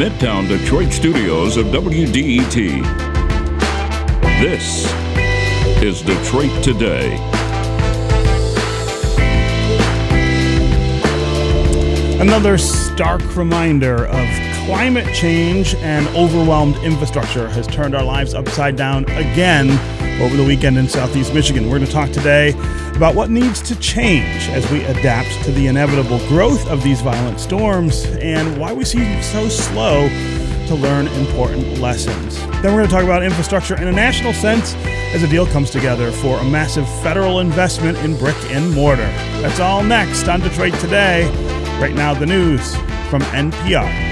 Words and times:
Midtown 0.00 0.48
Detroit 0.48 0.94
studios 0.94 1.58
of 1.58 1.66
WDET. 1.66 2.54
This 4.40 4.90
is 5.82 6.00
Detroit 6.00 6.64
Today. 6.64 7.18
Another 12.18 12.56
stark 12.56 13.36
reminder 13.36 14.06
of 14.06 14.26
climate 14.64 15.14
change 15.14 15.74
and 15.74 16.08
overwhelmed 16.16 16.76
infrastructure 16.76 17.50
has 17.50 17.66
turned 17.66 17.94
our 17.94 18.02
lives 18.02 18.32
upside 18.32 18.76
down 18.76 19.04
again 19.10 19.68
over 20.22 20.34
the 20.34 20.44
weekend 20.46 20.78
in 20.78 20.88
southeast 20.88 21.34
Michigan. 21.34 21.64
We're 21.64 21.76
going 21.76 21.86
to 21.86 21.92
talk 21.92 22.10
today 22.10 22.52
about 23.00 23.14
what 23.14 23.30
needs 23.30 23.62
to 23.62 23.74
change 23.80 24.50
as 24.50 24.70
we 24.70 24.84
adapt 24.84 25.42
to 25.42 25.50
the 25.52 25.68
inevitable 25.68 26.18
growth 26.28 26.68
of 26.68 26.82
these 26.82 27.00
violent 27.00 27.40
storms 27.40 28.04
and 28.20 28.60
why 28.60 28.74
we 28.74 28.84
seem 28.84 29.22
so 29.22 29.48
slow 29.48 30.06
to 30.66 30.74
learn 30.74 31.08
important 31.08 31.78
lessons. 31.78 32.38
Then 32.60 32.74
we're 32.74 32.80
going 32.80 32.88
to 32.88 32.94
talk 32.94 33.04
about 33.04 33.22
infrastructure 33.22 33.74
in 33.80 33.88
a 33.88 33.92
national 33.92 34.34
sense 34.34 34.74
as 35.14 35.22
a 35.22 35.28
deal 35.28 35.46
comes 35.46 35.70
together 35.70 36.12
for 36.12 36.40
a 36.40 36.44
massive 36.44 36.86
federal 37.00 37.40
investment 37.40 37.96
in 38.00 38.18
brick 38.18 38.36
and 38.50 38.70
mortar. 38.74 39.08
That's 39.40 39.60
all 39.60 39.82
next 39.82 40.28
on 40.28 40.40
Detroit 40.40 40.74
Today. 40.74 41.24
Right 41.80 41.94
now, 41.94 42.12
the 42.12 42.26
news 42.26 42.76
from 43.08 43.22
NPR. 43.32 44.09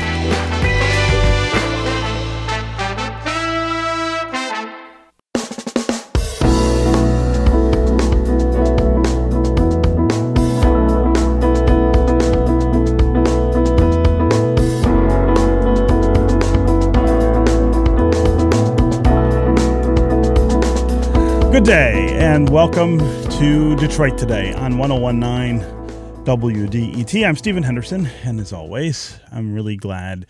Good 21.69 21.74
and 21.74 22.48
welcome 22.48 22.98
to 22.98 23.77
Detroit 23.77 24.16
Today 24.16 24.55
on 24.55 24.78
1019 24.78 25.61
WDET. 26.24 27.28
I'm 27.28 27.36
Stephen 27.36 27.62
Henderson, 27.62 28.08
and 28.24 28.41
as 28.41 28.55
always, 28.55 29.20
I'm 29.30 29.52
really 29.52 29.77
glad 29.77 30.24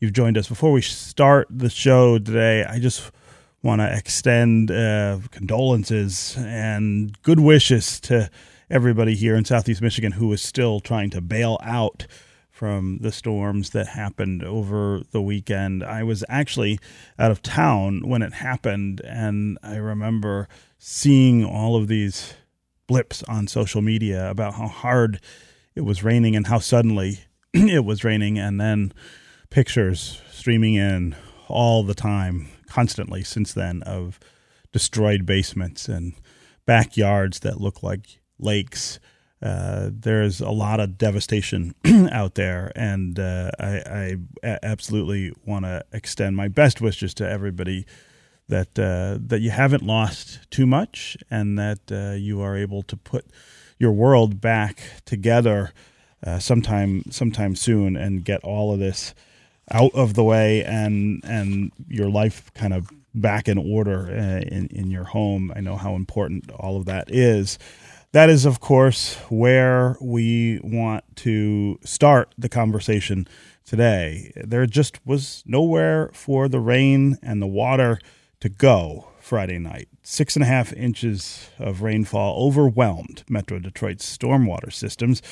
you've 0.00 0.14
joined 0.14 0.36
us. 0.36 0.48
Before 0.48 0.72
we 0.72 0.82
start 0.82 1.46
the 1.48 1.70
show 1.70 2.18
today, 2.18 2.64
I 2.64 2.80
just 2.80 3.12
want 3.62 3.80
to 3.82 3.96
extend 3.96 4.72
uh, 4.72 5.20
condolences 5.30 6.34
and 6.36 7.16
good 7.22 7.38
wishes 7.38 8.00
to 8.00 8.28
everybody 8.68 9.14
here 9.14 9.36
in 9.36 9.44
Southeast 9.44 9.80
Michigan 9.80 10.10
who 10.10 10.32
is 10.32 10.42
still 10.42 10.80
trying 10.80 11.10
to 11.10 11.20
bail 11.20 11.60
out 11.62 12.08
from 12.50 12.98
the 13.00 13.12
storms 13.12 13.70
that 13.70 13.86
happened 13.86 14.42
over 14.42 15.02
the 15.12 15.22
weekend. 15.22 15.84
I 15.84 16.02
was 16.02 16.24
actually 16.28 16.80
out 17.16 17.30
of 17.30 17.42
town 17.42 18.08
when 18.08 18.22
it 18.22 18.34
happened, 18.34 19.00
and 19.04 19.56
I 19.62 19.76
remember 19.76 20.48
seeing 20.82 21.44
all 21.44 21.76
of 21.76 21.88
these 21.88 22.32
blips 22.86 23.22
on 23.24 23.46
social 23.46 23.82
media 23.82 24.28
about 24.30 24.54
how 24.54 24.66
hard 24.66 25.20
it 25.74 25.82
was 25.82 26.02
raining 26.02 26.34
and 26.34 26.46
how 26.46 26.58
suddenly 26.58 27.20
it 27.52 27.84
was 27.84 28.02
raining, 28.02 28.38
and 28.38 28.60
then 28.60 28.92
pictures 29.50 30.22
streaming 30.32 30.74
in 30.74 31.14
all 31.48 31.82
the 31.82 31.94
time, 31.94 32.48
constantly 32.66 33.22
since 33.22 33.52
then, 33.52 33.82
of 33.82 34.18
destroyed 34.72 35.26
basements 35.26 35.86
and 35.86 36.14
backyards 36.64 37.40
that 37.40 37.60
look 37.60 37.82
like 37.82 38.20
lakes. 38.38 38.98
Uh, 39.42 39.90
there's 39.92 40.40
a 40.40 40.50
lot 40.50 40.80
of 40.80 40.96
devastation 40.96 41.74
out 42.10 42.36
there, 42.36 42.72
and 42.74 43.18
uh, 43.18 43.50
I, 43.60 44.16
I, 44.42 44.58
absolutely 44.62 45.32
want 45.44 45.66
to 45.66 45.84
extend 45.92 46.36
my 46.36 46.48
best 46.48 46.80
wishes 46.80 47.12
to 47.14 47.28
everybody 47.28 47.86
that 48.50 48.78
uh, 48.78 49.18
that 49.26 49.40
you 49.40 49.50
haven't 49.50 49.82
lost 49.82 50.50
too 50.50 50.66
much, 50.66 51.16
and 51.30 51.58
that 51.58 51.80
uh, 51.90 52.12
you 52.12 52.40
are 52.40 52.56
able 52.56 52.82
to 52.82 52.96
put 52.96 53.24
your 53.78 53.92
world 53.92 54.40
back 54.40 54.82
together 55.04 55.72
uh, 56.26 56.38
sometime 56.38 57.02
sometime 57.10 57.56
soon, 57.56 57.96
and 57.96 58.24
get 58.24 58.44
all 58.44 58.72
of 58.72 58.78
this 58.78 59.14
out 59.70 59.94
of 59.94 60.14
the 60.14 60.24
way, 60.24 60.62
and 60.64 61.20
and 61.24 61.72
your 61.88 62.10
life 62.10 62.52
kind 62.54 62.74
of 62.74 62.88
back 63.14 63.48
in 63.48 63.58
order 63.58 64.06
uh, 64.10 64.40
in 64.54 64.68
in 64.70 64.90
your 64.90 65.04
home. 65.04 65.52
I 65.56 65.60
know 65.60 65.76
how 65.76 65.94
important 65.94 66.50
all 66.52 66.76
of 66.76 66.84
that 66.86 67.10
is 67.10 67.58
that 68.12 68.28
is, 68.28 68.44
of 68.44 68.58
course, 68.58 69.14
where 69.28 69.96
we 70.00 70.58
want 70.64 71.04
to 71.16 71.78
start 71.84 72.34
the 72.36 72.48
conversation 72.48 73.28
today. 73.64 74.32
There 74.34 74.66
just 74.66 74.98
was 75.06 75.44
nowhere 75.46 76.10
for 76.12 76.48
the 76.48 76.58
rain 76.58 77.18
and 77.22 77.40
the 77.40 77.46
water 77.46 78.00
to 78.40 78.48
go 78.48 79.08
Friday 79.20 79.58
night. 79.58 79.88
Six 80.02 80.36
and 80.36 80.42
a 80.42 80.46
half 80.46 80.72
inches 80.72 81.50
of 81.58 81.82
rainfall 81.82 82.44
overwhelmed 82.44 83.24
Metro 83.28 83.58
Detroit's 83.58 84.16
stormwater 84.16 84.72
systems 84.72 85.22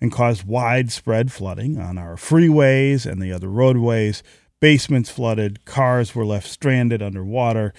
and 0.00 0.12
caused 0.12 0.44
widespread 0.44 1.32
flooding 1.32 1.78
on 1.78 1.98
our 1.98 2.16
freeways 2.16 3.10
and 3.10 3.22
the 3.22 3.32
other 3.32 3.48
roadways. 3.48 4.22
Basements 4.60 5.10
flooded, 5.10 5.64
cars 5.64 6.14
were 6.14 6.26
left 6.26 6.48
stranded 6.48 7.02
underwater 7.02 7.72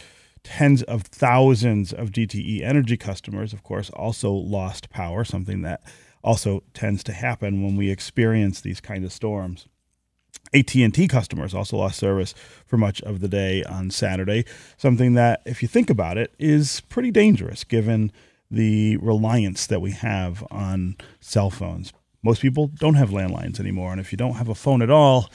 tens 0.43 0.83
of 0.83 1.03
thousands 1.03 1.93
of 1.93 2.11
DTE 2.11 2.61
energy 2.61 2.97
customers, 2.97 3.53
of 3.53 3.63
course, 3.63 3.89
also 3.91 4.31
lost 4.31 4.89
power, 4.89 5.23
something 5.23 5.61
that 5.61 5.81
also 6.23 6.63
tends 6.73 7.03
to 7.03 7.13
happen 7.13 7.63
when 7.63 7.75
we 7.75 7.89
experience 7.89 8.61
these 8.61 8.81
kind 8.81 9.05
of 9.05 9.11
storms. 9.11 9.67
AT&T 10.53 11.07
customers 11.07 11.53
also 11.53 11.77
lost 11.77 11.99
service 11.99 12.33
for 12.65 12.77
much 12.77 13.01
of 13.01 13.19
the 13.19 13.27
day 13.27 13.63
on 13.63 13.91
Saturday, 13.91 14.45
something 14.77 15.13
that 15.13 15.41
if 15.45 15.61
you 15.61 15.67
think 15.67 15.89
about 15.89 16.17
it 16.17 16.33
is 16.39 16.81
pretty 16.89 17.11
dangerous 17.11 17.63
given 17.63 18.11
the 18.49 18.97
reliance 18.97 19.67
that 19.67 19.79
we 19.79 19.91
have 19.91 20.45
on 20.49 20.95
cell 21.19 21.49
phones. 21.49 21.93
Most 22.23 22.41
people 22.41 22.67
don't 22.67 22.95
have 22.95 23.11
landlines 23.11 23.59
anymore 23.59 23.91
and 23.91 24.01
if 24.01 24.11
you 24.11 24.17
don't 24.17 24.33
have 24.33 24.49
a 24.49 24.55
phone 24.55 24.81
at 24.81 24.89
all, 24.89 25.29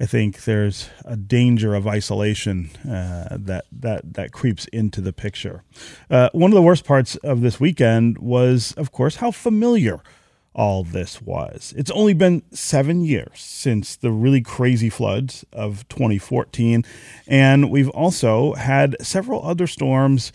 I 0.00 0.06
think 0.06 0.44
there's 0.44 0.88
a 1.04 1.14
danger 1.14 1.74
of 1.74 1.86
isolation 1.86 2.70
uh, 2.88 3.36
that 3.38 3.66
that 3.70 4.14
that 4.14 4.32
creeps 4.32 4.64
into 4.68 5.02
the 5.02 5.12
picture. 5.12 5.62
Uh, 6.08 6.30
one 6.32 6.50
of 6.50 6.54
the 6.54 6.62
worst 6.62 6.86
parts 6.86 7.16
of 7.16 7.42
this 7.42 7.60
weekend 7.60 8.16
was, 8.16 8.72
of 8.78 8.92
course, 8.92 9.16
how 9.16 9.30
familiar 9.30 10.00
all 10.54 10.82
this 10.82 11.22
was. 11.22 11.72
It's 11.76 11.90
only 11.90 12.12
been 12.12 12.42
seven 12.52 13.02
years 13.02 13.40
since 13.40 13.96
the 13.96 14.10
really 14.10 14.40
crazy 14.40 14.90
floods 14.90 15.44
of 15.52 15.86
2014, 15.88 16.84
and 17.26 17.70
we've 17.70 17.90
also 17.90 18.54
had 18.54 18.96
several 19.00 19.44
other 19.44 19.66
storms 19.66 20.32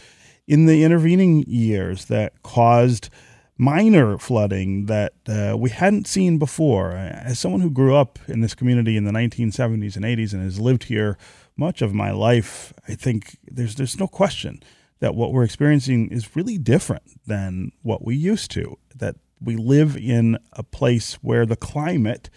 in 0.48 0.66
the 0.66 0.84
intervening 0.84 1.44
years 1.48 2.06
that 2.06 2.42
caused 2.44 3.10
minor 3.58 4.18
flooding 4.18 4.86
that 4.86 5.14
uh, 5.28 5.56
we 5.58 5.70
hadn't 5.70 6.08
seen 6.08 6.38
before. 6.38 6.92
As 6.92 7.40
someone 7.40 7.62
who 7.62 7.70
grew 7.70 7.96
up 7.96 8.20
in 8.28 8.42
this 8.42 8.56
community 8.56 8.98
in 8.98 9.06
the 9.06 9.12
1970s 9.12 9.96
and 9.96 10.06
80s 10.06 10.34
and 10.34 10.44
has 10.44 10.60
lived 10.60 10.86
here 10.86 11.18
much 11.58 11.82
of 11.82 11.94
my 11.94 12.12
life, 12.12 12.74
I 12.88 12.96
think 12.96 13.38
there's 13.50 13.76
there's 13.76 14.00
no 14.00 14.08
question 14.08 14.62
that 15.00 15.16
what 15.16 15.32
we're 15.32 15.44
experiencing 15.44 16.10
is 16.10 16.36
really 16.36 16.58
different 16.58 17.04
than 17.26 17.72
what 17.82 18.06
we 18.06 18.16
used 18.16 18.52
to. 18.52 18.78
That 18.96 19.16
we 19.42 19.56
live 19.56 19.96
in 19.98 20.38
a 20.54 20.64
place 20.64 21.16
where 21.16 21.46
the 21.46 21.56
climate 21.56 22.30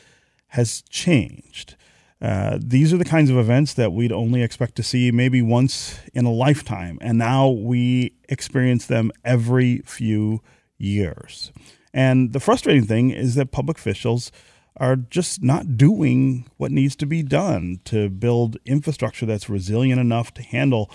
has 0.48 0.82
changed. 0.91 1.76
Uh, 2.20 2.59
these 2.60 2.92
are 2.92 2.97
the 2.97 3.04
kinds 3.04 3.31
of 3.31 3.38
events 3.38 3.75
that 3.75 3.92
we'd 3.92 4.12
only 4.12 4.42
expect 4.42 4.75
to 4.75 4.82
see 4.82 5.12
maybe 5.12 5.41
once 5.41 6.00
in 6.14 6.25
a 6.25 6.32
lifetime, 6.32 6.98
and 7.00 7.16
now 7.16 7.48
we 7.48 8.12
experience 8.28 8.86
them 8.86 9.12
every 9.24 9.78
few 9.84 10.42
years. 10.78 11.53
And 11.95 12.33
the 12.33 12.41
frustrating 12.41 12.84
thing 12.84 13.10
is 13.10 13.36
that 13.36 13.53
public 13.53 13.78
officials 13.78 14.33
are 14.77 14.97
just 14.97 15.42
not 15.42 15.77
doing 15.77 16.48
what 16.56 16.71
needs 16.71 16.97
to 16.97 17.06
be 17.06 17.22
done 17.22 17.80
to 17.84 18.09
build 18.09 18.56
infrastructure 18.65 19.27
that's 19.27 19.48
resilient 19.48 20.01
enough 20.01 20.33
to 20.34 20.42
handle 20.42 20.91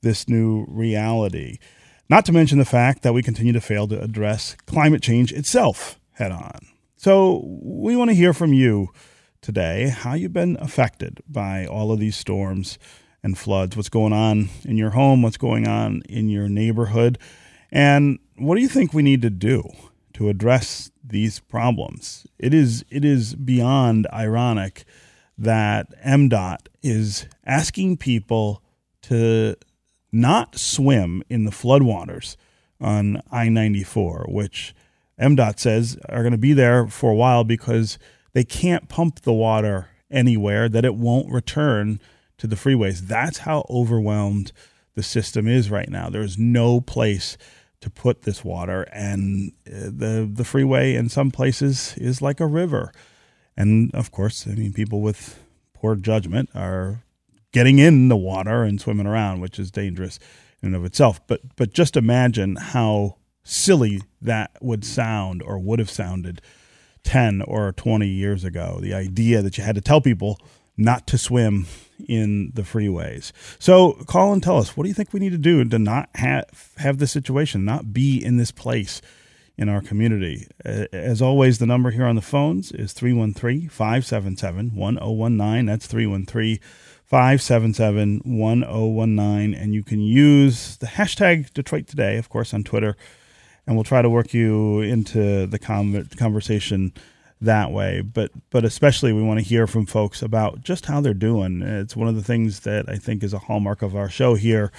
this 0.00 0.28
new 0.28 0.64
reality. 0.68 1.58
Not 2.10 2.24
to 2.24 2.32
mention 2.32 2.58
the 2.58 2.64
fact 2.64 3.02
that 3.02 3.12
we 3.12 3.22
continue 3.22 3.52
to 3.52 3.60
fail 3.60 3.86
to 3.88 4.00
address 4.00 4.56
climate 4.66 5.02
change 5.02 5.30
itself 5.30 6.00
head 6.12 6.32
on. 6.32 6.58
So, 6.96 7.44
we 7.62 7.96
want 7.96 8.10
to 8.10 8.16
hear 8.16 8.32
from 8.32 8.52
you 8.52 8.88
today 9.40 9.90
how 9.90 10.14
you've 10.14 10.32
been 10.32 10.56
affected 10.58 11.20
by 11.28 11.66
all 11.66 11.92
of 11.92 12.00
these 12.00 12.16
storms 12.16 12.78
and 13.22 13.36
floods, 13.36 13.76
what's 13.76 13.90
going 13.90 14.12
on 14.12 14.48
in 14.64 14.76
your 14.76 14.90
home, 14.90 15.22
what's 15.22 15.36
going 15.36 15.68
on 15.68 16.02
in 16.08 16.28
your 16.28 16.48
neighborhood. 16.48 17.18
And 17.70 18.18
what 18.36 18.56
do 18.56 18.62
you 18.62 18.68
think 18.68 18.94
we 18.94 19.02
need 19.02 19.22
to 19.22 19.30
do 19.30 19.62
to 20.14 20.30
address 20.30 20.90
these 21.04 21.40
problems? 21.40 22.26
It 22.38 22.54
is 22.54 22.84
it 22.90 23.04
is 23.04 23.34
beyond 23.34 24.06
ironic 24.12 24.84
that 25.36 25.88
MDOT 26.02 26.68
is 26.82 27.26
asking 27.44 27.98
people 27.98 28.62
to 29.02 29.56
not 30.12 30.58
swim 30.58 31.22
in 31.28 31.44
the 31.44 31.50
floodwaters 31.50 32.36
on 32.80 33.22
I 33.30 33.48
94, 33.48 34.26
which 34.28 34.74
MDOT 35.20 35.58
says 35.58 35.98
are 36.08 36.22
going 36.22 36.32
to 36.32 36.38
be 36.38 36.52
there 36.52 36.86
for 36.86 37.10
a 37.10 37.16
while 37.16 37.44
because 37.44 37.98
they 38.32 38.44
can't 38.44 38.88
pump 38.88 39.22
the 39.22 39.32
water 39.32 39.88
anywhere 40.10 40.68
that 40.68 40.84
it 40.84 40.94
won't 40.94 41.30
return 41.30 42.00
to 42.38 42.46
the 42.46 42.56
freeways. 42.56 43.00
That's 43.00 43.38
how 43.38 43.66
overwhelmed 43.68 44.52
the 44.94 45.02
system 45.02 45.46
is 45.46 45.70
right 45.70 45.88
now. 45.88 46.08
There's 46.08 46.38
no 46.38 46.80
place 46.80 47.36
to 47.80 47.90
put 47.90 48.22
this 48.22 48.44
water, 48.44 48.82
and 48.92 49.52
uh, 49.66 49.86
the 49.86 50.28
the 50.32 50.44
freeway 50.44 50.94
in 50.94 51.08
some 51.08 51.30
places 51.30 51.94
is 51.96 52.20
like 52.20 52.40
a 52.40 52.46
river. 52.46 52.92
And 53.56 53.94
of 53.94 54.10
course, 54.10 54.46
I 54.46 54.54
mean, 54.54 54.72
people 54.72 55.00
with 55.00 55.40
poor 55.74 55.94
judgment 55.94 56.50
are 56.54 57.04
getting 57.58 57.80
in 57.80 58.06
the 58.06 58.16
water 58.16 58.62
and 58.62 58.80
swimming 58.80 59.04
around, 59.04 59.40
which 59.40 59.58
is 59.58 59.72
dangerous 59.72 60.20
in 60.62 60.68
and 60.68 60.76
of 60.76 60.84
itself. 60.84 61.20
But 61.26 61.40
but 61.56 61.72
just 61.72 61.96
imagine 61.96 62.54
how 62.54 63.16
silly 63.42 64.00
that 64.22 64.52
would 64.60 64.84
sound 64.84 65.42
or 65.42 65.58
would 65.58 65.80
have 65.80 65.90
sounded 65.90 66.40
10 67.02 67.42
or 67.42 67.72
20 67.72 68.06
years 68.06 68.44
ago. 68.44 68.78
The 68.80 68.94
idea 68.94 69.42
that 69.42 69.58
you 69.58 69.64
had 69.64 69.74
to 69.74 69.80
tell 69.80 70.00
people 70.00 70.38
not 70.76 71.08
to 71.08 71.18
swim 71.18 71.66
in 72.08 72.52
the 72.54 72.62
freeways. 72.62 73.32
So 73.58 73.94
call 74.06 74.32
and 74.32 74.40
tell 74.40 74.58
us 74.58 74.76
what 74.76 74.84
do 74.84 74.88
you 74.88 74.94
think 74.94 75.12
we 75.12 75.18
need 75.18 75.32
to 75.32 75.38
do 75.38 75.64
to 75.64 75.78
not 75.80 76.10
have 76.14 76.74
have 76.76 76.98
this 76.98 77.10
situation, 77.10 77.64
not 77.64 77.92
be 77.92 78.24
in 78.24 78.36
this 78.36 78.52
place 78.52 79.02
in 79.56 79.68
our 79.68 79.80
community. 79.80 80.46
As 80.64 81.20
always, 81.20 81.58
the 81.58 81.66
number 81.66 81.90
here 81.90 82.06
on 82.06 82.14
the 82.14 82.22
phones 82.22 82.70
is 82.70 82.92
313 82.92 83.68
577 83.68 84.76
1019. 84.76 85.66
That's 85.66 85.88
313 85.88 86.60
577 87.08 88.20
1019. 88.24 89.54
And 89.54 89.74
you 89.74 89.82
can 89.82 90.00
use 90.00 90.76
the 90.76 90.86
hashtag 90.86 91.52
Detroit 91.54 91.86
Today, 91.86 92.18
of 92.18 92.28
course, 92.28 92.52
on 92.52 92.64
Twitter. 92.64 92.96
And 93.66 93.76
we'll 93.76 93.84
try 93.84 94.02
to 94.02 94.10
work 94.10 94.34
you 94.34 94.80
into 94.80 95.46
the 95.46 95.58
conversation 95.58 96.92
that 97.40 97.70
way. 97.70 98.02
But 98.02 98.32
but 98.50 98.64
especially 98.64 99.12
we 99.12 99.22
want 99.22 99.40
to 99.40 99.44
hear 99.44 99.66
from 99.66 99.86
folks 99.86 100.22
about 100.22 100.62
just 100.62 100.86
how 100.86 101.00
they're 101.00 101.14
doing. 101.14 101.62
It's 101.62 101.96
one 101.96 102.08
of 102.08 102.14
the 102.14 102.22
things 102.22 102.60
that 102.60 102.88
I 102.88 102.96
think 102.96 103.22
is 103.22 103.32
a 103.32 103.38
hallmark 103.38 103.82
of 103.82 103.96
our 103.96 104.10
show 104.10 104.34
here. 104.34 104.70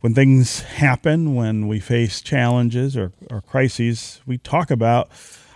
When 0.00 0.14
things 0.14 0.62
happen, 0.62 1.36
when 1.36 1.68
we 1.68 1.78
face 1.78 2.20
challenges 2.20 2.96
or, 2.96 3.12
or 3.30 3.40
crises, 3.40 4.20
we 4.26 4.38
talk 4.38 4.70
about 4.70 5.10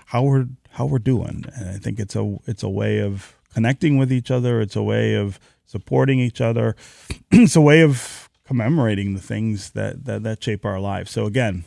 how 0.07 0.23
we're 0.23 0.47
how 0.71 0.87
we're 0.87 0.99
doing. 0.99 1.47
And 1.57 1.69
I 1.69 1.79
think 1.79 1.99
it's 1.99 2.15
a 2.15 2.37
it's 2.47 2.63
a 2.63 2.69
way 2.69 3.01
of 3.01 3.35
connecting 3.53 3.99
with 3.99 4.13
each 4.13 4.31
other. 4.31 4.61
It's 4.61 4.77
a 4.77 4.83
way 4.83 5.15
of 5.15 5.41
supporting 5.67 6.21
each 6.21 6.41
other. 6.41 6.77
it's 7.31 7.57
a 7.57 7.61
way 7.61 7.83
of 7.83 8.31
commemorating 8.47 9.15
the 9.15 9.21
things 9.21 9.71
that, 9.71 10.05
that, 10.05 10.23
that 10.23 10.43
shape 10.43 10.65
our 10.65 10.81
lives. 10.81 11.11
So 11.11 11.27
again, 11.27 11.65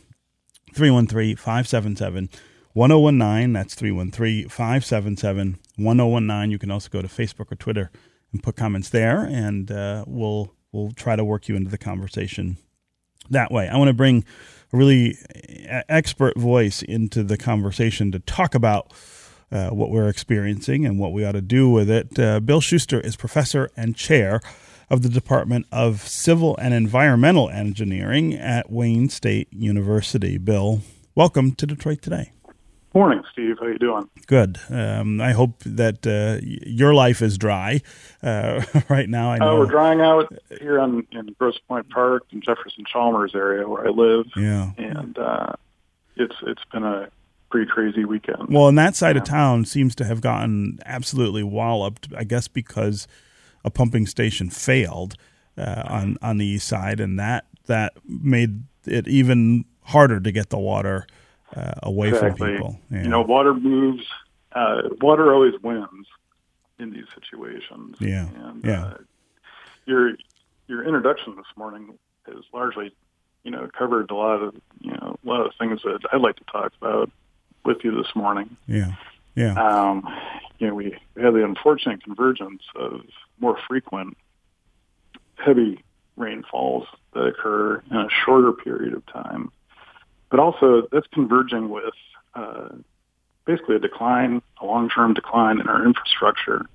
313 0.73 1.35
577 1.35 2.29
1019. 2.73 3.53
That's 3.53 3.75
313 3.75 4.49
577 4.49 5.59
1019. 5.75 6.51
You 6.51 6.59
can 6.59 6.71
also 6.71 6.89
go 6.89 7.01
to 7.01 7.07
Facebook 7.07 7.51
or 7.51 7.55
Twitter 7.55 7.91
and 8.31 8.43
put 8.43 8.55
comments 8.55 8.89
there, 8.89 9.21
and 9.23 9.71
uh, 9.71 10.05
we'll, 10.07 10.53
we'll 10.71 10.91
try 10.91 11.15
to 11.15 11.23
work 11.23 11.47
you 11.47 11.55
into 11.55 11.71
the 11.71 11.77
conversation 11.77 12.57
that 13.29 13.51
way. 13.51 13.67
I 13.67 13.77
want 13.77 13.89
to 13.89 13.93
bring 13.93 14.23
a 14.71 14.77
really 14.77 15.17
expert 15.87 16.37
voice 16.37 16.81
into 16.81 17.23
the 17.23 17.37
conversation 17.37 18.11
to 18.11 18.19
talk 18.19 18.55
about. 18.55 18.93
Uh, 19.51 19.69
what 19.69 19.89
we're 19.89 20.07
experiencing 20.07 20.85
and 20.85 20.99
what 20.99 21.11
we 21.11 21.25
ought 21.25 21.31
to 21.31 21.41
do 21.41 21.69
with 21.69 21.89
it. 21.89 22.19
Uh, 22.19 22.39
Bill 22.39 22.61
Shuster 22.61 22.99
is 22.99 23.15
professor 23.15 23.71
and 23.75 23.95
chair 23.95 24.41
of 24.89 25.01
the 25.01 25.09
Department 25.09 25.65
of 25.71 26.07
Civil 26.07 26.55
and 26.57 26.73
Environmental 26.73 27.49
Engineering 27.49 28.33
at 28.33 28.71
Wayne 28.71 29.09
State 29.09 29.47
University. 29.51 30.37
Bill, 30.37 30.81
welcome 31.15 31.53
to 31.55 31.65
Detroit 31.65 32.01
Today. 32.01 32.31
Morning, 32.95 33.23
Steve. 33.31 33.57
How 33.59 33.67
you 33.67 33.77
doing? 33.77 34.09
Good. 34.25 34.57
Um, 34.69 35.21
I 35.21 35.33
hope 35.33 35.59
that 35.63 36.07
uh, 36.07 36.43
your 36.43 36.95
life 36.95 37.21
is 37.21 37.37
dry 37.37 37.81
uh, 38.23 38.63
right 38.89 39.07
now. 39.07 39.31
I 39.31 39.37
know 39.37 39.55
uh, 39.55 39.59
we're 39.59 39.67
drying 39.67 40.01
out 40.01 40.33
here 40.59 40.79
on, 40.79 41.05
in 41.11 41.35
Grosse 41.37 41.59
Pointe 41.67 41.87
Park 41.89 42.23
and 42.31 42.41
Jefferson 42.41 42.85
Chalmers 42.91 43.35
area 43.35 43.67
where 43.67 43.85
I 43.85 43.91
live. 43.91 44.25
Yeah, 44.35 44.71
and 44.77 45.17
uh, 45.19 45.53
it's 46.15 46.35
it's 46.41 46.63
been 46.71 46.83
a 46.83 47.09
pretty 47.49 47.69
crazy 47.69 48.05
weekend. 48.05 48.49
Well, 48.49 48.67
and 48.67 48.77
that 48.77 48.95
side 48.95 49.15
yeah. 49.15 49.21
of 49.21 49.27
town 49.27 49.65
seems 49.65 49.95
to 49.95 50.05
have 50.05 50.21
gotten 50.21 50.79
absolutely 50.85 51.43
walloped. 51.43 52.09
I 52.15 52.23
guess 52.23 52.47
because 52.47 53.07
a 53.63 53.69
pumping 53.69 54.05
station 54.05 54.49
failed 54.49 55.15
uh, 55.57 55.83
on 55.85 56.17
on 56.21 56.37
the 56.37 56.45
east 56.45 56.67
side, 56.67 56.99
and 56.99 57.19
that 57.19 57.45
that 57.65 57.93
made 58.05 58.63
it 58.85 59.07
even 59.07 59.65
harder 59.83 60.19
to 60.19 60.31
get 60.31 60.49
the 60.49 60.59
water 60.59 61.07
uh, 61.55 61.73
away 61.83 62.09
exactly. 62.09 62.37
from 62.37 62.51
people. 62.55 62.79
Yeah. 62.91 63.03
You 63.03 63.09
know, 63.09 63.21
water 63.21 63.53
moves. 63.53 64.05
Uh, 64.51 64.81
water 65.01 65.33
always 65.33 65.53
wins 65.61 66.07
in 66.79 66.91
these 66.91 67.05
situations. 67.13 67.97
Yeah. 67.99 68.27
And, 68.29 68.63
yeah. 68.63 68.85
Uh, 68.85 68.97
your 69.85 70.13
your 70.67 70.83
introduction 70.83 71.35
this 71.35 71.45
morning 71.55 71.97
is 72.27 72.43
largely, 72.53 72.91
you 73.43 73.51
know, 73.51 73.69
covered 73.77 74.11
a 74.11 74.15
lot 74.15 74.41
of 74.41 74.55
you 74.79 74.91
know 74.91 75.17
a 75.23 75.27
lot 75.27 75.45
of 75.45 75.53
things 75.59 75.81
that 75.83 75.99
I'd 76.11 76.21
like 76.21 76.35
to 76.37 76.43
talk 76.45 76.71
about 76.81 77.11
with 77.65 77.77
you 77.83 77.91
this 77.95 78.15
morning. 78.15 78.56
Yeah. 78.67 78.94
Yeah. 79.35 79.53
Um, 79.53 80.07
you 80.59 80.67
know, 80.67 80.73
we, 80.73 80.97
have 81.21 81.33
the 81.33 81.44
unfortunate 81.44 82.03
convergence 82.03 82.63
of 82.75 83.01
more 83.39 83.57
frequent 83.67 84.17
heavy 85.35 85.83
rainfalls 86.17 86.85
that 87.13 87.25
occur 87.27 87.81
in 87.89 87.95
a 87.95 88.07
shorter 88.25 88.51
period 88.51 88.94
of 88.94 89.06
time 89.06 89.51
but 90.29 90.39
also 90.39 90.88
that's 90.91 91.07
converging 91.07 91.69
with 91.69 91.94
uh, 92.35 92.69
basically 93.45 93.75
a 93.75 93.79
decline, 93.79 94.41
a 94.61 94.65
long-term 94.65 95.13
decline 95.13 95.59
in 95.59 95.67
our 95.67 95.85
infrastructure. 95.85 96.65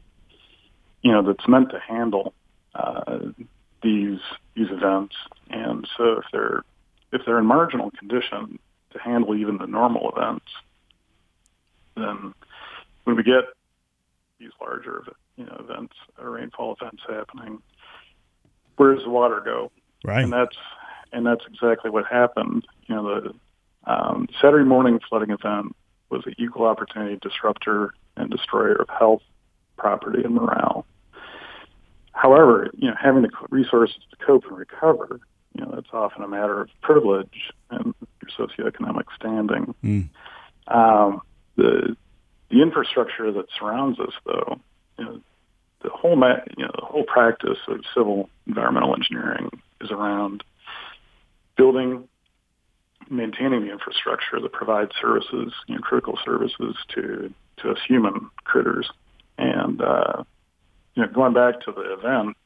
You 1.02 1.12
know, 1.12 1.22
that's 1.22 1.48
meant 1.48 1.70
to 1.70 1.78
handle 1.78 2.34
uh, 2.75 3.19
these 3.82 4.20
these 4.54 4.70
events, 4.70 5.14
and 5.50 5.86
so 5.96 6.19
if 6.19 6.25
they're 6.32 6.62
if 7.12 7.22
they're 7.25 7.38
in 7.38 7.46
marginal 7.46 7.90
condition 7.92 8.58
to 8.92 8.98
handle 8.98 9.36
even 9.36 9.58
the 9.58 9.66
normal 9.66 10.12
events, 10.16 10.46
then 11.96 12.35
when 13.05 13.17
we 13.17 13.23
get 13.23 13.44
these 14.38 14.50
larger 14.61 15.05
you 15.37 15.44
know 15.44 15.56
events 15.61 15.94
or 16.19 16.31
rainfall 16.31 16.76
events 16.81 17.02
happening, 17.08 17.61
where 18.76 18.94
does 18.94 19.05
the 19.05 19.11
water 19.11 19.41
go? 19.44 19.70
Right. 20.05 20.25
And 20.25 20.32
that's 20.32 20.56
and 21.12 21.26
that's 21.26 21.44
exactly 21.46 21.91
what 21.91 22.06
happened. 22.06 22.67
You 22.87 22.96
know, 22.96 23.20
the 23.20 23.34
um, 23.91 24.29
Saturday 24.41 24.65
morning 24.65 25.01
flooding 25.08 25.31
event 25.31 25.74
was 26.10 26.22
an 26.27 26.34
equal 26.39 26.67
opportunity 26.67 27.19
disruptor 27.20 27.94
and 28.17 28.31
destroyer 28.31 28.77
of 28.77 28.89
health, 28.89 29.22
property, 29.77 30.22
and 30.24 30.34
morale. 30.34 30.86
However, 32.13 32.70
you 32.77 32.89
know, 32.89 32.96
having 33.01 33.22
the 33.22 33.31
resources 33.51 33.96
to 34.10 34.24
cope 34.24 34.44
and 34.46 34.56
recover, 34.56 35.20
you 35.55 35.65
know, 35.65 35.72
that's 35.74 35.89
often 35.93 36.22
a 36.22 36.29
matter 36.29 36.60
of 36.60 36.69
privilege 36.81 37.53
and 37.70 37.94
your 38.22 38.48
socioeconomic 38.48 39.05
standing. 39.17 39.74
Mm. 39.84 40.08
Um, 40.69 41.22
the 41.56 41.96
the 42.51 42.63
infrastructure 42.63 43.32
that 43.32 43.46
surrounds 43.58 43.99
us, 43.99 44.13
though, 44.25 44.61
you 44.99 45.05
know, 45.05 45.20
the 45.82 45.91
whole 45.91 46.17
ma- 46.17 46.41
you 46.56 46.65
know 46.65 46.73
the 46.75 46.87
whole 46.87 47.05
practice 47.05 47.58
of 47.69 47.81
civil 47.94 48.29
environmental 48.46 48.94
engineering 48.94 49.51
is 49.81 49.91
around 49.91 50.43
building 51.56 52.08
maintaining 53.11 53.67
the 53.67 53.73
infrastructure 53.73 54.41
that 54.41 54.53
provides 54.53 54.91
services, 55.01 55.53
you 55.67 55.75
know, 55.75 55.81
critical 55.81 56.19
services 56.25 56.77
to 56.94 57.32
to 57.58 57.70
us 57.70 57.79
human 57.87 58.31
critters. 58.44 58.91
And 59.39 59.81
uh, 59.81 60.25
you 60.94 61.03
know, 61.03 61.08
going 61.13 61.34
back 61.34 61.61
to 61.63 61.73
the 61.73 61.93
event, 61.93 62.37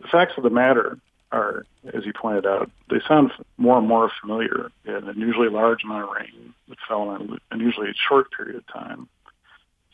the 0.00 0.08
facts 0.08 0.34
of 0.36 0.42
the 0.42 0.50
matter 0.50 0.98
are, 1.32 1.66
as 1.92 2.04
you 2.04 2.12
pointed 2.12 2.46
out, 2.46 2.70
they 2.90 3.00
sound 3.06 3.32
more 3.58 3.78
and 3.78 3.88
more 3.88 4.10
familiar. 4.20 4.70
Had 4.84 5.02
an 5.02 5.08
unusually 5.08 5.48
large 5.48 5.84
amount 5.84 6.04
of 6.04 6.10
rain 6.10 6.54
that 6.68 6.78
fell 6.86 7.14
in 7.14 7.22
an 7.22 7.38
unusually 7.50 7.92
short 8.08 8.28
period 8.32 8.56
of 8.56 8.66
time. 8.68 9.08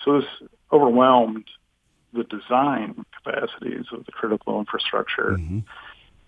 So 0.04 0.20
this 0.20 0.28
overwhelmed 0.72 1.44
the 2.12 2.24
design 2.24 3.04
capacities 3.22 3.86
of 3.92 4.04
the 4.04 4.12
critical 4.12 4.58
infrastructure 4.58 5.36
mm-hmm. 5.38 5.60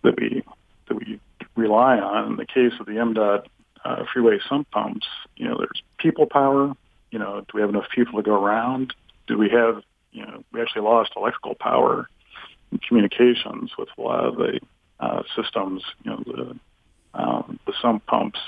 that 0.03 0.19
we 0.19 0.43
that 0.89 0.95
we 0.95 1.21
rely 1.57 1.99
on. 1.99 2.33
In 2.33 2.37
the 2.37 2.47
case 2.47 2.73
of 2.81 2.87
the 2.87 2.93
MDOT 2.93 3.47
uh, 3.85 4.05
freeway 4.13 4.39
sump 4.49 4.71
pumps, 4.71 5.07
you 5.37 5.47
know, 5.47 5.57
there's 5.59 5.83
people 5.99 6.27
power. 6.27 6.73
You 7.11 7.19
know, 7.19 7.41
do 7.41 7.47
we 7.55 7.61
have 7.61 7.71
enough 7.71 7.89
people 7.95 8.19
to 8.19 8.23
go 8.23 8.35
around? 8.35 8.95
Do 9.27 9.39
we 9.39 9.49
have, 9.51 9.83
you 10.13 10.27
know, 10.27 10.43
we 10.53 10.61
actually 10.61 10.83
lost 10.83 11.13
electrical 11.17 11.55
power 11.55 12.09
and 12.71 12.83
communications 12.83 13.73
with 13.79 13.89
a 13.97 14.01
lot 14.01 14.25
of 14.25 14.37
the 14.37 14.61
uh, 15.01 15.23
systems, 15.37 15.83
you 16.03 16.11
know, 16.11 16.23
the 16.27 16.57
um, 17.15 17.59
the 17.67 17.73
sump 17.81 18.05
pumps. 18.07 18.41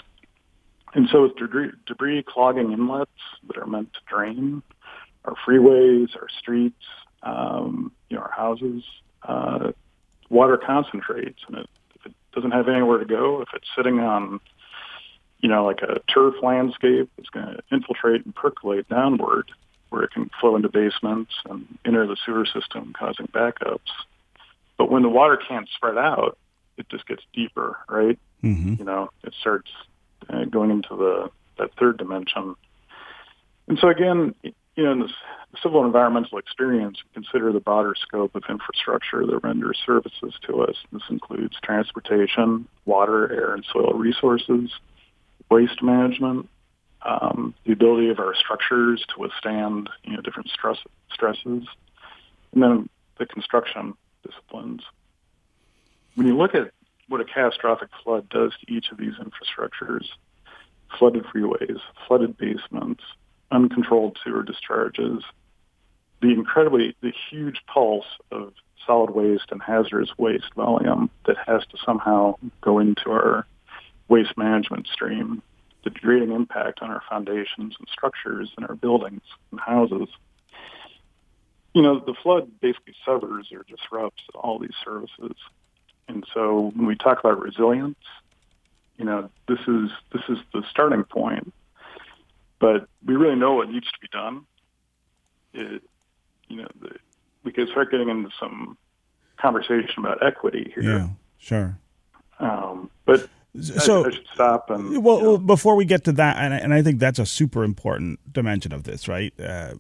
And 0.95 1.09
so 1.11 1.23
with 1.23 1.37
debris, 1.37 1.73
debris 1.87 2.25
clogging 2.26 2.73
inlets 2.73 3.11
that 3.47 3.59
are 3.59 3.67
meant 3.67 3.93
to 3.93 4.00
drain 4.09 4.62
our 5.25 5.35
freeways, 5.47 6.17
our 6.17 6.29
streets, 6.41 6.83
um, 7.23 7.93
you 8.09 8.17
know, 8.17 8.23
our 8.23 8.31
houses, 8.31 8.83
uh, 9.23 9.73
water 10.31 10.57
concentrates, 10.57 11.41
and 11.49 11.59
it 11.59 11.69
doesn't 12.35 12.53
have 12.53 12.69
anywhere 12.69 12.99
to 12.99 13.05
go, 13.05 13.41
if 13.43 13.49
it's 13.55 13.69
sitting 13.76 13.99
on, 13.99 14.41
you 15.41 15.49
know, 15.49 15.65
like 15.65 15.83
a 15.83 16.00
turf 16.12 16.35
landscape, 16.43 17.11
it's 17.19 17.29
going 17.29 17.47
to 17.47 17.62
infiltrate 17.71 18.25
and 18.25 18.35
percolate 18.35 18.88
downward. 18.88 19.50
where 19.91 20.03
it 20.03 20.11
can 20.11 20.31
flow 20.41 20.57
into 20.57 20.69
basements 20.69 21.33
and 21.49 21.67
enter 21.85 22.07
the 22.07 22.17
sewer 22.25 22.45
system, 22.47 22.93
causing 22.99 23.26
backups. 23.29 23.91
But 24.78 24.90
when 24.90 25.02
the 25.02 25.09
water 25.09 25.38
can't 25.49 25.68
spread 25.75 25.97
out, 25.97 26.38
it 26.76 26.88
just 26.88 27.06
gets 27.06 27.23
deeper, 27.33 27.78
right? 27.88 28.18
Mm-hmm. 28.42 28.75
You 28.78 28.85
know, 28.85 29.11
it 29.25 29.35
starts 29.40 29.71
uh, 30.28 30.45
going 30.45 30.71
into 30.71 30.97
the 30.97 31.30
that 31.59 31.71
third 31.78 31.97
dimension. 31.97 32.54
And 33.68 33.78
so 33.78 33.88
again, 33.88 34.35
you 34.42 34.85
know, 34.85 34.92
in 34.92 35.00
this 35.00 35.12
civil 35.62 35.85
environmental 35.85 36.38
experience, 36.38 36.99
consider 37.14 37.52
the 37.52 37.61
broader 37.61 37.95
scope 37.99 38.35
of 38.35 38.42
infrastructure 38.49 39.25
that 39.26 39.38
renders 39.42 39.78
services 39.85 40.35
to 40.47 40.62
us. 40.62 40.76
This 40.92 41.02
includes 41.09 41.56
transportation, 41.62 42.68
water, 42.85 43.33
air, 43.33 43.54
and 43.54 43.64
soil 43.73 43.95
resources, 43.95 44.71
waste 45.50 45.83
management, 45.83 46.49
um, 47.02 47.54
the 47.64 47.73
ability 47.73 48.11
of 48.11 48.18
our 48.18 48.35
structures 48.35 49.04
to 49.14 49.21
withstand 49.21 49.88
you 50.04 50.14
know 50.14 50.21
different 50.21 50.50
stress, 50.50 50.78
stresses, 51.12 51.66
and 52.52 52.62
then 52.62 52.88
the 53.18 53.26
construction 53.26 53.95
disciplines. 54.26 54.83
When 56.14 56.26
you 56.26 56.37
look 56.37 56.54
at 56.54 56.73
what 57.09 57.21
a 57.21 57.25
catastrophic 57.25 57.88
flood 58.02 58.28
does 58.28 58.52
to 58.61 58.73
each 58.73 58.90
of 58.90 58.99
these 58.99 59.14
infrastructures, 59.14 60.06
flooded 60.99 61.25
freeways, 61.25 61.78
flooded 62.06 62.37
basements, 62.37 63.02
uncontrolled 63.50 64.18
sewer 64.25 64.42
discharges, 64.42 65.23
the 66.23 66.33
incredibly, 66.33 66.97
the 67.02 67.12
huge 67.30 67.61
pulse 67.66 68.06
of 68.33 68.52
solid 68.87 69.11
waste 69.11 69.47
and 69.50 69.62
hazardous 69.62 70.11
waste 70.16 70.54
volume 70.54 71.11
that 71.26 71.37
has 71.47 71.62
to 71.66 71.76
somehow 71.85 72.35
go 72.61 72.78
into 72.78 73.11
our 73.11 73.47
waste 74.09 74.37
management 74.37 74.87
stream, 74.87 75.42
the 75.85 75.90
degrading 75.90 76.33
impact 76.33 76.80
on 76.80 76.90
our 76.90 77.02
foundations 77.09 77.75
and 77.78 77.88
structures 77.90 78.50
and 78.56 78.66
our 78.66 78.75
buildings 78.75 79.23
and 79.50 79.61
houses. 79.61 80.09
You 81.76 81.83
know, 81.83 81.99
the 81.99 82.14
flood 82.23 82.50
basically 82.62 82.95
severs 83.04 83.50
or 83.52 83.62
disrupts 83.68 84.23
all 84.35 84.59
these 84.59 84.71
services. 84.83 85.37
And 86.09 86.25
so 86.33 86.73
when 86.75 86.87
we 86.87 86.97
talk 86.97 87.21
about 87.21 87.38
resilience, 87.38 87.99
you 88.97 89.04
know, 89.04 89.28
this 89.47 89.59
is 89.68 89.90
this 90.11 90.23
is 90.30 90.38
the 90.54 90.62
starting 90.71 91.04
point. 91.04 91.52
But 92.61 92.88
we 93.04 93.14
really 93.14 93.37
know 93.37 93.52
what 93.56 93.68
needs 93.68 93.85
to 93.92 93.99
be 94.00 94.09
done. 94.11 94.47
It, 95.52 95.83
you 96.49 96.62
know, 96.62 96.68
the, 96.80 96.92
we 97.45 97.52
could 97.52 97.68
start 97.68 97.90
getting 97.90 98.09
into 98.09 98.30
some 98.40 98.78
conversation 99.37 99.99
about 99.99 100.25
equity 100.25 100.73
here. 100.75 100.83
Yeah, 100.83 101.09
sure. 101.37 101.78
Um, 102.40 102.90
but 103.04 103.28
so 103.61 104.04
I, 104.04 104.06
I, 104.06 104.11
should 104.12 104.26
stop 104.33 104.71
and 104.71 105.04
well, 105.04 105.18
you 105.18 105.23
know, 105.23 105.28
well, 105.33 105.38
before 105.38 105.76
we 105.76 105.85
get 105.85 106.04
to 106.04 106.12
that, 106.12 106.38
and, 106.38 106.54
and 106.54 106.73
I 106.73 106.80
think 106.80 107.00
that's 107.00 107.18
a 107.18 107.26
super 107.26 107.64
important 107.64 108.33
dimension 108.33 108.73
of 108.73 108.85
this, 108.85 109.09
right? 109.09 109.38
Uh, 109.38 109.75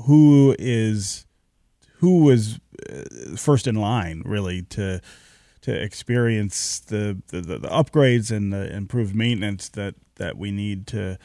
who 0.00 0.54
is 0.58 1.26
who 1.98 2.30
is 2.30 2.58
uh, 2.90 3.36
first 3.36 3.66
in 3.66 3.76
line, 3.76 4.22
really, 4.24 4.62
to 4.62 5.00
to 5.62 5.72
experience 5.72 6.80
the, 6.80 7.22
the, 7.28 7.40
the 7.40 7.58
upgrades 7.68 8.36
and 8.36 8.52
the 8.52 8.74
improved 8.74 9.14
maintenance 9.14 9.68
that, 9.70 9.94
that 10.16 10.36
we 10.36 10.50
need 10.50 10.86
to 10.88 11.18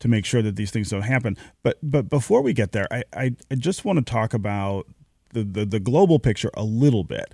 to 0.00 0.06
make 0.06 0.24
sure 0.24 0.42
that 0.42 0.54
these 0.54 0.70
things 0.70 0.90
don't 0.90 1.02
happen. 1.02 1.36
But 1.62 1.78
but 1.82 2.08
before 2.08 2.40
we 2.40 2.52
get 2.52 2.72
there, 2.72 2.86
I, 2.90 3.02
I, 3.12 3.36
I 3.50 3.54
just 3.56 3.84
want 3.84 3.98
to 3.98 4.04
talk 4.04 4.32
about 4.32 4.86
the, 5.32 5.42
the, 5.42 5.64
the 5.64 5.80
global 5.80 6.18
picture 6.18 6.50
a 6.54 6.62
little 6.62 7.02
bit. 7.02 7.32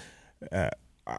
Uh, 0.50 0.71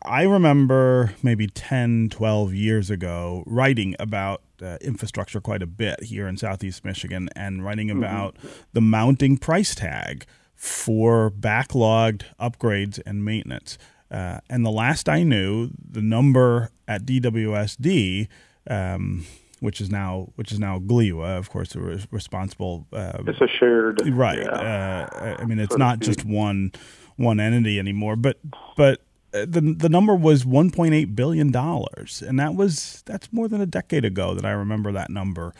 I 0.03 0.23
remember 0.23 1.13
maybe 1.21 1.45
10, 1.45 2.09
12 2.09 2.53
years 2.55 2.89
ago 2.89 3.43
writing 3.45 3.95
about 3.99 4.41
uh, 4.61 4.77
infrastructure 4.81 5.41
quite 5.41 5.61
a 5.61 5.67
bit 5.67 6.03
here 6.03 6.27
in 6.27 6.37
Southeast 6.37 6.85
Michigan 6.85 7.29
and 7.35 7.63
writing 7.63 7.89
about 7.89 8.35
mm-hmm. 8.35 8.47
the 8.73 8.81
mounting 8.81 9.37
price 9.37 9.75
tag 9.75 10.25
for 10.55 11.29
backlogged 11.29 12.23
upgrades 12.39 12.99
and 13.05 13.23
maintenance. 13.23 13.77
Uh, 14.09 14.39
and 14.49 14.65
the 14.65 14.71
last 14.71 15.09
I 15.09 15.23
knew, 15.23 15.69
the 15.77 16.01
number 16.01 16.69
at 16.87 17.05
DWSD, 17.05 18.27
um, 18.69 19.25
which 19.59 19.81
is 19.81 19.89
now 19.89 20.29
which 20.35 20.51
is 20.51 20.59
now 20.59 20.79
GLWA, 20.79 21.37
of 21.37 21.49
course, 21.49 21.75
responsible. 22.11 22.85
Uh, 22.93 23.23
it's 23.25 23.41
a 23.41 23.47
shared, 23.47 24.01
right? 24.13 24.39
Yeah, 24.39 25.07
uh, 25.11 25.35
I 25.39 25.45
mean, 25.45 25.59
it's 25.59 25.73
so 25.73 25.77
not 25.77 25.99
just 25.99 26.23
one 26.23 26.71
one 27.15 27.39
entity 27.39 27.79
anymore, 27.79 28.15
but 28.15 28.37
but 28.77 29.01
the 29.45 29.75
the 29.77 29.89
number 29.89 30.15
was 30.15 30.43
1.8 30.43 31.15
billion 31.15 31.51
dollars, 31.51 32.23
and 32.25 32.39
that 32.39 32.55
was 32.55 33.03
that's 33.05 33.31
more 33.33 33.47
than 33.47 33.61
a 33.61 33.65
decade 33.65 34.05
ago 34.05 34.33
that 34.33 34.45
I 34.45 34.51
remember 34.51 34.91
that 34.91 35.09
number 35.09 35.53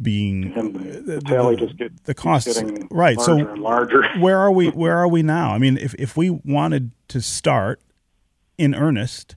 being 0.00 0.52
and 0.56 0.74
the, 1.06 1.20
tally 1.20 1.56
just 1.56 1.76
get 1.76 2.04
the 2.04 2.14
costs 2.14 2.62
right. 2.90 3.16
Larger 3.16 3.44
so 3.44 3.52
and 3.52 3.62
larger. 3.62 4.02
where 4.18 4.38
are 4.38 4.50
we? 4.50 4.68
Where 4.68 4.96
are 4.96 5.08
we 5.08 5.22
now? 5.22 5.52
I 5.52 5.58
mean, 5.58 5.76
if 5.78 5.94
if 5.94 6.16
we 6.16 6.30
wanted 6.30 6.92
to 7.08 7.20
start 7.20 7.80
in 8.58 8.74
earnest 8.74 9.34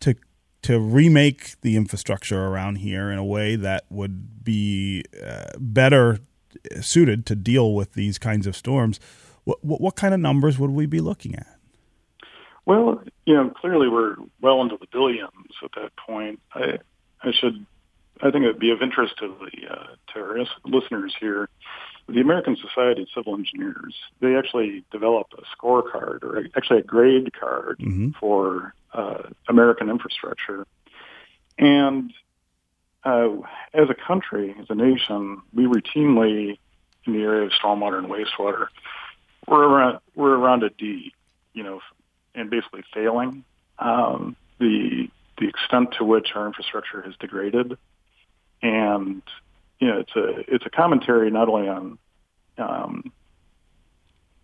to 0.00 0.14
to 0.62 0.80
remake 0.80 1.60
the 1.60 1.76
infrastructure 1.76 2.46
around 2.46 2.76
here 2.76 3.10
in 3.10 3.18
a 3.18 3.24
way 3.24 3.56
that 3.56 3.84
would 3.90 4.44
be 4.44 5.04
uh, 5.24 5.50
better 5.58 6.18
suited 6.80 7.26
to 7.26 7.34
deal 7.34 7.74
with 7.74 7.94
these 7.94 8.18
kinds 8.18 8.46
of 8.46 8.56
storms, 8.56 9.00
what, 9.44 9.64
what, 9.64 9.80
what 9.80 9.96
kind 9.96 10.14
of 10.14 10.20
numbers 10.20 10.58
would 10.58 10.70
we 10.70 10.86
be 10.86 11.00
looking 11.00 11.34
at? 11.34 11.53
Well, 12.66 13.02
you 13.26 13.34
know, 13.34 13.50
clearly 13.50 13.88
we're 13.88 14.16
well 14.40 14.62
into 14.62 14.76
the 14.78 14.86
billions 14.90 15.30
at 15.62 15.70
that 15.76 15.96
point. 15.96 16.40
I 16.54 16.78
I 17.22 17.32
should 17.32 17.66
I 18.22 18.30
think 18.30 18.44
it 18.44 18.48
would 18.48 18.58
be 18.58 18.70
of 18.70 18.80
interest 18.80 19.14
to 19.18 19.28
the 19.28 19.72
uh, 19.72 19.86
to 20.12 20.20
our 20.20 20.38
listeners 20.64 21.14
here. 21.18 21.48
The 22.08 22.20
American 22.20 22.56
Society 22.56 23.02
of 23.02 23.08
Civil 23.14 23.34
Engineers 23.34 23.94
they 24.20 24.36
actually 24.36 24.84
developed 24.90 25.34
a 25.34 25.42
scorecard 25.56 26.22
or 26.22 26.46
actually 26.56 26.80
a 26.80 26.82
grade 26.82 27.32
card 27.38 27.78
mm-hmm. 27.78 28.10
for 28.20 28.74
uh, 28.92 29.22
American 29.48 29.90
infrastructure, 29.90 30.66
and 31.58 32.12
uh, 33.04 33.28
as 33.74 33.88
a 33.90 33.94
country, 33.94 34.54
as 34.60 34.66
a 34.70 34.74
nation, 34.74 35.42
we 35.52 35.64
routinely 35.64 36.58
in 37.06 37.12
the 37.12 37.20
area 37.20 37.44
of 37.44 37.52
stormwater 37.52 37.98
and 37.98 38.08
wastewater, 38.08 38.68
we're 39.46 39.64
around 39.64 39.98
we're 40.14 40.34
around 40.34 40.62
a 40.62 40.70
D, 40.70 41.12
you 41.52 41.62
know, 41.62 41.80
and 42.34 42.50
basically 42.50 42.82
failing. 42.92 43.44
Um, 43.78 44.36
the 44.58 45.08
the 45.38 45.48
extent 45.48 45.94
to 45.98 46.04
which 46.04 46.28
our 46.34 46.46
infrastructure 46.46 47.02
has 47.02 47.14
degraded 47.18 47.76
and 48.64 49.22
you 49.78 49.88
know 49.88 49.98
it's 50.00 50.16
a 50.16 50.54
it's 50.54 50.66
a 50.66 50.70
commentary 50.70 51.30
not 51.30 51.48
only 51.48 51.68
on 51.68 51.98
um, 52.58 53.12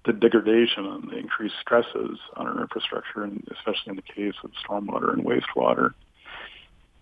the 0.04 0.12
degradation 0.12 0.87
and 0.87 1.11
the 1.11 1.16
increased 1.16 1.54
stresses 1.61 2.18
on 2.37 2.47
our 2.47 2.61
infrastructure, 2.61 3.25
and 3.25 3.47
especially 3.50 3.90
in 3.90 3.97
the 3.97 4.02
case 4.02 4.35
of 4.44 4.50
stormwater 4.64 5.12
and 5.12 5.25
wastewater, 5.25 5.94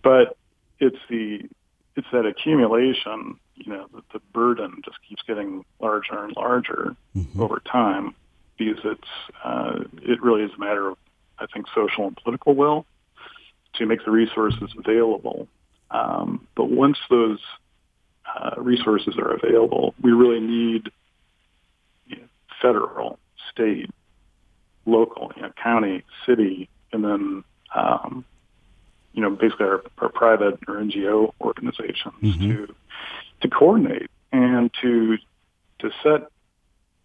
but 0.01 0.37
it's 0.79 0.97
the 1.09 1.41
it's 1.95 2.07
that 2.11 2.25
accumulation. 2.25 3.37
You 3.55 3.73
know, 3.73 3.87
that 3.93 4.03
the 4.13 4.21
burden 4.31 4.81
just 4.85 4.97
keeps 5.07 5.21
getting 5.27 5.65
larger 5.81 6.23
and 6.23 6.33
larger 6.37 6.95
mm-hmm. 7.13 7.41
over 7.41 7.59
time 7.59 8.15
because 8.59 8.79
it's 8.83 9.07
uh, 9.43 9.79
it 10.03 10.21
really 10.21 10.43
is 10.43 10.51
a 10.55 10.59
matter 10.59 10.89
of 10.89 10.97
I 11.39 11.47
think 11.47 11.65
social 11.73 12.05
and 12.05 12.15
political 12.17 12.53
will 12.53 12.85
to 13.75 13.85
make 13.85 14.03
the 14.05 14.11
resources 14.11 14.71
available 14.77 15.47
um, 15.91 16.47
but 16.55 16.65
once 16.65 16.97
those 17.09 17.39
uh, 18.25 18.51
resources 18.57 19.15
are 19.17 19.31
available, 19.31 19.95
we 20.01 20.11
really 20.11 20.39
need 20.39 20.91
you 22.07 22.17
know, 22.17 22.27
federal, 22.61 23.17
state, 23.51 23.89
local, 24.85 25.31
you 25.35 25.41
know, 25.41 25.51
county, 25.61 26.03
city, 26.25 26.69
and 26.91 27.03
then 27.03 27.43
um, 27.75 28.25
you 29.13 29.21
know 29.21 29.31
basically 29.31 29.65
our, 29.65 29.83
our, 29.99 30.09
private 30.09 30.59
or 30.67 30.75
NGO 30.75 31.33
organizations 31.41 32.13
mm-hmm. 32.21 32.49
to 32.49 32.75
to 33.41 33.47
coordinate 33.47 34.09
and 34.31 34.71
to 34.81 35.17
to 35.79 35.91
set 36.03 36.29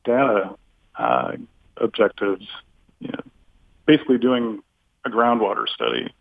data 0.05 0.57
uh, 0.97 1.33
objectives. 1.77 2.47
You 3.01 3.09
know, 3.09 3.23
basically 3.87 4.19
doing 4.19 4.63
a 5.05 5.11
groundwater 5.11 5.69
study, 5.69 6.13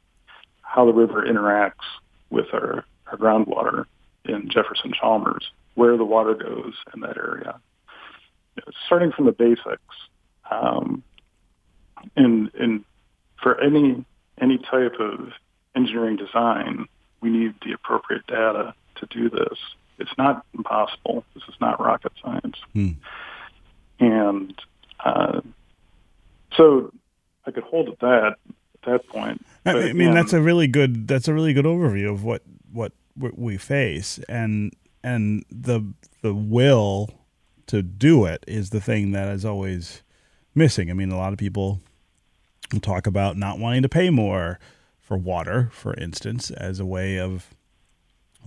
how 0.62 0.86
the 0.86 0.94
river 0.94 1.26
interacts 1.26 1.86
with 2.30 2.48
our, 2.54 2.86
our 3.08 3.18
groundwater 3.18 3.86
in 4.26 4.50
Jefferson 4.50 4.92
Chalmers, 5.00 5.50
where 5.76 5.98
the 5.98 6.06
water 6.06 6.34
goes 6.34 6.74
in 6.94 7.02
that 7.02 7.18
area. 7.18 7.60
Starting 8.86 9.12
from 9.12 9.26
the 9.26 9.32
basics, 9.32 9.82
um, 10.52 11.04
and, 12.16 12.52
and 12.60 12.84
for 13.42 13.60
any 13.60 14.06
any 14.42 14.58
type 14.58 14.96
of 15.00 15.32
engineering 15.76 16.16
design, 16.16 16.88
we 17.22 17.30
need 17.30 17.54
the 17.66 17.72
appropriate 17.72 18.26
data 18.28 18.74
to 18.96 19.06
do 19.08 19.30
this. 19.30 19.58
It's 20.00 20.12
not 20.18 20.46
impossible. 20.54 21.24
This 21.34 21.44
is 21.48 21.56
not 21.62 21.80
rocket 21.80 22.12
science. 22.22 22.58
Hmm. 22.74 22.90
And 24.12 24.54
uh, 25.04 25.42
so 26.56 26.92
I 27.46 27.52
could 27.52 27.64
hold 27.64 27.90
at 27.90 28.00
that 28.00 28.36
at 28.48 28.82
that 28.86 29.08
point. 29.08 29.46
But, 29.64 29.78
I 29.78 29.94
mean, 29.94 30.14
that's 30.14 30.34
a 30.34 30.42
really 30.42 30.68
good 30.68 31.08
that's 31.08 31.28
a 31.28 31.34
really 31.34 31.54
good 31.54 31.66
overview 31.66 32.12
of 32.12 32.24
what 32.24 32.44
what 33.16 33.38
we 33.38 33.58
face 33.58 34.20
and 34.28 34.74
and 35.04 35.46
the 35.50 35.94
the 36.22 36.34
will 36.34 37.10
to 37.68 37.82
do 37.82 38.26
it 38.26 38.44
is 38.48 38.70
the 38.70 38.82
thing 38.82 39.12
that 39.12 39.28
is 39.30 39.46
always 39.46 40.02
missing. 40.56 40.90
I 40.90 40.94
mean, 40.94 41.12
a 41.12 41.18
lot 41.18 41.34
of 41.34 41.40
people 41.40 41.80
talk 42.82 43.08
about 43.08 43.38
not 43.38 43.60
wanting 43.60 43.84
to 43.84 43.90
pay 43.90 44.10
more 44.10 44.60
for 45.00 45.18
water, 45.18 45.70
for 45.72 45.94
instance, 45.96 46.50
as 46.52 46.80
a 46.80 46.86
way 46.86 47.20
of 47.20 47.54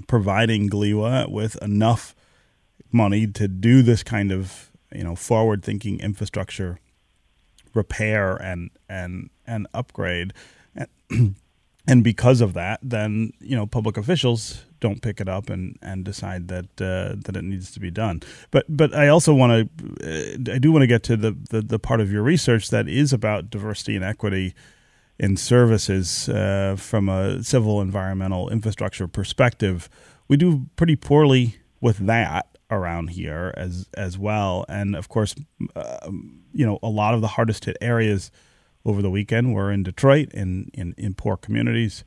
providing 0.06 0.68
GLWA 0.68 1.30
with 1.30 1.60
enough 1.62 2.14
money 2.92 3.26
to 3.26 3.48
do 3.48 3.82
this 3.82 4.02
kind 4.02 4.32
of 4.32 4.70
you 4.92 5.04
know 5.04 5.16
forward 5.16 5.64
thinking 5.64 6.00
infrastructure 6.00 6.78
repair 7.74 8.36
and 8.36 8.70
and 8.88 9.30
and 9.46 9.66
upgrade. 9.74 10.32
And, 11.88 12.02
because 12.02 12.40
of 12.40 12.52
that 12.54 12.80
then 12.82 13.32
you 13.38 13.54
know 13.54 13.64
public 13.64 13.96
officials 13.96 14.64
don't 14.80 15.00
pick 15.02 15.20
it 15.20 15.28
up 15.28 15.48
and 15.48 15.78
and 15.80 16.04
decide 16.04 16.48
that 16.48 16.64
uh, 16.80 17.14
that 17.24 17.36
it 17.36 17.44
needs 17.44 17.70
to 17.70 17.78
be 17.78 17.92
done. 17.92 18.22
But 18.50 18.66
but 18.68 18.92
I 18.92 19.06
also 19.06 19.32
want 19.32 19.52
to 19.78 20.48
uh, 20.50 20.52
I 20.54 20.58
do 20.58 20.72
want 20.72 20.82
to 20.82 20.88
get 20.88 21.04
to 21.04 21.16
the, 21.16 21.36
the, 21.50 21.62
the 21.62 21.78
part 21.78 22.00
of 22.00 22.10
your 22.10 22.24
research 22.24 22.70
that 22.70 22.88
is 22.88 23.12
about 23.12 23.50
diversity 23.50 23.94
and 23.94 24.04
equity 24.04 24.52
in 25.18 25.36
services 25.36 26.28
uh, 26.28 26.74
from 26.76 27.08
a 27.08 27.42
civil 27.44 27.80
environmental 27.80 28.48
infrastructure 28.48 29.06
perspective. 29.06 29.88
We 30.26 30.36
do 30.36 30.66
pretty 30.74 30.96
poorly 30.96 31.56
with 31.80 31.98
that 32.06 32.55
around 32.70 33.08
here 33.11 33.52
as 33.56 33.88
as 33.94 34.18
well. 34.18 34.64
And 34.68 34.96
of 34.96 35.08
course, 35.08 35.35
uh, 35.75 36.11
you 36.52 36.66
know, 36.66 36.78
a 36.82 36.88
lot 36.88 37.14
of 37.14 37.20
the 37.20 37.28
hardest 37.28 37.64
hit 37.64 37.76
areas 37.80 38.30
over 38.85 39.02
the 39.02 39.11
weekend 39.11 39.54
were 39.54 39.70
in 39.73 39.82
Detroit, 39.82 40.30
in, 40.32 40.70
in 40.75 40.94
in 40.96 41.14
poor 41.14 41.37
communities. 41.37 42.04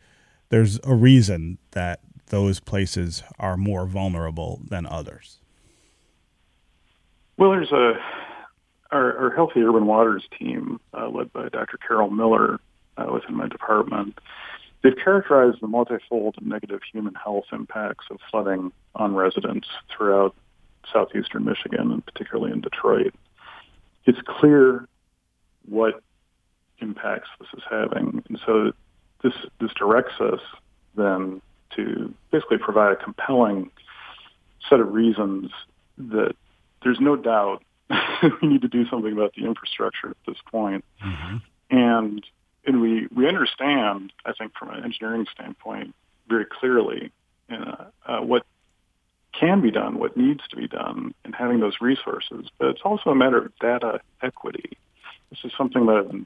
There's 0.49 0.79
a 0.83 0.95
reason 0.95 1.59
that 1.71 2.01
those 2.27 2.59
places 2.59 3.23
are 3.37 3.57
more 3.57 3.85
vulnerable 3.85 4.61
than 4.67 4.85
others. 4.85 5.39
Well, 7.37 7.51
there's 7.51 7.71
a 7.71 7.93
our, 8.91 9.17
our 9.17 9.35
Healthy 9.35 9.61
Urban 9.61 9.85
Waters 9.85 10.23
team, 10.37 10.79
uh, 10.93 11.09
led 11.09 11.31
by 11.31 11.49
Dr. 11.49 11.77
Carol 11.77 12.09
Miller 12.09 12.59
uh, 12.97 13.05
within 13.13 13.35
my 13.35 13.47
department, 13.47 14.17
They've 14.81 14.95
characterized 14.95 15.57
the 15.61 15.67
multifold 15.67 16.35
negative 16.41 16.79
human 16.91 17.13
health 17.15 17.45
impacts 17.51 18.05
of 18.09 18.19
flooding 18.31 18.71
on 18.95 19.13
residents 19.13 19.67
throughout 19.89 20.35
southeastern 20.91 21.45
Michigan 21.45 21.91
and 21.91 22.05
particularly 22.05 22.51
in 22.51 22.61
Detroit. 22.61 23.13
It's 24.05 24.19
clear 24.25 24.87
what 25.67 26.01
impacts 26.79 27.29
this 27.39 27.49
is 27.55 27.63
having. 27.69 28.23
And 28.27 28.39
so 28.45 28.71
this 29.23 29.33
this 29.59 29.71
directs 29.77 30.19
us 30.19 30.39
then 30.95 31.41
to 31.75 32.13
basically 32.31 32.57
provide 32.57 32.93
a 32.93 32.95
compelling 32.95 33.69
set 34.69 34.79
of 34.79 34.91
reasons 34.91 35.51
that 35.97 36.35
there's 36.83 36.99
no 36.99 37.15
doubt 37.15 37.63
we 38.41 38.47
need 38.47 38.61
to 38.61 38.67
do 38.67 38.87
something 38.87 39.11
about 39.11 39.33
the 39.35 39.45
infrastructure 39.45 40.09
at 40.09 40.17
this 40.27 40.37
point. 40.51 40.85
Mm-hmm. 41.03 41.37
And 41.71 42.25
and 42.65 42.81
we, 42.81 43.07
we 43.15 43.27
understand, 43.27 44.11
I 44.25 44.33
think, 44.33 44.51
from 44.57 44.69
an 44.69 44.83
engineering 44.83 45.25
standpoint, 45.33 45.95
very 46.27 46.45
clearly 46.45 47.11
uh, 47.51 47.85
uh, 48.05 48.19
what 48.19 48.45
can 49.37 49.61
be 49.61 49.71
done, 49.71 49.99
what 49.99 50.17
needs 50.17 50.41
to 50.49 50.55
be 50.55 50.67
done, 50.67 51.13
and 51.23 51.35
having 51.35 51.59
those 51.59 51.75
resources. 51.81 52.47
But 52.57 52.69
it's 52.69 52.81
also 52.83 53.09
a 53.09 53.15
matter 53.15 53.37
of 53.37 53.57
data 53.59 53.99
equity. 54.21 54.77
This 55.29 55.39
is 55.43 55.51
something 55.57 55.85
that 55.85 55.95
I've 55.95 56.07
been 56.07 56.25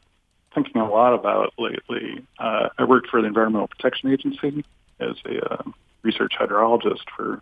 thinking 0.55 0.81
a 0.81 0.89
lot 0.89 1.13
about 1.13 1.53
lately. 1.57 2.25
Uh, 2.39 2.69
I 2.77 2.83
worked 2.86 3.10
for 3.10 3.22
the 3.22 3.27
Environmental 3.27 3.67
Protection 3.67 4.12
Agency 4.12 4.63
as 5.00 5.15
a 5.25 5.53
uh, 5.53 5.63
research 6.03 6.33
hydrologist 6.39 7.03
for 7.15 7.41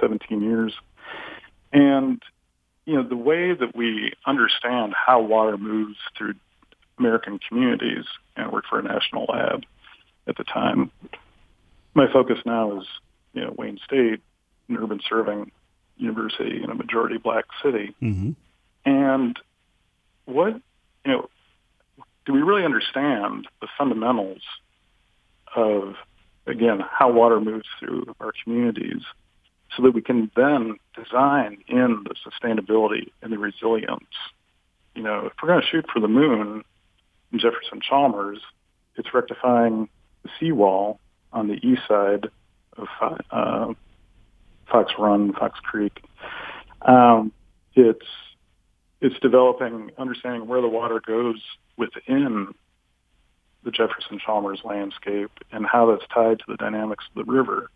17 0.00 0.42
years. 0.42 0.72
And, 1.72 2.22
you 2.84 2.94
know, 2.94 3.02
the 3.02 3.16
way 3.16 3.54
that 3.54 3.74
we 3.74 4.12
understand 4.26 4.94
how 4.94 5.22
water 5.22 5.56
moves 5.56 5.96
through 6.16 6.34
American 6.98 7.38
communities 7.48 8.04
and 8.36 8.46
I 8.46 8.48
worked 8.48 8.68
for 8.68 8.78
a 8.78 8.82
national 8.82 9.24
lab 9.24 9.64
at 10.26 10.36
the 10.36 10.44
time. 10.44 10.90
My 11.94 12.10
focus 12.12 12.38
now 12.46 12.80
is, 12.80 12.86
you 13.32 13.42
know, 13.42 13.54
Wayne 13.56 13.78
State, 13.84 14.20
an 14.72 14.82
urban 14.82 15.00
serving 15.08 15.50
university 15.96 16.62
in 16.62 16.70
a 16.70 16.74
majority 16.74 17.18
black 17.18 17.44
city. 17.62 17.94
Mm-hmm. 18.02 18.30
And 18.84 19.38
what, 20.24 20.54
you 21.04 21.12
know, 21.12 21.28
do 22.26 22.32
we 22.32 22.42
really 22.42 22.64
understand 22.64 23.48
the 23.60 23.68
fundamentals 23.78 24.42
of, 25.54 25.94
again, 26.46 26.80
how 26.80 27.10
water 27.12 27.40
moves 27.40 27.66
through 27.78 28.14
our 28.20 28.32
communities 28.42 29.02
so 29.76 29.82
that 29.82 29.92
we 29.92 30.02
can 30.02 30.30
then 30.36 30.76
design 30.94 31.58
in 31.68 32.04
the 32.04 32.14
sustainability 32.26 33.10
and 33.22 33.32
the 33.32 33.38
resilience? 33.38 34.14
You 34.94 35.02
know, 35.02 35.26
if 35.26 35.32
we're 35.42 35.48
going 35.48 35.62
to 35.62 35.66
shoot 35.66 35.86
for 35.92 36.00
the 36.00 36.08
moon, 36.08 36.64
in 37.32 37.38
Jefferson 37.38 37.80
Chalmers, 37.80 38.40
it's 38.96 39.12
rectifying 39.14 39.88
the 40.22 40.30
seawall 40.38 41.00
on 41.32 41.48
the 41.48 41.54
east 41.66 41.82
side 41.88 42.28
of 42.76 42.88
uh, 43.30 43.72
Fox 44.72 44.92
Run, 44.98 45.34
Fox 45.34 45.60
Creek. 45.60 46.02
Um, 46.80 47.30
it's 47.74 48.06
it's 49.00 49.18
developing 49.20 49.90
understanding 49.98 50.48
where 50.48 50.60
the 50.60 50.68
water 50.68 51.00
goes 51.04 51.40
within 51.76 52.54
the 53.64 53.70
Jefferson 53.70 54.18
Chalmers 54.24 54.60
landscape 54.64 55.30
and 55.52 55.66
how 55.66 55.90
that's 55.90 56.08
tied 56.12 56.38
to 56.38 56.44
the 56.48 56.56
dynamics 56.56 57.04
of 57.14 57.26
the 57.26 57.30
river, 57.30 57.70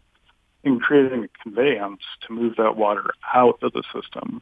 and 0.65 0.81
creating 0.81 1.25
a 1.25 1.43
conveyance 1.43 2.03
to 2.23 2.33
move 2.33 2.57
that 2.57 2.77
water 2.77 3.11
out 3.35 3.59
of 3.63 3.73
the 3.73 3.83
system. 3.95 4.41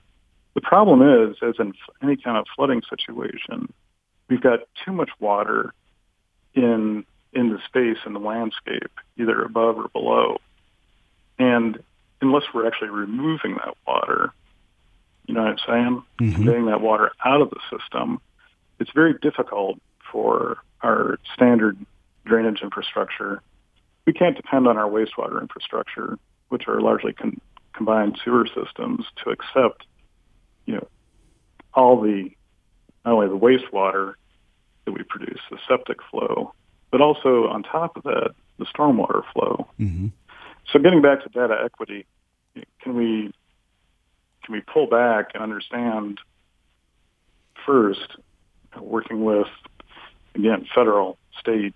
The 0.55 0.61
problem 0.61 1.03
is, 1.03 1.37
as 1.43 1.57
in 1.59 1.75
any 2.03 2.17
kind 2.17 2.39
of 2.39 2.47
flooding 2.55 2.83
situation, 2.89 3.73
we've 4.29 4.41
got 4.41 4.61
too 4.85 4.93
much 4.93 5.11
water 5.19 5.75
in 6.55 7.05
in 7.33 7.49
the 7.49 7.59
space 7.67 7.99
in 8.07 8.13
the 8.13 8.21
landscape, 8.21 8.93
either 9.19 9.43
above 9.43 9.77
or 9.77 9.89
below. 9.89 10.37
And 11.37 11.83
unless 12.21 12.45
we're 12.53 12.67
actually 12.67 12.91
removing 12.91 13.55
that 13.55 13.75
water, 13.87 14.33
you 15.27 15.35
know 15.35 15.43
what 15.43 15.51
I'm 15.51 15.59
saying, 15.67 16.03
mm-hmm. 16.21 16.45
getting 16.45 16.67
that 16.67 16.81
water 16.81 17.13
out 17.25 17.41
of 17.41 17.51
the 17.51 17.61
system, 17.71 18.21
it's 18.79 18.91
very 18.95 19.15
difficult 19.21 19.79
for 20.11 20.59
our 20.83 21.19
standard 21.35 21.79
drainage 22.25 22.61
infrastructure. 22.63 23.43
We 24.07 24.13
can't 24.13 24.37
depend 24.37 24.69
on 24.69 24.77
our 24.77 24.89
wastewater 24.89 25.41
infrastructure, 25.41 26.19
which 26.49 26.69
are 26.69 26.81
largely 26.81 27.13
con- 27.13 27.41
combined 27.73 28.19
sewer 28.25 28.47
systems, 28.47 29.05
to 29.25 29.31
accept, 29.31 29.87
you 30.67 30.75
know, 30.75 30.89
all 31.73 32.01
the 32.01 32.31
not 33.05 33.15
only 33.15 33.29
the 33.29 33.39
wastewater 33.39 34.15
that 34.85 34.93
we 34.93 35.03
produce, 35.03 35.41
the 35.51 35.59
septic 35.69 35.99
flow, 36.11 36.55
but 36.91 37.01
also 37.01 37.49
on 37.49 37.63
top 37.63 37.97
of 37.97 38.03
that, 38.05 38.31
the 38.59 38.67
stormwater 38.67 39.23
flow. 39.33 39.67
Mm-hmm. 39.81 40.09
So 40.71 40.79
getting 40.79 41.03
back 41.03 41.23
to 41.23 41.29
data 41.29 41.57
equity, 41.65 42.07
can 42.81 42.97
we 42.97 43.33
can 44.45 44.55
we 44.55 44.61
pull 44.61 44.87
back 44.87 45.31
and 45.35 45.43
understand 45.43 46.19
first, 47.65 48.17
working 48.81 49.25
with 49.25 49.47
again 50.35 50.67
federal, 50.75 51.19
state, 51.39 51.75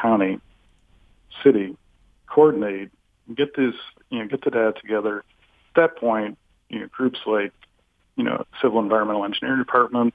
county, 0.00 0.40
city, 1.42 1.76
coordinate, 2.26 2.90
get 3.34 3.54
this 3.56 3.74
you 4.10 4.18
know 4.18 4.26
get 4.26 4.42
the 4.44 4.50
data 4.50 4.74
together. 4.80 5.18
At 5.18 5.76
that 5.76 5.96
point, 5.96 6.38
you 6.68 6.80
know 6.80 6.86
groups 6.86 7.20
like 7.26 7.52
you 8.16 8.24
know 8.24 8.44
civil 8.62 8.80
environmental 8.80 9.24
engineering 9.24 9.60
department, 9.60 10.14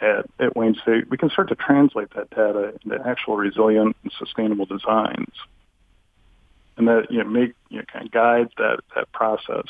at, 0.00 0.26
at 0.38 0.56
Wayne 0.56 0.74
State, 0.82 1.08
we 1.10 1.16
can 1.16 1.30
start 1.30 1.48
to 1.48 1.54
translate 1.54 2.08
that 2.14 2.30
data 2.30 2.74
into 2.84 3.06
actual 3.06 3.36
resilient 3.36 3.96
and 4.02 4.12
sustainable 4.18 4.66
designs, 4.66 5.32
and 6.76 6.88
that 6.88 7.10
you 7.10 7.18
know 7.18 7.28
make 7.28 7.54
you 7.68 7.78
know 7.78 7.84
kind 7.92 8.06
of 8.06 8.12
guide 8.12 8.48
that 8.58 8.80
that 8.94 9.10
process. 9.12 9.66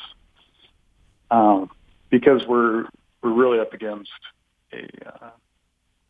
Um, 1.30 1.70
because 2.10 2.46
we're 2.46 2.86
we're 3.22 3.32
really 3.32 3.58
up 3.58 3.72
against 3.72 4.10
a 4.72 4.86
uh, 5.06 5.30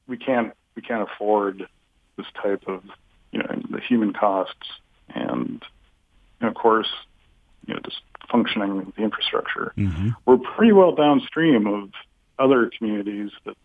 we 0.06 0.16
can't 0.16 0.52
we 0.74 0.82
can't 0.82 1.08
afford 1.08 1.66
this 2.16 2.26
type 2.42 2.64
of 2.66 2.82
you 3.32 3.38
know 3.38 3.62
the 3.70 3.80
human 3.80 4.12
costs 4.12 4.68
and, 5.14 5.62
and 6.40 6.48
of 6.48 6.54
course 6.54 6.88
you 7.66 7.74
know 7.74 7.80
just 7.84 8.00
functioning 8.30 8.92
the 8.96 9.02
infrastructure. 9.02 9.72
Mm-hmm. 9.76 10.10
We're 10.24 10.38
pretty 10.38 10.72
well 10.72 10.94
downstream 10.94 11.66
of 11.66 11.90
other 12.38 12.70
communities 12.76 13.30
that 13.44 13.56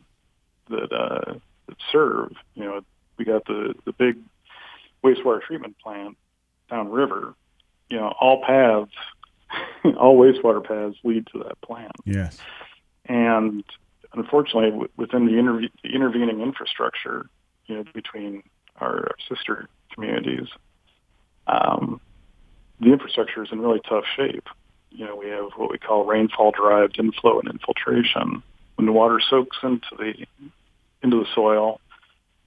that 0.70 0.92
uh, 0.92 1.34
that 1.68 1.78
serve. 1.92 2.34
You 2.56 2.66
know, 2.66 2.82
we 3.18 3.26
got 3.26 3.46
the 3.46 3.74
the 3.86 3.94
big 3.94 4.18
wastewater 5.04 5.42
treatment 5.42 5.78
plant 5.80 6.18
downriver. 6.72 7.36
You 7.92 7.98
know, 7.98 8.14
all 8.20 8.42
paths, 8.42 8.92
all 9.98 10.18
wastewater 10.18 10.66
paths 10.66 10.98
lead 11.04 11.28
to 11.34 11.40
that 11.44 11.62
plant. 11.62 11.92
Yes, 12.06 12.40
and 13.06 13.64
unfortunately, 14.14 14.72
w- 14.72 14.90
within 14.98 15.26
the, 15.26 15.34
interve- 15.34 15.72
the 15.84 15.90
intervening 15.90 16.42
infrastructure, 16.42 17.28
you 17.68 17.76
know, 17.76 17.84
between 17.94 18.42
our 18.80 19.12
sister 19.30 19.68
communities, 19.94 20.48
um, 21.48 22.00
the 22.80 22.92
infrastructure 22.92 23.44
is 23.44 23.50
in 23.52 23.60
really 23.60 23.82
tough 23.88 24.06
shape. 24.16 24.48
you 24.90 25.06
know, 25.06 25.16
we 25.16 25.28
have 25.30 25.52
what 25.58 25.70
we 25.70 25.78
call 25.78 26.06
rainfall-derived 26.06 26.98
inflow 26.98 27.40
and 27.40 27.50
infiltration. 27.50 28.42
When 28.76 28.86
the 28.86 28.92
water 28.94 29.20
soaks 29.30 29.58
into 29.64 29.96
the 29.98 30.14
into 31.04 31.18
the 31.20 31.26
soil, 31.36 31.80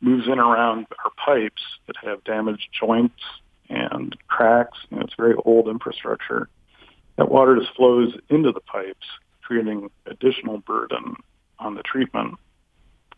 moves 0.01 0.27
in 0.27 0.39
around 0.39 0.87
our 1.05 1.11
pipes 1.25 1.63
that 1.87 1.97
have 2.03 2.23
damaged 2.25 2.69
joints 2.79 3.23
and 3.69 4.17
cracks. 4.29 4.79
You 4.91 4.99
know, 4.99 5.05
it's 5.05 5.15
very 5.15 5.35
old 5.45 5.69
infrastructure. 5.69 6.49
That 7.17 7.31
water 7.31 7.57
just 7.57 7.75
flows 7.77 8.15
into 8.29 8.53
the 8.53 8.61
pipes, 8.61 9.07
creating 9.43 9.91
additional 10.07 10.59
burden 10.59 11.17
on 11.59 11.75
the 11.75 11.83
treatment 11.83 12.39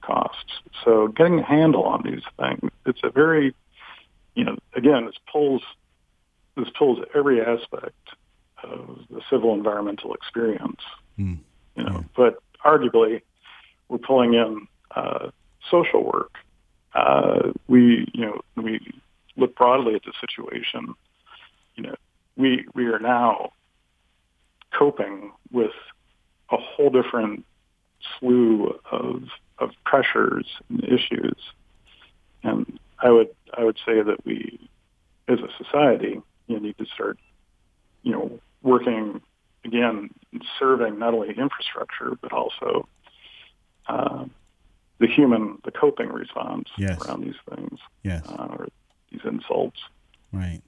costs. 0.02 0.52
So 0.85 1.09
getting 1.09 1.40
a 1.40 1.44
handle 1.44 1.85
on 1.85 2.02
these 2.02 2.22
things, 2.38 2.70
it's 2.85 3.00
a 3.02 3.11
very, 3.11 3.54
you 4.35 4.44
know, 4.44 4.56
again, 4.74 5.06
this 5.06 5.16
pulls 5.30 5.62
this 6.56 6.68
pulls 6.78 6.98
every 7.14 7.40
aspect 7.40 7.94
of 8.62 9.00
the 9.11 9.20
civil 9.30 9.52
environmental 9.54 10.14
experience. 10.14 10.80
Mm. 11.18 11.38
You 11.76 11.85
know, 11.85 11.92
yeah. 11.96 12.02
but 12.16 12.42
arguably, 12.64 13.20
we're 13.88 13.98
pulling 13.98 14.35
in 14.35 14.66
uh, 14.94 15.30
social 15.70 16.02
work. 16.02 16.32
Uh, 16.94 17.52
we, 17.68 18.09
you 18.14 18.22
know, 18.22 18.40
we 18.56 18.80
look 19.37 19.55
broadly 19.57 19.94
at 19.94 20.03
the 20.05 20.12
situation. 20.20 20.94
You 21.77 21.85
know, 21.85 21.94
we 22.37 22.66
we 22.75 22.87
are 22.87 22.99
now 22.99 23.53
coping 24.72 25.33
with 25.51 25.72
a 26.51 26.57
whole 26.57 26.90
different 26.90 27.44
slew 28.18 28.79
of 28.90 29.25
of 29.59 29.70
pressures 29.85 30.46
and 30.68 30.85
issues. 30.85 31.38
And 32.42 32.79
I 32.99 33.11
would 33.11 33.29
I 33.57 33.64
would 33.64 33.79
say 33.85 34.03
that 34.03 34.25
we, 34.25 34.68
as 35.29 35.38
a 35.40 35.64
society, 35.64 36.20
you 36.46 36.61
need 36.61 36.79
to 36.79 36.87
start, 36.87 37.18
you 38.03 38.12
know, 38.12 38.38
working 38.62 39.20
again, 39.64 40.11
serving 40.59 40.99
not 40.99 41.14
only 41.14 41.31
infrastructure 41.31 42.16
but 42.20 42.33
also 42.33 42.88
uh, 43.88 44.25
the 44.99 45.07
human, 45.07 45.59
the 45.64 45.70
coping 45.70 46.09
response 46.09 46.68
yes. 46.79 47.01
around 47.05 47.22
these 47.22 47.35
things, 47.55 47.79
yes, 48.03 48.22
uh, 48.27 48.66
insults. 49.26 49.78
Right. 50.32 50.62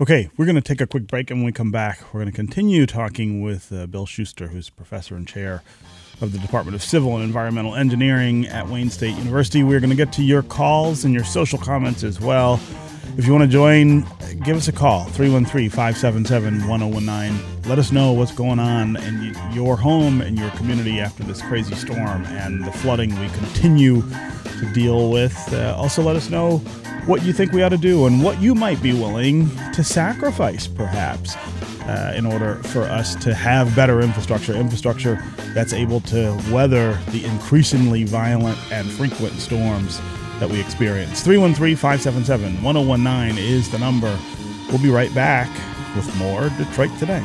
Okay, 0.00 0.28
we're 0.36 0.46
going 0.46 0.56
to 0.56 0.60
take 0.60 0.80
a 0.80 0.86
quick 0.86 1.06
break, 1.06 1.30
and 1.30 1.40
when 1.40 1.46
we 1.46 1.52
come 1.52 1.70
back, 1.70 2.02
we're 2.12 2.20
going 2.20 2.32
to 2.32 2.36
continue 2.36 2.86
talking 2.86 3.42
with 3.42 3.72
uh, 3.72 3.86
Bill 3.86 4.06
Shuster, 4.06 4.48
who's 4.48 4.70
professor 4.70 5.14
and 5.14 5.28
chair 5.28 5.62
of 6.20 6.32
the 6.32 6.38
Department 6.38 6.74
of 6.74 6.82
Civil 6.82 7.14
and 7.14 7.24
Environmental 7.24 7.74
Engineering 7.74 8.46
at 8.46 8.68
Wayne 8.68 8.90
State 8.90 9.16
University. 9.16 9.62
We're 9.62 9.80
going 9.80 9.90
to 9.90 9.96
get 9.96 10.12
to 10.14 10.22
your 10.22 10.42
calls 10.42 11.04
and 11.04 11.14
your 11.14 11.24
social 11.24 11.58
comments 11.58 12.02
as 12.02 12.20
well. 12.20 12.60
If 13.16 13.26
you 13.26 13.32
want 13.32 13.44
to 13.44 13.48
join, 13.48 14.06
give 14.42 14.56
us 14.56 14.68
a 14.68 14.72
call 14.72 15.04
313 15.04 15.68
577 15.68 16.66
1019. 16.66 17.62
Let 17.68 17.78
us 17.78 17.92
know 17.92 18.12
what's 18.12 18.32
going 18.32 18.58
on 18.58 18.96
in 18.96 19.36
your 19.52 19.76
home 19.76 20.20
and 20.20 20.38
your 20.38 20.50
community 20.50 20.98
after 20.98 21.22
this 21.22 21.42
crazy 21.42 21.74
storm 21.74 22.24
and 22.26 22.64
the 22.64 22.72
flooding 22.72 23.10
we 23.20 23.28
continue 23.28 24.02
to 24.58 24.72
deal 24.72 25.10
with. 25.10 25.36
Uh, 25.52 25.74
also, 25.76 26.02
let 26.02 26.16
us 26.16 26.30
know 26.30 26.58
what 27.06 27.22
you 27.22 27.32
think 27.32 27.52
we 27.52 27.62
ought 27.62 27.70
to 27.70 27.76
do 27.76 28.06
and 28.06 28.22
what 28.22 28.40
you 28.40 28.54
might 28.54 28.80
be 28.82 28.92
willing 28.92 29.50
to 29.72 29.84
sacrifice, 29.84 30.66
perhaps, 30.66 31.36
uh, 31.82 32.14
in 32.16 32.24
order 32.24 32.54
for 32.62 32.82
us 32.82 33.14
to 33.16 33.34
have 33.34 33.74
better 33.76 34.00
infrastructure, 34.00 34.54
infrastructure 34.54 35.22
that's 35.54 35.72
able 35.72 36.00
to 36.00 36.40
weather 36.50 36.98
the 37.08 37.24
increasingly 37.24 38.04
violent 38.04 38.58
and 38.72 38.90
frequent 38.90 39.34
storms 39.34 40.00
that 40.42 40.50
we 40.50 40.60
experience. 40.60 41.22
313 41.22 41.76
577 41.76 42.62
1019 42.64 43.38
is 43.38 43.70
the 43.70 43.78
number. 43.78 44.18
We'll 44.68 44.82
be 44.82 44.90
right 44.90 45.14
back 45.14 45.48
with 45.94 46.16
more 46.18 46.50
Detroit 46.58 46.90
Today. 46.98 47.22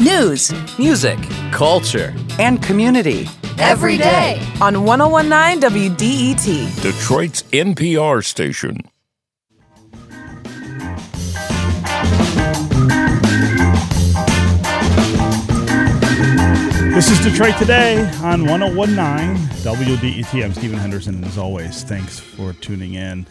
News, 0.00 0.54
music, 0.78 1.18
culture, 1.52 2.14
and 2.38 2.62
community. 2.62 3.28
Every 3.58 3.98
day 3.98 4.40
on 4.62 4.84
1019 4.84 5.60
WDET, 5.60 6.80
Detroit's 6.80 7.42
NPR 7.52 8.24
station. 8.24 8.80
This 16.96 17.10
is 17.10 17.20
Detroit 17.20 17.58
Today 17.58 18.00
on 18.22 18.46
1019 18.46 19.36
WDET. 19.58 20.42
I'm 20.42 20.54
Stephen 20.54 20.78
Henderson, 20.78 21.16
and 21.16 21.26
as 21.26 21.36
always, 21.36 21.82
thanks 21.82 22.18
for 22.18 22.54
tuning 22.54 22.94
in. 22.94 23.26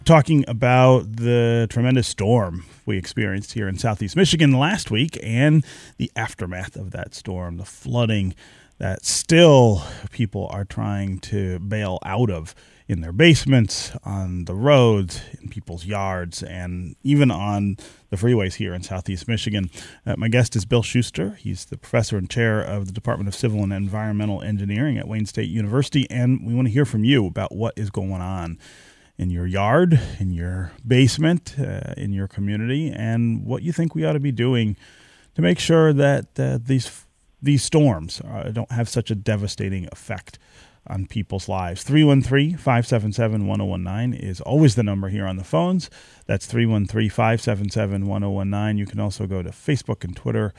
We're 0.00 0.04
talking 0.04 0.44
about 0.48 1.14
the 1.14 1.68
tremendous 1.70 2.08
storm 2.08 2.64
we 2.84 2.98
experienced 2.98 3.52
here 3.52 3.68
in 3.68 3.78
southeast 3.78 4.16
Michigan 4.16 4.58
last 4.58 4.90
week 4.90 5.16
and 5.22 5.64
the 5.96 6.10
aftermath 6.16 6.74
of 6.74 6.90
that 6.90 7.14
storm, 7.14 7.56
the 7.56 7.64
flooding 7.64 8.34
that 8.78 9.04
still 9.04 9.84
people 10.10 10.48
are 10.50 10.64
trying 10.64 11.20
to 11.20 11.60
bail 11.60 12.00
out 12.04 12.30
of 12.30 12.52
in 12.86 13.00
their 13.00 13.12
basements, 13.12 13.92
on 14.04 14.44
the 14.44 14.54
roads, 14.54 15.22
in 15.40 15.48
people's 15.48 15.86
yards, 15.86 16.42
and 16.42 16.96
even 17.02 17.30
on 17.30 17.78
the 18.10 18.16
freeways 18.16 18.54
here 18.54 18.74
in 18.74 18.82
southeast 18.82 19.26
Michigan. 19.26 19.70
Uh, 20.04 20.14
my 20.18 20.28
guest 20.28 20.54
is 20.54 20.66
Bill 20.66 20.82
Shuster. 20.82 21.30
He's 21.30 21.64
the 21.64 21.78
professor 21.78 22.18
and 22.18 22.28
chair 22.28 22.60
of 22.60 22.86
the 22.86 22.92
Department 22.92 23.28
of 23.28 23.34
Civil 23.34 23.62
and 23.62 23.72
Environmental 23.72 24.42
Engineering 24.42 24.98
at 24.98 25.08
Wayne 25.08 25.24
State 25.24 25.48
University, 25.48 26.06
and 26.10 26.46
we 26.46 26.54
want 26.54 26.68
to 26.68 26.72
hear 26.72 26.84
from 26.84 27.04
you 27.04 27.26
about 27.26 27.54
what 27.54 27.72
is 27.76 27.88
going 27.88 28.20
on 28.20 28.58
in 29.16 29.30
your 29.30 29.46
yard, 29.46 29.98
in 30.18 30.30
your 30.32 30.72
basement, 30.86 31.54
uh, 31.58 31.94
in 31.96 32.12
your 32.12 32.28
community, 32.28 32.90
and 32.90 33.46
what 33.46 33.62
you 33.62 33.72
think 33.72 33.94
we 33.94 34.04
ought 34.04 34.12
to 34.12 34.20
be 34.20 34.32
doing 34.32 34.76
to 35.34 35.42
make 35.42 35.58
sure 35.58 35.92
that 35.92 36.26
uh, 36.38 36.58
these 36.62 37.04
these 37.40 37.62
storms 37.62 38.22
uh, 38.22 38.50
don't 38.50 38.72
have 38.72 38.88
such 38.88 39.10
a 39.10 39.14
devastating 39.14 39.86
effect 39.92 40.38
on 40.86 41.06
people's 41.06 41.48
lives. 41.48 41.82
313 41.82 42.56
577 42.56 43.46
1019 43.46 44.20
is 44.20 44.40
always 44.40 44.74
the 44.74 44.82
number 44.82 45.08
here 45.08 45.26
on 45.26 45.36
the 45.36 45.44
phones. 45.44 45.90
That's 46.26 46.46
313 46.46 47.10
577 47.10 48.06
1019. 48.06 48.78
You 48.78 48.86
can 48.86 49.00
also 49.00 49.26
go 49.26 49.42
to 49.42 49.50
Facebook 49.50 50.04
and 50.04 50.14
Twitter. 50.14 50.52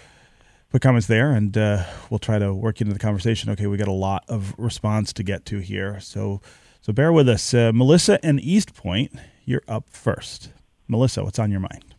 Put 0.72 0.82
comments 0.82 1.08
there, 1.08 1.32
and 1.32 1.58
uh, 1.58 1.84
we'll 2.10 2.20
try 2.20 2.40
to 2.40 2.54
work 2.54 2.82
into 2.82 2.92
the 2.92 3.00
conversation. 3.00 3.50
Okay, 3.52 3.68
we 3.68 3.78
got 3.78 3.88
a 3.88 3.94
lot 3.94 4.26
of 4.28 4.54
response 4.58 5.14
to 5.14 5.24
get 5.24 5.46
to 5.46 5.60
here, 5.60 6.00
so 6.00 6.42
so 6.82 6.92
bear 6.92 7.14
with 7.14 7.30
us. 7.30 7.54
Uh, 7.54 7.72
Melissa 7.74 8.24
and 8.26 8.40
Eastpointe, 8.40 9.18
you're 9.46 9.64
up 9.68 9.90
first. 9.90 10.50
Melissa, 10.88 11.24
what's 11.24 11.40
on 11.40 11.52
your 11.52 11.60
mind? 11.60 11.96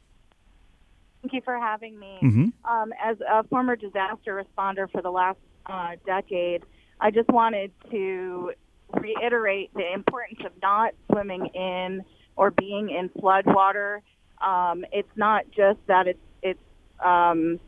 Thank 1.22 1.32
you 1.32 1.40
for 1.42 1.58
having 1.58 1.98
me. 1.98 2.18
Mm-hmm. 2.22 2.70
Um, 2.70 2.92
as 3.02 3.16
a 3.28 3.42
former 3.44 3.74
disaster 3.74 4.44
responder 4.44 4.90
for 4.90 5.02
the 5.02 5.10
last 5.10 5.38
uh, 5.66 5.96
decade, 6.04 6.64
I 7.00 7.10
just 7.10 7.28
wanted 7.28 7.72
to 7.90 8.52
reiterate 8.92 9.72
the 9.74 9.92
importance 9.92 10.40
of 10.44 10.52
not 10.62 10.94
swimming 11.10 11.46
in 11.54 12.04
or 12.36 12.50
being 12.50 12.90
in 12.90 13.08
floodwater. 13.20 14.00
Um, 14.44 14.84
it's 14.92 15.08
not 15.16 15.44
just 15.50 15.78
that 15.88 16.06
it's 16.06 16.18
it's 16.42 16.60
um, 17.04 17.58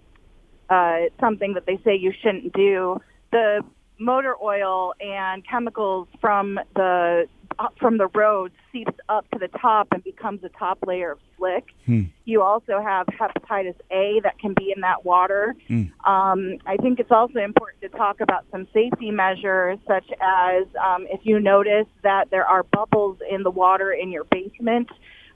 uh, 0.69 0.99
something 1.21 1.55
that 1.55 1.67
they 1.67 1.79
say 1.85 1.97
you 1.97 2.13
shouldn't 2.23 2.53
do. 2.53 3.01
The 3.33 3.63
motor 3.99 4.35
oil 4.43 4.95
and 5.01 5.47
chemicals 5.47 6.09
from 6.21 6.59
the 6.75 7.29
from 7.79 7.99
the 7.99 8.07
road 8.09 8.53
seeps 8.73 8.95
up 9.09 9.29
to 9.31 9.39
the 9.39 9.49
top 9.49 9.89
and 9.93 10.03
becomes 10.05 10.43
a 10.45 10.49
top 10.51 10.79
layer 10.87 11.13
of 11.13 11.19
slick. 11.37 11.65
Hmm. 11.87 12.05
You 12.25 12.43
also 12.43 12.81
have 12.81 13.07
hepatitis 13.07 13.77
A 13.91 14.21
that 14.23 14.39
can 14.39 14.55
be 14.55 14.73
in 14.75 14.83
that 14.83 15.05
water. 15.05 15.55
Hmm. 15.67 15.85
Um, 16.09 16.59
I 16.67 16.77
think 16.77 17.01
it's 17.01 17.11
also 17.11 17.39
important 17.39 17.81
to 17.83 17.89
talk 17.89 18.21
about 18.21 18.45
some 18.51 18.67
safety 18.73 19.11
measures, 19.11 19.79
such 19.87 20.07
as 20.21 20.67
um, 20.83 21.07
if 21.09 21.21
you 21.25 21.41
notice 21.41 21.87
that 22.03 22.31
there 22.31 22.47
are 22.47 22.63
bubbles 22.63 23.19
in 23.31 23.43
the 23.43 23.51
water 23.51 23.93
in 23.93 24.11
your 24.11 24.25
basement 24.25 24.89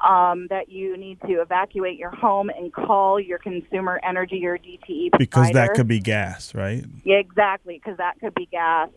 um, 0.03 0.49
that 0.51 0.69
you 0.69 0.97
need 0.97 1.21
to 1.23 1.41
evacuate 1.41 1.99
your 1.99 2.11
home 2.11 2.51
and 2.51 2.73
call 2.73 3.21
your 3.21 3.39
consumer 3.39 4.01
energy 4.03 4.45
or 4.45 4.59
DTE 4.59 5.11
provider. 5.11 5.19
Because 5.19 5.51
that 5.53 5.75
could 5.75 5.89
be 5.89 6.01
gas, 6.01 6.55
right? 6.55 6.85
Yeah, 7.05 7.17
exactly, 7.17 7.81
because 7.83 7.99
that 7.99 8.19
could 8.21 8.35
be 8.35 8.47
gas. 8.47 8.89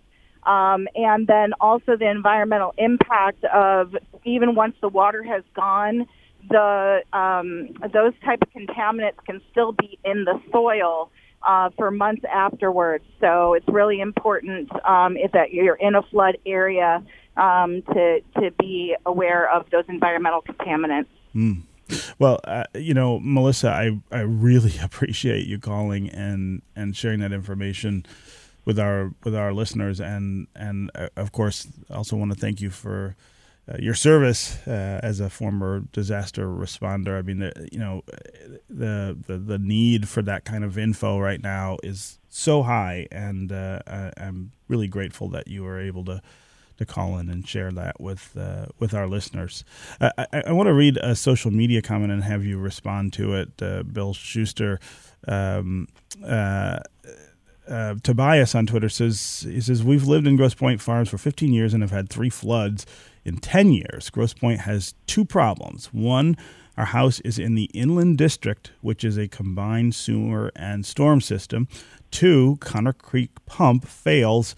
Um, 0.46 0.88
and 0.96 1.28
then 1.28 1.54
also 1.60 1.96
the 1.98 2.10
environmental 2.10 2.74
impact 2.78 3.44
of 3.46 3.96
even 4.24 4.56
once 4.56 4.76
the 4.82 4.90
water 4.90 5.24
has 5.24 5.44
gone, 5.56 6.08
the 6.50 7.02
um, 7.14 7.70
those 7.92 8.14
type 8.24 8.40
of 8.42 8.50
contaminants 8.52 9.18
can 9.26 9.42
still 9.52 9.72
be 9.72 9.98
in 10.06 10.26
the 10.26 10.40
soil 10.52 11.10
uh, 11.42 11.70
for 11.78 11.90
months 11.90 12.24
afterwards. 12.32 13.06
So 13.20 13.54
it's 13.54 13.68
really 13.68 14.00
important 14.02 14.70
um, 14.86 15.18
if 15.18 15.32
that 15.32 15.52
you're 15.52 15.76
in 15.76 15.96
a 15.96 16.04
flood 16.04 16.38
area 16.46 17.04
um, 17.38 17.82
to 17.94 18.20
to 18.40 18.52
be 18.60 18.96
aware 19.06 19.52
of 19.52 19.70
those 19.72 19.86
environmental 19.88 20.42
contaminants. 20.44 21.08
Mm. 21.36 21.64
Well, 22.18 22.40
uh, 22.46 22.64
you 22.74 22.94
know, 22.94 23.20
Melissa, 23.20 23.70
I, 23.70 24.00
I 24.12 24.22
really 24.22 24.74
appreciate 24.84 25.46
you 25.46 25.60
calling 25.60 26.10
and, 26.10 26.62
and 26.76 26.96
sharing 26.96 27.20
that 27.20 27.32
information 27.32 28.06
with 28.66 28.80
our 28.80 29.14
with 29.24 29.36
our 29.36 29.54
listeners, 29.54 30.00
and 30.00 30.48
and 30.56 30.92
uh, 30.96 31.08
of 31.16 31.32
course, 31.32 31.68
also 31.90 32.16
want 32.16 32.34
to 32.34 32.38
thank 32.38 32.62
you 32.62 32.70
for. 32.70 33.16
Uh, 33.68 33.78
your 33.80 33.96
service 33.96 34.60
uh, 34.68 35.00
as 35.02 35.20
a 35.20 35.28
former 35.28 35.80
disaster 35.92 36.46
responder. 36.46 37.18
I 37.18 37.24
mean, 37.24 37.40
the, 37.40 37.68
you 37.72 37.80
know, 37.80 38.04
the, 38.70 39.18
the 39.26 39.40
the 39.40 39.58
need 39.58 40.08
for 40.08 40.22
that 40.22 40.46
kind 40.46 40.64
of 40.64 40.78
info 40.78 41.18
right 41.18 41.42
now 41.42 41.78
is 41.82 42.20
so 42.30 42.62
high, 42.62 43.08
and 43.12 43.52
uh, 43.52 43.80
I, 43.88 44.12
am 44.18 44.52
really 44.68 44.88
grateful 44.88 45.30
that 45.30 45.48
you 45.48 45.64
were 45.64 45.80
able 45.80 46.06
to 46.06 46.22
to 46.78 46.86
call 46.86 47.18
in 47.18 47.30
and 47.30 47.48
share 47.48 47.72
that 47.72 48.00
with 48.00 48.36
uh, 48.38 48.68
with 48.80 48.94
our 48.94 49.08
listeners. 49.08 49.64
I, 50.00 50.26
I, 50.46 50.52
want 50.52 50.68
to 50.68 50.74
read 50.74 50.98
a 50.98 51.16
social 51.16 51.52
media 51.52 51.82
comment 51.82 52.12
and 52.12 52.24
have 52.24 52.44
you 52.44 52.58
respond 52.58 53.14
to 53.14 53.34
it. 53.34 53.50
Uh, 53.62 53.84
Bill 53.84 54.14
Shuster. 54.14 54.80
Um, 55.28 55.88
uh, 57.68 57.96
Tobias 58.04 58.56
on 58.56 58.66
Twitter 58.66 58.90
says 58.90 59.46
he 59.48 59.62
says 59.62 59.84
we've 59.84 60.08
lived 60.08 60.28
in 60.28 60.36
Grosse 60.36 60.54
Pointe 60.54 60.82
Farms 60.82 61.10
for 61.10 61.18
15 61.18 61.52
years 61.54 61.74
and 61.74 61.82
have 61.82 61.92
had 61.92 62.10
three 62.10 62.30
floods 62.30 62.86
in 63.24 63.38
10 63.38 63.72
years. 63.74 64.10
Grosse 64.10 64.34
Pointe 64.34 64.62
has 64.62 64.94
two 65.08 65.26
problems. 65.26 65.88
One, 65.88 66.38
our 66.78 66.86
house 66.86 67.20
is 67.22 67.40
in 67.40 67.56
the 67.56 67.66
Inland 67.74 68.18
District, 68.18 68.72
which 68.82 69.04
is 69.04 69.18
a 69.18 69.28
combined 69.28 69.96
sewer 69.96 70.52
and 70.56 70.86
storm 70.86 71.22
system. 71.22 71.68
Two, 72.12 72.58
Conner 72.60 72.94
Creek 72.94 73.32
pump 73.46 73.88
fails 73.88 74.56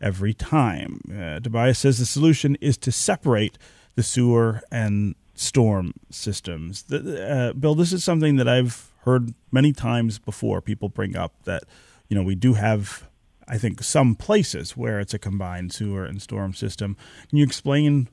every 0.00 0.34
time. 0.34 1.00
Uh, 1.10 1.40
Tobias 1.40 1.78
says 1.78 1.98
the 1.98 2.06
solution 2.06 2.56
is 2.60 2.76
to 2.78 2.92
separate 2.92 3.56
the 3.94 4.02
sewer 4.02 4.62
and 4.70 5.14
storm 5.34 5.92
systems. 6.10 6.84
The, 6.84 7.30
uh, 7.30 7.52
Bill, 7.54 7.74
this 7.74 7.92
is 7.92 8.04
something 8.04 8.36
that 8.36 8.48
I've 8.48 8.90
heard 9.04 9.34
many 9.50 9.72
times 9.72 10.18
before. 10.18 10.60
People 10.60 10.88
bring 10.88 11.16
up 11.16 11.32
that 11.44 11.64
you 12.10 12.16
know 12.16 12.22
we 12.22 12.34
do 12.34 12.54
have, 12.54 13.08
I 13.48 13.56
think, 13.56 13.82
some 13.82 14.14
places 14.14 14.76
where 14.76 15.00
it's 15.00 15.14
a 15.14 15.18
combined 15.18 15.72
sewer 15.72 16.04
and 16.04 16.20
storm 16.20 16.52
system. 16.52 16.96
Can 17.30 17.38
you 17.38 17.44
explain 17.44 18.08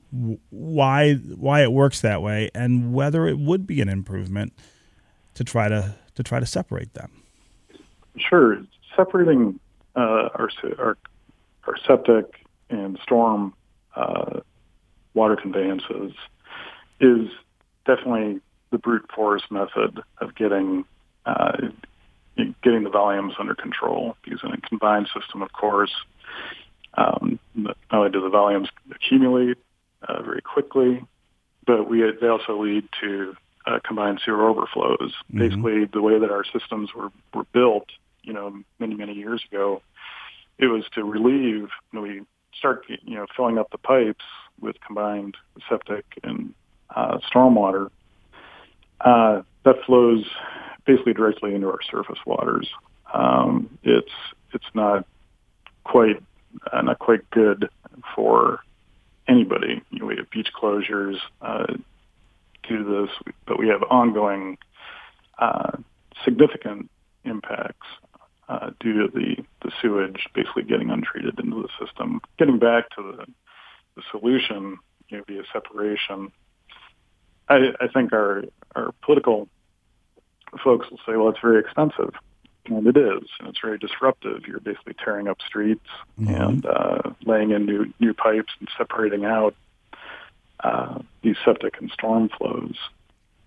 why 0.48 1.14
why 1.14 1.62
it 1.62 1.72
works 1.72 2.00
that 2.00 2.22
way 2.22 2.50
and 2.54 2.94
whether 2.94 3.26
it 3.26 3.38
would 3.38 3.66
be 3.66 3.82
an 3.82 3.90
improvement 3.90 4.54
to 5.34 5.44
try 5.44 5.68
to 5.68 5.96
to 6.14 6.22
try 6.22 6.40
to 6.40 6.46
separate 6.46 6.94
them? 6.94 7.10
Sure, 8.16 8.62
separating 8.96 9.60
uh, 9.96 10.30
our 10.34 10.48
our 10.78 10.96
our 11.66 11.76
septic 11.86 12.46
and 12.70 12.98
storm 13.02 13.52
uh, 13.96 14.40
water 15.14 15.36
conveyances 15.36 16.12
is 17.00 17.28
definitely 17.84 18.40
the 18.70 18.78
brute 18.78 19.10
force 19.14 19.42
method 19.50 20.00
of 20.18 20.34
getting 20.36 20.84
uh, 21.26 21.56
getting 22.62 22.84
the 22.84 22.90
volumes 22.90 23.34
under 23.38 23.54
control. 23.54 24.16
Using 24.24 24.52
a 24.52 24.60
combined 24.68 25.08
system, 25.18 25.42
of 25.42 25.52
course, 25.52 25.92
um, 26.94 27.38
not 27.54 27.76
only 27.90 28.10
do 28.10 28.20
the 28.20 28.28
volumes 28.28 28.68
accumulate 28.94 29.58
uh, 30.02 30.22
very 30.22 30.40
quickly, 30.40 31.02
but 31.66 31.88
we 31.88 32.02
they 32.20 32.28
also 32.28 32.60
lead 32.60 32.88
to 33.00 33.36
uh, 33.66 33.78
combined 33.84 34.20
sewer 34.24 34.48
overflows. 34.48 34.98
Mm-hmm. 35.00 35.38
Basically, 35.38 35.84
the 35.84 36.02
way 36.02 36.18
that 36.18 36.30
our 36.30 36.44
systems 36.44 36.90
were 36.94 37.10
were 37.34 37.44
built, 37.52 37.88
you 38.22 38.32
know, 38.32 38.62
many 38.78 38.94
many 38.94 39.14
years 39.14 39.42
ago, 39.50 39.82
it 40.58 40.66
was 40.66 40.84
to 40.94 41.04
relieve. 41.04 41.68
You 41.92 41.92
know, 41.92 42.02
we 42.02 42.22
start, 42.56 42.84
you 42.88 43.16
know, 43.16 43.26
filling 43.36 43.58
up 43.58 43.70
the 43.70 43.78
pipes 43.78 44.24
with 44.60 44.76
combined 44.84 45.36
septic 45.68 46.04
and 46.22 46.54
uh, 46.94 47.18
stormwater. 47.32 47.90
Uh, 49.00 49.42
that 49.64 49.76
flows 49.86 50.24
basically 50.88 51.12
directly 51.12 51.54
into 51.54 51.68
our 51.68 51.82
surface 51.88 52.18
waters. 52.26 52.66
Um, 53.12 53.78
it's 53.84 54.10
it's 54.52 54.70
not 54.74 55.06
quite 55.84 56.20
uh, 56.72 56.80
not 56.82 56.98
quite 56.98 57.28
good 57.30 57.68
for 58.16 58.60
anybody. 59.28 59.82
You 59.90 59.98
know, 60.00 60.06
we 60.06 60.16
have 60.16 60.30
beach 60.30 60.48
closures 60.60 61.16
uh, 61.42 61.66
due 62.66 62.78
to 62.78 63.06
this, 63.06 63.34
but 63.46 63.58
we 63.58 63.68
have 63.68 63.82
ongoing 63.90 64.56
uh, 65.38 65.72
significant 66.24 66.90
impacts 67.24 67.86
uh, 68.48 68.70
due 68.80 68.94
to 68.94 69.08
the, 69.12 69.36
the 69.62 69.70
sewage 69.82 70.26
basically 70.34 70.62
getting 70.62 70.90
untreated 70.90 71.38
into 71.38 71.62
the 71.62 71.86
system. 71.86 72.20
Getting 72.38 72.58
back 72.58 72.88
to 72.96 73.02
the, 73.02 73.26
the 73.94 74.02
solution 74.10 74.78
you 75.10 75.18
know, 75.18 75.24
via 75.28 75.42
separation, 75.52 76.32
I, 77.48 77.72
I 77.78 77.88
think 77.88 78.14
our, 78.14 78.44
our 78.74 78.92
political 79.02 79.48
folks 80.62 80.90
will 80.90 80.98
say, 81.06 81.16
well, 81.16 81.28
it's 81.28 81.40
very 81.40 81.60
expensive. 81.60 82.14
And 82.66 82.86
it 82.86 82.98
is, 82.98 83.22
and 83.38 83.48
it's 83.48 83.60
very 83.62 83.78
disruptive. 83.78 84.46
You're 84.46 84.60
basically 84.60 84.94
tearing 85.02 85.26
up 85.26 85.38
streets 85.46 85.86
mm-hmm. 86.20 86.34
and 86.34 86.66
uh, 86.66 87.00
laying 87.24 87.50
in 87.52 87.64
new 87.64 87.92
new 87.98 88.12
pipes 88.12 88.52
and 88.60 88.68
separating 88.76 89.24
out 89.24 89.54
uh, 90.60 90.98
these 91.22 91.36
septic 91.46 91.80
and 91.80 91.90
storm 91.90 92.28
flows. 92.36 92.76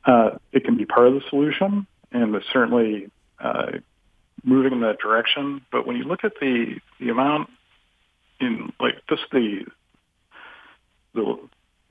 Uh, 0.05 0.31
it 0.51 0.65
can 0.65 0.75
be 0.75 0.85
part 0.85 1.07
of 1.07 1.13
the 1.13 1.21
solution, 1.29 1.85
and 2.11 2.33
it's 2.33 2.47
certainly 2.51 3.11
uh, 3.39 3.73
moving 4.43 4.73
in 4.73 4.81
that 4.81 4.97
direction. 4.99 5.61
But 5.71 5.85
when 5.85 5.97
you 5.97 6.03
look 6.03 6.23
at 6.23 6.33
the 6.41 6.79
the 6.99 7.09
amount 7.09 7.49
in 8.39 8.73
like 8.79 8.95
just 9.07 9.23
the 9.31 9.65
the 11.13 11.37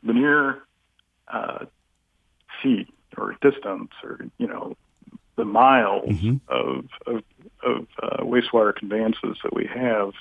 linear 0.03 0.63
uh, 1.29 1.67
feet 2.63 2.89
or 3.17 3.37
distance 3.41 3.91
or 4.03 4.19
you 4.39 4.47
know 4.47 4.77
the 5.41 5.47
miles 5.47 6.09
mm-hmm. 6.09 6.37
of 6.49 6.85
of, 7.07 7.23
of 7.63 7.87
uh, 8.03 8.23
wastewater 8.23 8.75
conveyances 8.75 9.39
that 9.43 9.55
we 9.55 9.67
have, 9.67 10.13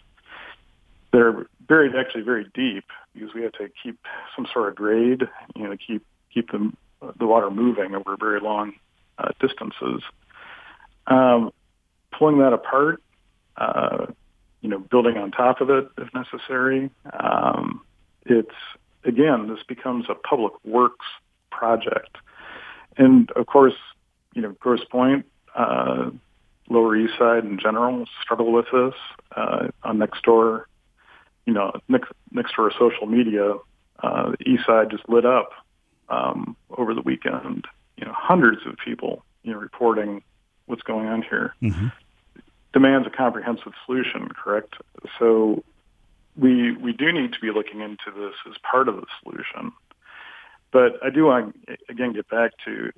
they're 1.12 1.46
buried 1.68 1.94
actually 1.96 2.24
very 2.24 2.46
deep 2.54 2.86
because 3.14 3.34
we 3.34 3.44
have 3.44 3.52
to 3.54 3.70
keep 3.84 4.00
some 4.36 4.48
sort 4.54 4.70
of 4.70 4.76
grade, 4.76 5.24
you 5.56 5.64
know, 5.64 5.76
keep 5.76 6.06
keep 6.34 6.52
them 6.52 6.78
the 7.18 7.26
water 7.26 7.50
moving 7.50 7.96
over 7.96 8.18
very 8.18 8.40
long 8.40 8.74
uh, 9.18 9.30
distances. 9.40 10.02
Um, 11.08 11.52
pulling 12.18 12.40
that 12.40 12.54
apart, 12.54 13.02
uh, 13.58 14.08
you 14.62 14.70
know, 14.70 14.80
building 14.80 15.18
on 15.18 15.32
top 15.32 15.62
of 15.62 15.70
it 15.70 15.90
if 15.98 16.14
necessary. 16.14 16.90
Um, 17.18 17.82
it's 18.26 18.56
again, 19.04 19.48
this 19.48 19.64
becomes 19.68 20.06
a 20.10 20.16
public 20.16 20.54
works 20.64 21.06
project, 21.52 22.18
and 22.98 23.32
of 23.32 23.46
course, 23.48 23.74
you 24.34 24.42
know, 24.42 24.56
Grosse 24.60 24.86
Pointe, 24.90 25.26
uh, 25.56 26.12
Lower 26.70 26.96
East 26.96 27.14
Side 27.18 27.44
in 27.44 27.60
general 27.60 28.06
struggle 28.22 28.52
with 28.52 28.66
this. 28.72 28.94
Uh, 29.36 29.68
on 29.84 29.98
Nextdoor, 29.98 30.66
you 31.46 31.54
know, 31.54 31.72
next 31.88 32.12
Nextdoor 32.34 32.72
social 32.78 33.08
media, 33.08 33.56
uh, 34.04 34.32
the 34.32 34.50
East 34.50 34.66
Side 34.66 34.92
just 34.92 35.08
lit 35.10 35.26
up 35.26 35.52
um, 36.10 36.56
over 36.78 36.94
the 36.94 37.02
weekend. 37.02 37.66
You 37.98 38.06
know, 38.06 38.14
hundreds 38.16 38.62
of 38.66 38.76
people, 38.84 39.24
you 39.44 39.52
know, 39.52 39.60
reporting 39.60 40.22
what's 40.68 40.84
going 40.84 41.08
on 41.08 41.24
here. 41.24 41.54
Mm-hmm. 41.62 41.88
Demands 42.72 43.08
a 43.08 43.10
comprehensive 43.10 43.74
solution, 43.86 44.30
correct? 44.30 44.76
So 45.18 45.64
we 46.38 46.72
we 46.78 46.94
do 46.94 47.12
need 47.12 47.34
to 47.34 47.40
be 47.40 47.52
looking 47.52 47.82
into 47.82 48.12
this 48.16 48.36
as 48.48 48.56
part 48.70 48.88
of 48.88 48.96
the 48.96 49.06
solution. 49.24 49.74
But 50.72 51.04
I 51.04 51.10
do 51.10 51.26
want 51.26 51.56
to 51.68 51.78
again 51.90 52.14
get 52.14 52.30
back 52.30 52.52
to 52.66 52.92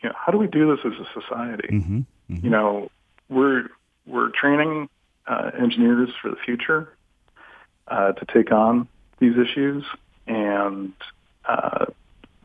you 0.00 0.08
know 0.08 0.14
how 0.16 0.32
do 0.32 0.38
we 0.38 0.46
do 0.46 0.74
this 0.74 0.84
as 0.84 0.92
a 0.98 1.20
society? 1.20 1.68
Mm-hmm. 1.68 1.98
Mm-hmm. 2.30 2.44
You 2.44 2.50
know, 2.50 2.90
we're 3.28 3.68
we're 4.06 4.30
training 4.30 4.88
uh, 5.26 5.50
engineers 5.60 6.10
for 6.20 6.30
the 6.30 6.36
future 6.36 6.96
uh, 7.88 8.12
to 8.12 8.26
take 8.32 8.52
on 8.52 8.88
these 9.18 9.34
issues, 9.36 9.84
and 10.26 10.92
uh, 11.44 11.86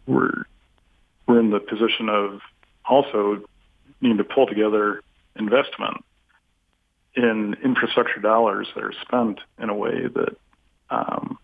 we're 0.07 0.43
we're 1.27 1.39
in 1.39 1.51
the 1.51 1.59
position 1.59 2.09
of 2.09 2.41
also 2.85 3.43
needing 4.01 4.17
to 4.17 4.23
pull 4.23 4.45
together 4.45 5.01
investment 5.35 6.03
in 7.15 7.55
infrastructure 7.63 8.19
dollars 8.19 8.67
that 8.75 8.83
are 8.83 8.93
spent 9.01 9.39
in 9.59 9.69
a 9.69 9.75
way 9.75 10.07
that 10.07 10.35
um, 10.89 11.37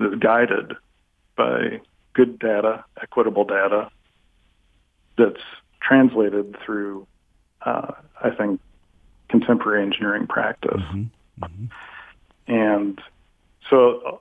is 0.00 0.18
guided 0.18 0.74
by 1.36 1.80
good 2.14 2.38
data, 2.38 2.84
equitable 3.00 3.44
data 3.44 3.90
that's 5.16 5.42
translated 5.80 6.56
through, 6.64 7.06
uh, 7.62 7.92
I 8.22 8.30
think, 8.30 8.60
contemporary 9.28 9.82
engineering 9.82 10.26
practice. 10.26 10.80
Mm-hmm. 10.80 11.44
Mm-hmm. 11.44 12.52
And 12.52 13.00
so 13.68 14.20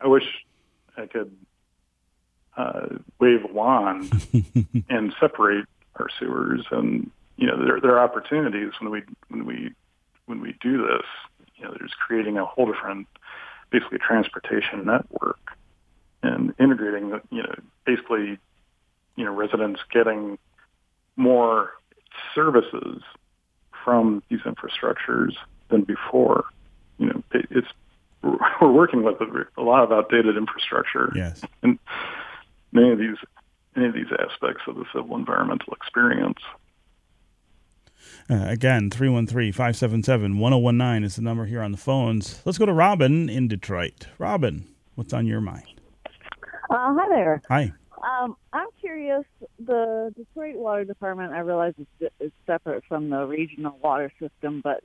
I 0.00 0.06
wish 0.06 0.24
I 0.96 1.06
could 1.06 1.34
uh, 2.56 2.86
wave 3.18 3.44
a 3.44 3.52
wand 3.52 4.10
and 4.88 5.14
separate 5.20 5.66
our 5.96 6.08
sewers. 6.18 6.66
And 6.70 7.10
you 7.36 7.46
know, 7.46 7.64
there 7.64 7.80
there 7.80 7.98
are 7.98 8.04
opportunities 8.04 8.72
when 8.80 8.90
we 8.90 9.02
when 9.28 9.46
we 9.46 9.72
when 10.26 10.40
we 10.40 10.56
do 10.60 10.78
this. 10.78 11.06
You 11.56 11.64
know, 11.64 11.74
there's 11.78 11.94
creating 11.94 12.38
a 12.38 12.44
whole 12.44 12.66
different, 12.66 13.06
basically, 13.70 13.98
transportation 13.98 14.84
network 14.84 15.56
and 16.22 16.54
integrating. 16.58 17.20
You 17.30 17.42
know, 17.42 17.54
basically, 17.84 18.38
you 19.18 19.24
know, 19.24 19.32
residents 19.34 19.80
getting 19.92 20.38
more 21.16 21.72
services 22.34 23.02
from 23.84 24.22
these 24.30 24.40
infrastructures 24.40 25.32
than 25.70 25.82
before. 25.82 26.44
you 26.98 27.06
know, 27.06 27.22
it, 27.32 27.46
it's 27.50 27.66
we're 28.22 28.72
working 28.72 29.02
with 29.02 29.20
a, 29.20 29.46
a 29.56 29.62
lot 29.62 29.82
of 29.82 29.92
outdated 29.92 30.36
infrastructure. 30.36 31.12
Yes. 31.14 31.42
And 31.62 31.78
many 32.72 32.92
of 32.92 32.98
these 32.98 33.16
many 33.74 33.88
of 33.88 33.94
these 33.94 34.12
aspects 34.12 34.62
of 34.68 34.76
the 34.76 34.84
civil 34.92 35.16
environmental 35.16 35.72
experience. 35.72 36.38
Uh, 38.30 38.44
again, 38.46 38.90
313 38.90 39.52
577 39.52 40.38
1019 40.38 41.04
is 41.04 41.16
the 41.16 41.22
number 41.22 41.46
here 41.46 41.62
on 41.62 41.72
the 41.72 41.78
phones. 41.78 42.40
Let's 42.44 42.58
go 42.58 42.66
to 42.66 42.72
Robin 42.72 43.28
in 43.28 43.48
Detroit. 43.48 44.06
Robin, 44.18 44.66
what's 44.94 45.12
on 45.12 45.26
your 45.26 45.40
mind? 45.40 45.80
Uh, 46.70 46.94
hi 46.94 47.08
there. 47.08 47.42
Hi. 47.48 47.72
Um, 48.02 48.36
I'm 48.52 48.68
curious. 48.80 49.24
The 49.58 50.12
Detroit 50.16 50.56
Water 50.56 50.84
Department, 50.84 51.32
I 51.32 51.40
realize 51.40 51.74
is, 51.78 52.08
is 52.20 52.32
separate 52.46 52.84
from 52.88 53.10
the 53.10 53.24
regional 53.24 53.78
water 53.82 54.12
system, 54.20 54.60
but 54.62 54.82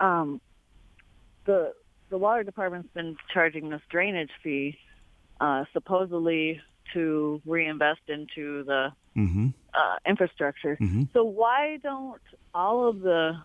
um, 0.00 0.40
the 1.44 1.72
the 2.10 2.18
water 2.18 2.42
department's 2.42 2.88
been 2.92 3.16
charging 3.32 3.70
this 3.70 3.80
drainage 3.90 4.30
fee, 4.42 4.76
uh, 5.40 5.64
supposedly 5.72 6.60
to 6.92 7.40
reinvest 7.46 8.00
into 8.08 8.64
the 8.64 8.92
Mm-hmm. 9.14 9.48
uh, 9.74 9.96
infrastructure. 10.08 10.78
Mhm. 10.80 11.12
So 11.12 11.22
why 11.22 11.76
don't 11.82 12.22
all 12.54 12.88
of 12.88 13.00
the 13.00 13.36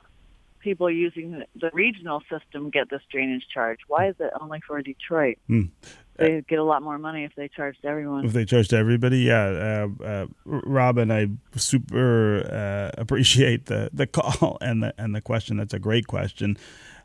people 0.60 0.90
using 0.90 1.44
the, 1.56 1.70
regional 1.74 2.22
system 2.32 2.70
get 2.70 2.90
this 2.90 3.02
drainage 3.12 3.46
charge? 3.54 3.80
Why 3.90 4.08
is 4.08 4.16
it 4.22 4.32
only 4.40 4.62
for 4.66 4.82
Detroit? 4.82 5.38
Hmm. 5.48 5.64
They 6.18 6.44
get 6.48 6.58
a 6.58 6.64
lot 6.64 6.82
more 6.82 6.98
money 6.98 7.24
if 7.24 7.36
they 7.36 7.48
charged 7.48 7.86
everyone. 7.86 8.26
If 8.26 8.34
they 8.34 8.46
charged 8.46 8.74
everybody, 8.74 9.20
yeah. 9.20 9.88
Uh, 10.02 10.04
uh, 10.04 10.26
Robin, 10.46 11.12
I 11.12 11.30
super 11.56 12.44
uh, 12.52 13.00
appreciate 13.00 13.68
the, 13.68 13.90
the 13.94 14.08
call 14.08 14.58
and 14.62 14.82
the 14.82 14.94
and 14.98 15.14
the 15.14 15.22
question. 15.22 15.58
That's 15.58 15.74
a 15.74 15.80
great 15.80 16.08
question. 16.08 16.58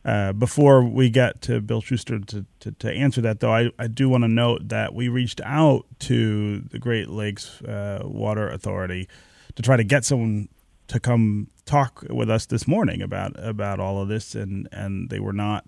Uh, 0.04 0.32
before 0.32 0.82
we 0.82 1.10
get 1.10 1.40
to 1.42 1.60
Bill 1.60 1.80
Shuster 1.80 2.18
to, 2.18 2.44
to, 2.58 2.72
to 2.72 2.90
answer 2.90 3.20
that, 3.20 3.38
though, 3.38 3.54
I, 3.54 3.70
I 3.78 3.86
do 3.86 4.08
want 4.08 4.24
to 4.24 4.28
note 4.28 4.68
that 4.68 4.94
we 4.94 5.08
reached 5.08 5.40
out 5.44 5.86
to 6.00 6.58
the 6.58 6.80
Great 6.80 7.08
Lakes 7.08 7.62
uh, 7.62 8.00
Water 8.04 8.48
Authority 8.48 9.08
to 9.54 9.62
try 9.62 9.76
to 9.76 9.84
get 9.84 10.04
someone 10.04 10.48
to 10.88 10.98
come 10.98 11.48
talk 11.66 12.04
with 12.10 12.28
us 12.28 12.46
this 12.46 12.66
morning 12.66 13.00
about 13.00 13.32
about 13.36 13.78
all 13.78 14.00
of 14.00 14.08
this, 14.08 14.34
and, 14.34 14.68
and 14.72 15.08
they 15.10 15.20
were 15.20 15.32
not 15.32 15.66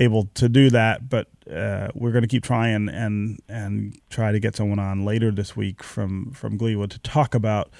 able 0.00 0.24
to 0.34 0.48
do 0.48 0.70
that. 0.70 1.08
But 1.08 1.28
uh, 1.48 1.88
we're 1.94 2.10
going 2.10 2.22
to 2.22 2.28
keep 2.28 2.42
trying 2.42 2.88
and 2.88 3.40
and 3.48 3.96
try 4.10 4.32
to 4.32 4.40
get 4.40 4.56
someone 4.56 4.80
on 4.80 5.04
later 5.04 5.30
this 5.30 5.56
week 5.56 5.84
from 5.84 6.32
from 6.32 6.58
GLWA 6.58 6.88
to 6.90 6.98
talk 7.00 7.34
about 7.34 7.70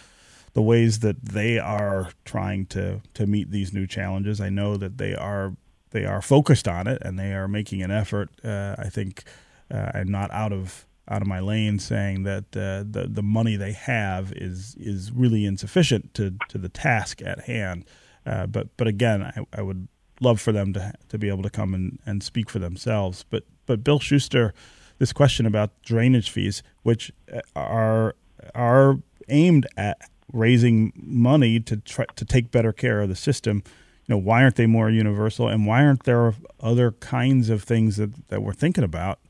the 0.53 0.63
ways 0.63 1.01
that 1.01 1.25
they 1.25 1.59
are 1.59 2.11
trying 2.25 2.67
to 2.67 3.01
to 3.15 3.27
meet 3.27 3.51
these 3.51 3.73
new 3.73 3.87
challenges. 3.87 4.41
I 4.41 4.51
know 4.51 4.77
that 4.77 4.99
they 4.99 5.15
are 5.15 5.57
they 5.91 6.05
are 6.05 6.23
focused 6.23 6.69
on 6.69 6.87
it 6.87 7.03
and 7.03 7.19
they 7.19 7.33
are 7.33 7.49
making 7.49 7.83
an 7.83 7.91
effort. 7.91 8.31
Uh, 8.45 8.77
I 8.79 8.89
think 8.89 9.25
uh, 9.73 9.91
I'm 9.95 10.09
not 10.09 10.31
out 10.31 10.53
of 10.53 10.87
out 11.09 11.23
of 11.23 11.29
my 11.29 11.41
lane 11.41 11.79
saying 11.79 12.23
that 12.25 12.45
uh, 12.57 12.85
the 12.89 13.09
the 13.11 13.23
money 13.23 13.57
they 13.57 13.73
have 13.73 14.33
is 14.33 14.77
is 14.79 15.11
really 15.13 15.45
insufficient 15.45 16.15
to 16.15 16.35
to 16.49 16.59
the 16.59 16.69
task 16.69 17.23
at 17.23 17.41
hand. 17.41 17.85
Uh, 18.27 18.47
but 18.47 18.77
but 18.77 18.87
again, 18.87 19.23
I, 19.23 19.47
I 19.59 19.63
would 19.63 19.89
love 20.21 20.41
for 20.41 20.53
them 20.53 20.73
to 20.75 20.93
to 21.09 21.19
be 21.19 21.29
able 21.29 21.43
to 21.43 21.51
come 21.51 21.75
and, 21.75 21.99
and 22.07 22.23
speak 22.23 22.49
for 22.51 22.59
themselves. 22.59 23.25
But 23.29 23.45
but 23.67 23.83
Bill 23.83 23.99
Shuster, 23.99 24.55
this 24.99 25.13
question 25.13 25.47
about 25.47 25.71
drainage 25.83 26.31
fees, 26.31 26.63
which 26.83 27.13
uh, 27.33 27.41
are 27.57 28.15
are 28.55 28.99
aimed 29.29 29.67
at 29.77 29.99
raising 30.33 30.93
money 30.95 31.59
to 31.61 31.77
try 31.79 32.05
to 32.17 32.25
take 32.25 32.51
better 32.51 32.73
care 32.73 33.01
of 33.01 33.09
the 33.09 33.17
system. 33.17 33.63
You 34.07 34.15
know, 34.15 34.19
why 34.19 34.43
aren't 34.43 34.57
they 34.57 34.67
more 34.67 34.91
universal, 34.91 35.49
and 35.49 35.67
why 35.67 35.85
aren't 35.85 36.05
there 36.05 36.35
other 36.61 36.93
kinds 36.93 37.49
of 37.49 37.63
things 37.63 37.97
that, 37.97 38.29
that 38.29 38.43
we're 38.43 38.53
thinking 38.53 38.85
about 38.85 39.21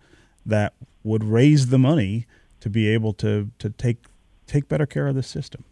that 0.44 0.74
would 1.02 1.22
raise 1.22 1.68
the 1.68 1.78
money 1.78 2.26
to 2.60 2.70
be 2.70 2.88
able 2.88 3.12
to 3.14 3.50
to 3.58 3.70
take 3.70 3.98
take 4.46 4.68
better 4.68 4.86
care 4.86 5.06
of 5.06 5.14
the 5.14 5.22
system? 5.22 5.64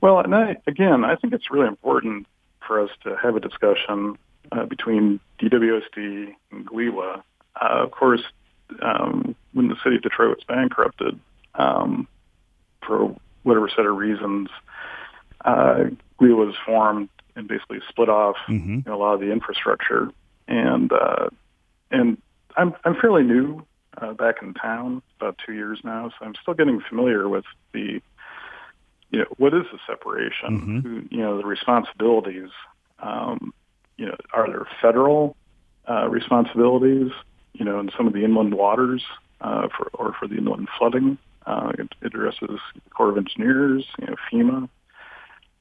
Well, 0.00 0.20
and 0.20 0.34
I, 0.34 0.56
again, 0.66 1.04
I 1.04 1.16
think 1.16 1.32
it's 1.32 1.50
really 1.50 1.66
important 1.66 2.26
for 2.66 2.80
us 2.80 2.90
to 3.02 3.16
have 3.16 3.34
a 3.34 3.40
discussion 3.40 4.16
uh, 4.52 4.64
between 4.66 5.20
DWSD 5.40 6.34
and 6.52 6.66
GLWA. 6.66 7.22
Uh, 7.60 7.82
of 7.84 7.90
course, 7.90 8.22
um, 8.82 9.34
when 9.52 9.68
the 9.68 9.76
city 9.82 9.96
of 9.96 10.02
Detroit 10.02 10.36
was 10.36 10.44
bankrupted, 10.46 11.18
um, 11.54 12.06
for 12.86 13.14
whatever 13.42 13.68
set 13.68 13.86
of 13.86 13.96
reasons, 13.96 14.48
uh, 15.44 15.84
GLWA 16.20 16.46
was 16.46 16.54
formed 16.64 17.08
and 17.36 17.46
basically 17.48 17.78
split 17.88 18.08
off 18.08 18.36
Mm-hmm. 18.48 18.74
you 18.76 18.82
know, 18.86 18.94
a 18.94 18.98
lot 18.98 19.14
of 19.14 19.20
the 19.20 19.30
infrastructure. 19.32 20.10
And 20.46 20.92
uh, 20.92 21.28
and 21.90 22.20
I'm 22.56 22.74
I'm 22.84 22.94
fairly 22.96 23.22
new 23.22 23.64
uh, 24.00 24.12
back 24.14 24.36
in 24.42 24.54
town, 24.54 25.02
about 25.20 25.36
two 25.44 25.52
years 25.52 25.80
now, 25.84 26.10
so 26.10 26.24
I'm 26.24 26.34
still 26.40 26.54
getting 26.54 26.80
familiar 26.88 27.28
with 27.28 27.44
the 27.72 28.00
you 29.10 29.18
know 29.20 29.26
what 29.36 29.52
is 29.54 29.64
the 29.72 29.78
separation, 29.86 30.60
Mhm. 30.84 31.12
You 31.12 31.18
know 31.18 31.36
the 31.38 31.44
responsibilities. 31.46 32.50
Um, 33.00 33.52
you 33.98 34.06
know, 34.06 34.16
are 34.32 34.46
there 34.46 34.66
federal 34.80 35.36
uh, 35.88 36.08
responsibilities? 36.08 37.10
You 37.52 37.64
know, 37.64 37.80
in 37.80 37.90
some 37.96 38.06
of 38.06 38.12
the 38.12 38.24
inland 38.24 38.54
waters 38.54 39.04
uh, 39.40 39.68
for 39.76 39.90
or 39.94 40.14
for 40.18 40.26
the 40.26 40.36
inland 40.36 40.68
flooding. 40.78 41.18
Uh, 41.46 41.72
it, 41.78 41.88
it 42.02 42.06
addresses 42.06 42.60
the 42.74 42.90
Corps 42.90 43.08
of 43.10 43.16
Engineers, 43.16 43.86
you 43.98 44.06
know, 44.06 44.16
FEMA. 44.30 44.68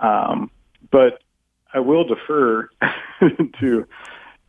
Um, 0.02 0.52
but 0.92 1.22
I 1.74 1.80
will 1.80 2.04
defer 2.04 2.70
to 3.20 3.88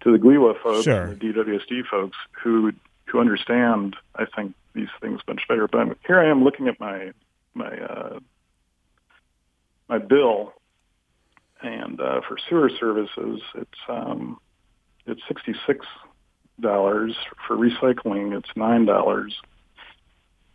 to 0.01 0.13
the 0.13 0.19
GLWA 0.19 0.61
folks, 0.63 0.85
Sure. 0.85 1.15
the 1.15 1.17
DWSD 1.17 1.87
folks 1.91 2.17
who 2.43 2.73
who 3.07 3.21
understand, 3.21 3.97
I 4.15 4.27
think, 4.27 4.55
these 4.75 4.89
things 5.01 5.21
much 5.27 5.43
better. 5.49 5.67
But 5.67 5.79
I'm, 5.81 5.97
here 6.07 6.19
I 6.21 6.29
am 6.31 6.45
looking 6.45 6.69
at 6.69 6.79
my 6.81 7.13
my 7.55 7.71
uh, 7.79 8.19
my 9.89 9.99
bill, 9.99 10.53
and 11.63 12.01
uh, 12.01 12.21
for 12.27 12.37
sewer 12.49 12.71
services, 12.79 13.41
it's 13.55 13.79
um, 13.89 14.39
it's 15.07 15.21
sixty 15.29 15.55
six 15.67 15.87
dollars 16.61 17.15
for 17.47 17.57
recycling. 17.57 18.37
It's 18.37 18.51
nine 18.57 18.85
dollars. 18.85 19.35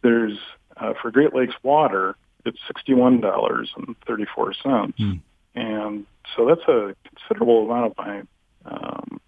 There's 0.02 0.38
uh, 0.78 0.94
for 1.02 1.12
Great 1.12 1.34
Lakes 1.34 1.56
water, 1.64 2.16
it's 2.46 2.58
sixty 2.68 2.94
one 2.94 3.22
dollars 3.22 3.72
and 3.76 3.96
thirty 4.08 4.26
four 4.36 4.54
cents, 4.54 4.98
Hmm. 4.98 5.14
and 5.56 6.06
so 6.36 6.46
that's 6.48 6.68
a 6.68 6.96
considerable 7.08 7.70
amount 7.70 7.92
of 7.92 7.98
my 7.98 8.22
um, 8.66 9.20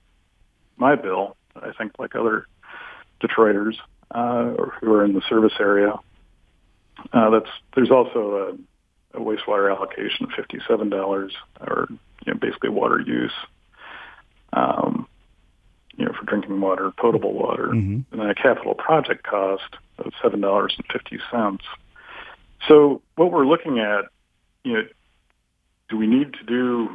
my 0.77 0.95
bill. 0.95 1.35
I 1.55 1.71
think 1.77 1.93
like 1.99 2.15
other 2.15 2.47
Detroiters 3.21 3.75
uh, 4.11 4.51
who 4.79 4.93
are 4.93 5.05
in 5.05 5.13
the 5.13 5.21
service 5.29 5.53
area. 5.59 5.93
Uh, 7.13 7.29
that's 7.29 7.49
there's 7.75 7.91
also 7.91 8.49
a 8.49 8.57
wastewater 9.19 9.73
allocation 9.75 10.25
of 10.25 10.31
fifty 10.31 10.59
seven 10.67 10.89
dollars, 10.89 11.33
or 11.61 11.87
you 11.89 12.33
know 12.33 12.39
basically 12.39 12.69
water 12.69 12.99
use. 13.01 13.33
Um, 14.53 15.07
you 15.97 16.03
know, 16.05 16.11
for 16.11 16.25
drinking 16.25 16.59
water, 16.59 16.91
potable 16.97 17.33
water, 17.33 17.67
Mhm. 17.69 18.03
and 18.11 18.19
then 18.21 18.29
a 18.29 18.35
capital 18.35 18.73
project 18.73 19.23
cost 19.23 19.75
of 19.97 20.11
seven 20.21 20.41
dollars 20.41 20.75
and 20.77 20.85
fifty 20.91 21.19
cents. 21.31 21.63
So 22.67 23.01
what 23.15 23.31
we're 23.31 23.45
looking 23.45 23.79
at, 23.79 24.05
you 24.63 24.73
know, 24.73 24.83
do 25.89 25.97
we 25.97 26.07
need 26.07 26.33
to 26.33 26.43
do, 26.43 26.89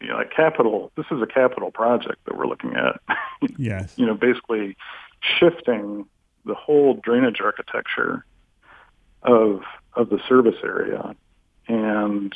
you 0.00 0.08
know, 0.08 0.18
a 0.18 0.24
capital? 0.24 0.90
This 0.96 1.06
is 1.12 1.20
a 1.22 1.26
capital 1.26 1.70
project 1.70 2.24
that 2.24 2.36
we're 2.36 2.46
looking 2.46 2.74
at. 2.74 3.00
Yes. 3.56 3.92
you 3.98 4.06
know, 4.06 4.14
basically 4.14 4.76
shifting 5.20 6.06
the 6.44 6.54
whole 6.54 6.94
drainage 6.94 7.40
architecture 7.40 8.24
of 9.22 9.62
of 9.94 10.08
the 10.08 10.18
service 10.28 10.56
area, 10.64 11.14
and 11.68 12.34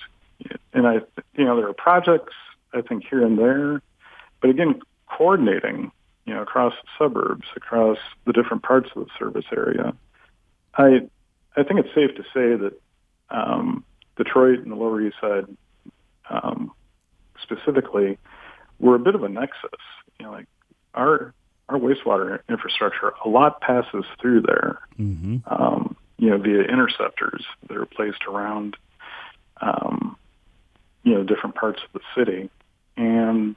and 0.72 0.86
I, 0.86 1.00
you 1.34 1.44
know, 1.44 1.56
there 1.56 1.68
are 1.68 1.74
projects 1.74 2.34
I 2.72 2.82
think 2.82 3.04
here 3.08 3.24
and 3.24 3.38
there, 3.38 3.80
but 4.40 4.50
again, 4.50 4.80
coordinating, 5.06 5.90
you 6.26 6.34
know, 6.34 6.42
across 6.42 6.74
the 6.82 6.88
suburbs, 6.98 7.46
across 7.56 7.98
the 8.26 8.32
different 8.32 8.62
parts 8.62 8.90
of 8.94 9.04
the 9.04 9.10
service 9.18 9.46
area. 9.56 9.94
I 10.74 11.08
I 11.56 11.62
think 11.62 11.80
it's 11.80 11.94
safe 11.94 12.14
to 12.16 12.22
say 12.34 12.56
that 12.56 12.72
um, 13.30 13.84
Detroit 14.16 14.60
and 14.60 14.70
the 14.70 14.76
Lower 14.76 15.00
East 15.00 15.16
Side, 15.20 15.46
um, 16.28 16.72
specifically, 17.42 18.18
we're 18.78 18.96
a 18.96 19.00
bit 19.00 19.14
of 19.14 19.22
a 19.22 19.28
nexus. 19.28 19.70
You 20.18 20.26
know, 20.26 20.32
like 20.32 20.46
our 20.94 21.32
our 21.68 21.78
wastewater 21.78 22.40
infrastructure, 22.48 23.12
a 23.24 23.28
lot 23.28 23.60
passes 23.60 24.04
through 24.20 24.42
there. 24.42 24.78
Mm-hmm. 24.98 25.38
Um, 25.46 25.96
you 26.18 26.30
know, 26.30 26.38
via 26.38 26.62
interceptors 26.62 27.44
that 27.68 27.76
are 27.76 27.86
placed 27.86 28.24
around, 28.26 28.76
um, 29.60 30.16
you 31.02 31.14
know, 31.14 31.22
different 31.22 31.54
parts 31.54 31.80
of 31.82 31.92
the 31.92 32.00
city, 32.16 32.50
and 32.96 33.56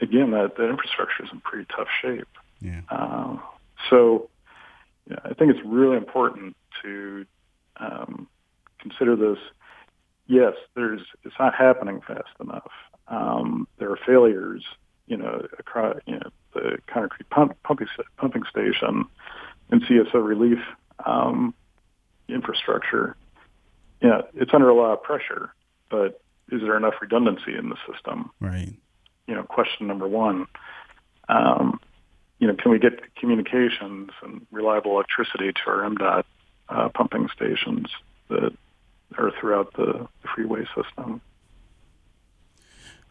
again, 0.00 0.32
that 0.32 0.56
that 0.56 0.68
infrastructure 0.68 1.24
is 1.24 1.30
in 1.32 1.40
pretty 1.40 1.66
tough 1.74 1.88
shape. 2.02 2.28
Yeah. 2.60 2.80
Uh, 2.88 3.36
so, 3.90 4.28
yeah, 5.08 5.18
I 5.24 5.34
think 5.34 5.54
it's 5.54 5.64
really 5.64 5.96
important 5.96 6.56
to 6.82 7.26
um, 7.76 8.28
consider 8.78 9.16
this. 9.16 9.38
Yes, 10.26 10.54
there's 10.74 11.02
it's 11.24 11.34
not 11.38 11.54
happening 11.54 12.00
fast 12.06 12.30
enough. 12.40 12.70
Um, 13.08 13.68
there 13.78 13.90
are 13.90 13.98
failures 14.06 14.64
you 15.06 15.16
know, 15.16 15.46
across 15.58 15.96
you 16.06 16.14
know 16.14 16.30
the 16.54 16.78
concrete 16.86 17.28
pump, 17.30 17.56
pumping 17.62 17.88
pumping 18.16 18.44
station 18.50 19.04
and 19.70 19.82
CSO 19.82 20.14
relief 20.14 20.58
um, 21.04 21.54
infrastructure. 22.28 23.16
Yeah, 24.02 24.22
it's 24.34 24.52
under 24.52 24.68
a 24.68 24.74
lot 24.74 24.92
of 24.92 25.02
pressure, 25.02 25.54
but 25.90 26.20
is 26.50 26.60
there 26.60 26.76
enough 26.76 26.94
redundancy 27.00 27.56
in 27.56 27.70
the 27.70 27.76
system? 27.90 28.30
Right. 28.40 28.74
You 29.26 29.34
know, 29.34 29.42
question 29.42 29.86
number 29.86 30.06
one. 30.06 30.46
Um, 31.28 31.80
you 32.38 32.46
know, 32.48 32.54
can 32.54 32.70
we 32.70 32.78
get 32.78 33.14
communications 33.14 34.10
and 34.22 34.46
reliable 34.50 34.92
electricity 34.92 35.52
to 35.52 35.70
our 35.70 35.88
MDOT 35.88 36.24
uh, 36.68 36.88
pumping 36.90 37.28
stations 37.34 37.86
that 38.28 38.52
are 39.16 39.32
throughout 39.40 39.72
the, 39.74 40.06
the 40.22 40.28
freeway 40.34 40.64
system? 40.76 41.20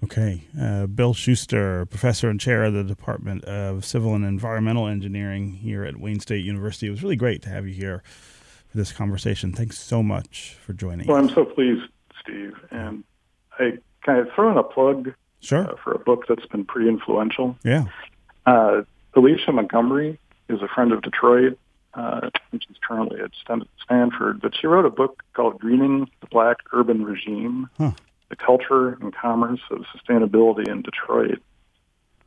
Okay. 0.04 0.43
Uh, 0.60 0.86
Bill 0.88 1.14
Shuster, 1.14 1.86
professor 1.86 2.30
and 2.30 2.39
chair 2.39 2.66
of 2.66 2.74
the 2.74 2.84
Department 2.84 3.45
of 3.45 3.86
Civil 3.86 4.16
and 4.16 4.26
Environmental 4.26 4.88
Engineering 4.88 5.54
here 5.54 5.84
at 5.84 5.97
Wayne 5.97 6.20
State 6.20 6.43
University. 6.43 6.88
It 6.88 6.91
was 6.91 7.04
really 7.04 7.16
great 7.16 7.41
to 7.43 7.49
have 7.49 7.68
you 7.68 7.74
here 7.74 8.04
for 8.68 8.78
this 8.78 8.91
conversation. 8.91 9.54
Thanks 9.54 9.80
so 9.80 10.04
much 10.04 10.58
for 10.62 10.74
joining. 10.74 11.08
Well, 11.08 11.18
I'm 11.18 11.30
so 11.30 11.45
pleased, 11.45 11.84
Steve. 12.22 12.54
And 12.70 13.04
I 13.60 13.78
kind 14.06 14.20
of 14.20 14.28
throw 14.34 14.51
in 14.51 14.58
a 14.58 14.64
plug 14.64 15.14
sure. 15.39 15.72
Uh, 15.72 15.76
for 15.82 15.93
a 15.93 15.99
book 15.99 16.26
that's 16.28 16.45
been 16.47 16.66
pretty 16.66 16.89
influential. 16.89 17.58
Yeah. 17.64 17.86
Uh, 18.45 18.82
Alesia 19.16 19.54
Montgomery 19.54 20.20
is 20.49 20.62
a 20.62 20.68
friend 20.68 20.91
of 20.91 21.01
Detroit, 21.01 21.58
uh, 21.93 22.30
and 22.51 22.64
she's 22.68 22.78
currently 22.86 23.22
at 23.22 23.32
Stanford. 23.82 24.41
But 24.41 24.54
she 24.60 24.68
wrote 24.68 24.86
a 24.86 24.89
book 24.89 25.24
called 25.34 25.60
Greening 25.60 26.10
the 26.20 26.28
Black 26.28 26.58
Urban 26.74 27.06
Regime. 27.06 27.70
Huh 27.78 27.91
the 28.34 28.43
culture 28.43 28.97
and 28.99 29.13
commerce 29.13 29.59
of 29.69 29.86
sustainability 29.95 30.67
in 30.67 30.81
Detroit. 30.81 31.39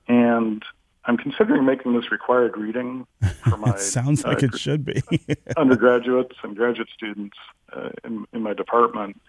And 0.07 0.63
I'm 1.05 1.17
considering 1.17 1.65
making 1.65 1.95
this 1.95 2.13
required 2.13 2.57
reading 2.57 3.07
for 3.43 3.57
my. 3.59 3.77
sounds 3.77 4.25
like 4.25 4.43
uh, 4.43 4.47
it 4.47 4.59
should 4.59 4.85
be. 4.85 5.03
undergraduates 5.57 6.37
and 6.45 6.57
graduate 6.57 6.89
students 6.95 7.37
uh, 7.73 7.91
in, 8.05 8.25
in 8.33 8.43
my 8.43 8.55
department. 8.55 9.21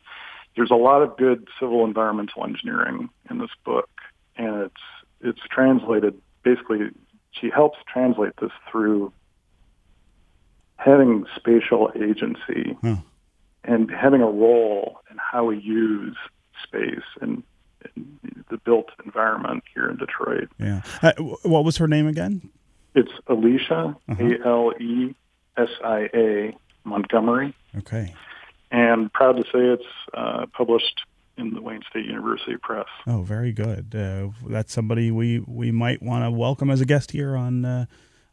There's 0.55 0.71
a 0.71 0.75
lot 0.75 1.01
of 1.01 1.17
good 1.17 1.47
civil 1.59 1.83
environmental 1.83 2.43
engineering 2.43 3.09
in 3.29 3.39
this 3.39 3.51
book, 3.63 3.89
and 4.35 4.63
it's 4.63 4.83
it's 5.21 5.41
translated 5.49 6.19
basically. 6.43 6.89
She 7.31 7.49
helps 7.51 7.77
translate 7.91 8.33
this 8.41 8.51
through 8.71 9.13
having 10.77 11.25
spatial 11.35 11.91
agency 11.95 12.75
huh. 12.83 12.95
and 13.63 13.91
having 13.91 14.21
a 14.21 14.29
role 14.29 14.99
in 15.11 15.17
how 15.17 15.45
we 15.45 15.59
use 15.59 16.15
space 16.63 17.05
and, 17.21 17.43
and 17.95 18.43
the 18.49 18.57
built 18.57 18.89
environment 19.05 19.63
here 19.73 19.89
in 19.89 19.97
Detroit. 19.97 20.49
Yeah. 20.59 20.81
Uh, 21.01 21.13
what 21.43 21.63
was 21.63 21.77
her 21.77 21.87
name 21.87 22.07
again? 22.07 22.49
It's 22.95 23.11
Alesia, 23.27 23.95
uh-huh. 24.09 24.23
A 24.23 24.47
L 24.47 24.73
E 24.79 25.15
S 25.57 25.69
I 25.83 26.09
A 26.13 26.57
Montgomery. 26.83 27.53
Okay. 27.77 28.13
And 28.71 29.11
proud 29.13 29.33
to 29.33 29.43
say 29.43 29.59
it's 29.59 29.83
uh, 30.13 30.45
published 30.53 31.01
in 31.37 31.53
the 31.53 31.61
Wayne 31.61 31.81
State 31.89 32.05
University 32.05 32.57
Press. 32.57 32.87
Oh, 33.05 33.21
very 33.21 33.51
good. 33.51 33.93
Uh, 33.95 34.29
that's 34.47 34.73
somebody 34.73 35.11
we, 35.11 35.39
we 35.39 35.71
might 35.71 36.01
want 36.01 36.25
to 36.25 36.31
welcome 36.31 36.71
as 36.71 36.81
a 36.81 36.85
guest 36.85 37.11
here 37.11 37.35
on 37.35 37.63
uh, 37.63 37.85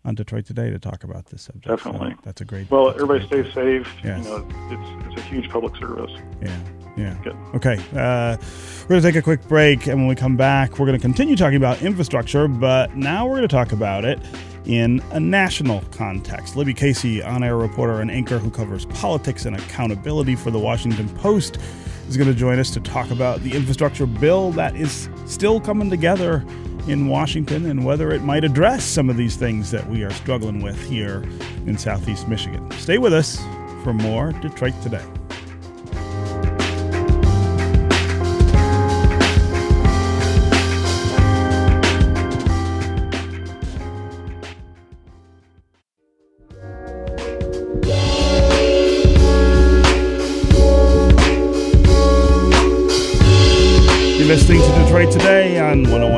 on 0.05 0.15
Detroit 0.15 0.47
Today 0.47 0.71
to 0.71 0.79
talk 0.79 1.05
about 1.05 1.27
this 1.27 1.43
subject. 1.43 1.67
Definitely. 1.67 2.11
So 2.11 2.21
that's 2.25 2.41
a 2.41 2.45
great. 2.45 2.71
Well, 2.71 2.91
everybody 2.91 3.27
great 3.27 3.47
stay 3.47 3.55
safe. 3.55 3.89
Yes. 4.05 4.25
You 4.25 4.31
know, 4.31 4.49
it's 4.71 5.07
it's 5.13 5.21
a 5.21 5.25
huge 5.25 5.49
public 5.49 5.77
service. 5.77 6.11
Yeah. 6.43 6.59
Yeah. 6.97 7.17
Good. 7.25 7.37
Okay. 7.55 7.77
Uh, 7.95 8.37
we're 8.83 8.89
going 8.89 9.03
to 9.03 9.09
take 9.09 9.17
a 9.17 9.23
quick 9.23 9.47
break, 9.49 9.87
and 9.87 9.99
when 9.99 10.07
we 10.07 10.15
come 10.15 10.37
back, 10.37 10.79
we're 10.79 10.87
going 10.87 10.99
to 10.99 11.03
continue 11.03 11.37
talking 11.37 11.57
about 11.57 11.83
infrastructure, 11.83 12.47
but 12.47 12.95
now 12.95 13.27
we're 13.27 13.37
going 13.37 13.49
to 13.49 13.55
talk 13.55 13.73
about 13.73 14.05
it 14.05 14.21
in 14.67 15.03
a 15.11 15.21
national 15.21 15.81
context. 15.93 16.57
Libby 16.57 16.73
Casey, 16.73 17.23
on 17.23 17.43
air 17.43 17.57
reporter 17.57 18.01
and 18.01 18.11
anchor 18.11 18.39
who 18.39 18.51
covers 18.51 18.87
politics 18.87 19.45
and 19.45 19.57
accountability 19.57 20.37
for 20.37 20.51
the 20.51 20.59
Washington 20.59 21.09
Post, 21.17 21.59
is 22.09 22.17
going 22.17 22.29
to 22.29 22.35
join 22.35 22.59
us 22.59 22.71
to 22.71 22.81
talk 22.81 23.11
about 23.11 23.41
the 23.41 23.55
infrastructure 23.55 24.07
bill 24.07 24.53
that 24.53 24.77
is 24.77 25.09
still 25.27 25.61
coming 25.61 25.91
together 25.91 26.45
in 26.87 27.07
Washington 27.09 27.67
and 27.67 27.85
whether 27.85 28.13
it 28.13 28.23
might 28.23 28.45
address 28.45 28.85
some 28.85 29.09
of 29.09 29.17
these 29.17 29.37
things 29.37 29.71
that 29.71 29.89
we 29.89 30.03
are 30.03 30.11
struggling 30.11 30.63
with 30.63 30.81
here 30.89 31.23
in 31.67 31.79
Southeast 31.79 32.29
Michigan. 32.29 32.71
Stay 32.73 32.99
with 32.99 33.15
us 33.15 33.39
for 33.83 33.93
more 33.93 34.33
Detroit 34.33 34.75
Today. 34.83 35.05
listening 54.35 54.61
to 54.61 54.83
Detroit 54.83 55.13
Today 55.13 55.61
on 55.61 55.85
1019 55.85 55.93
WDET. 55.93 56.14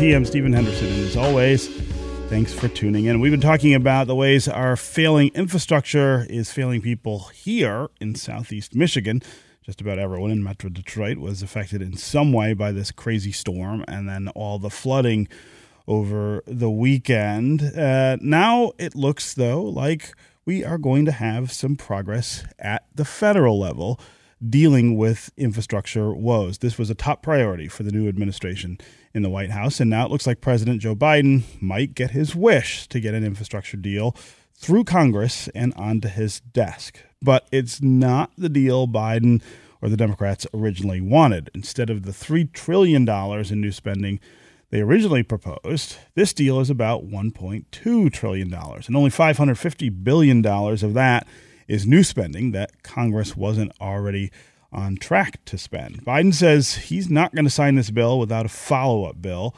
I'm 0.00 0.24
Stephen 0.24 0.52
Henderson, 0.52 0.86
and 0.86 1.00
as 1.00 1.16
always, 1.16 1.68
thanks 2.28 2.54
for 2.54 2.68
tuning 2.68 3.06
in. 3.06 3.18
We've 3.18 3.32
been 3.32 3.40
talking 3.40 3.74
about 3.74 4.06
the 4.06 4.14
ways 4.14 4.46
our 4.46 4.76
failing 4.76 5.30
infrastructure 5.34 6.24
is 6.30 6.52
failing 6.52 6.80
people 6.80 7.24
here 7.34 7.88
in 8.00 8.14
Southeast 8.14 8.76
Michigan. 8.76 9.20
Just 9.60 9.80
about 9.80 9.98
everyone 9.98 10.30
in 10.30 10.42
Metro 10.42 10.70
Detroit 10.70 11.18
was 11.18 11.42
affected 11.42 11.82
in 11.82 11.96
some 11.96 12.32
way 12.32 12.54
by 12.54 12.70
this 12.70 12.92
crazy 12.92 13.32
storm 13.32 13.84
and 13.88 14.08
then 14.08 14.28
all 14.28 14.60
the 14.60 14.70
flooding 14.70 15.26
over 15.88 16.44
the 16.46 16.70
weekend. 16.70 17.60
Uh, 17.76 18.18
now 18.20 18.70
it 18.78 18.94
looks, 18.94 19.34
though, 19.34 19.62
like 19.62 20.14
we 20.44 20.64
are 20.64 20.78
going 20.78 21.06
to 21.06 21.12
have 21.12 21.50
some 21.50 21.74
progress 21.74 22.44
at 22.60 22.86
the 22.94 23.04
federal 23.04 23.58
level 23.58 23.98
dealing 24.48 24.96
with 24.96 25.32
infrastructure 25.36 26.14
woes. 26.14 26.58
This 26.58 26.78
was 26.78 26.88
a 26.88 26.94
top 26.94 27.20
priority 27.20 27.66
for 27.66 27.82
the 27.82 27.90
new 27.90 28.08
administration 28.08 28.78
in 29.14 29.22
the 29.22 29.30
White 29.30 29.50
House, 29.50 29.80
and 29.80 29.90
now 29.90 30.04
it 30.04 30.10
looks 30.10 30.26
like 30.26 30.40
President 30.40 30.80
Joe 30.80 30.94
Biden 30.94 31.42
might 31.60 31.94
get 31.94 32.10
his 32.10 32.34
wish 32.34 32.86
to 32.88 33.00
get 33.00 33.14
an 33.14 33.24
infrastructure 33.24 33.76
deal 33.76 34.14
through 34.54 34.84
Congress 34.84 35.48
and 35.54 35.72
onto 35.74 36.08
his 36.08 36.40
desk. 36.40 36.98
But 37.22 37.46
it's 37.50 37.80
not 37.80 38.32
the 38.36 38.48
deal 38.48 38.86
Biden 38.86 39.42
or 39.80 39.88
the 39.88 39.96
Democrats 39.96 40.46
originally 40.52 41.00
wanted. 41.00 41.50
Instead 41.54 41.90
of 41.90 42.02
the 42.02 42.12
$3 42.12 42.52
trillion 42.52 43.08
in 43.08 43.60
new 43.60 43.72
spending 43.72 44.20
they 44.70 44.80
originally 44.82 45.22
proposed, 45.22 45.96
this 46.14 46.34
deal 46.34 46.60
is 46.60 46.68
about 46.68 47.08
$1.2 47.08 48.12
trillion, 48.12 48.52
and 48.52 48.96
only 48.96 49.10
$550 49.10 50.04
billion 50.04 50.44
of 50.44 50.94
that 50.94 51.26
is 51.66 51.86
new 51.86 52.02
spending 52.02 52.52
that 52.52 52.82
Congress 52.82 53.34
wasn't 53.34 53.72
already 53.80 54.30
on 54.72 54.96
track 54.96 55.44
to 55.46 55.56
spend. 55.56 56.04
Biden 56.04 56.34
says 56.34 56.74
he's 56.74 57.08
not 57.08 57.34
going 57.34 57.44
to 57.44 57.50
sign 57.50 57.74
this 57.74 57.90
bill 57.90 58.18
without 58.18 58.46
a 58.46 58.50
follow 58.50 59.04
up 59.04 59.20
bill 59.22 59.54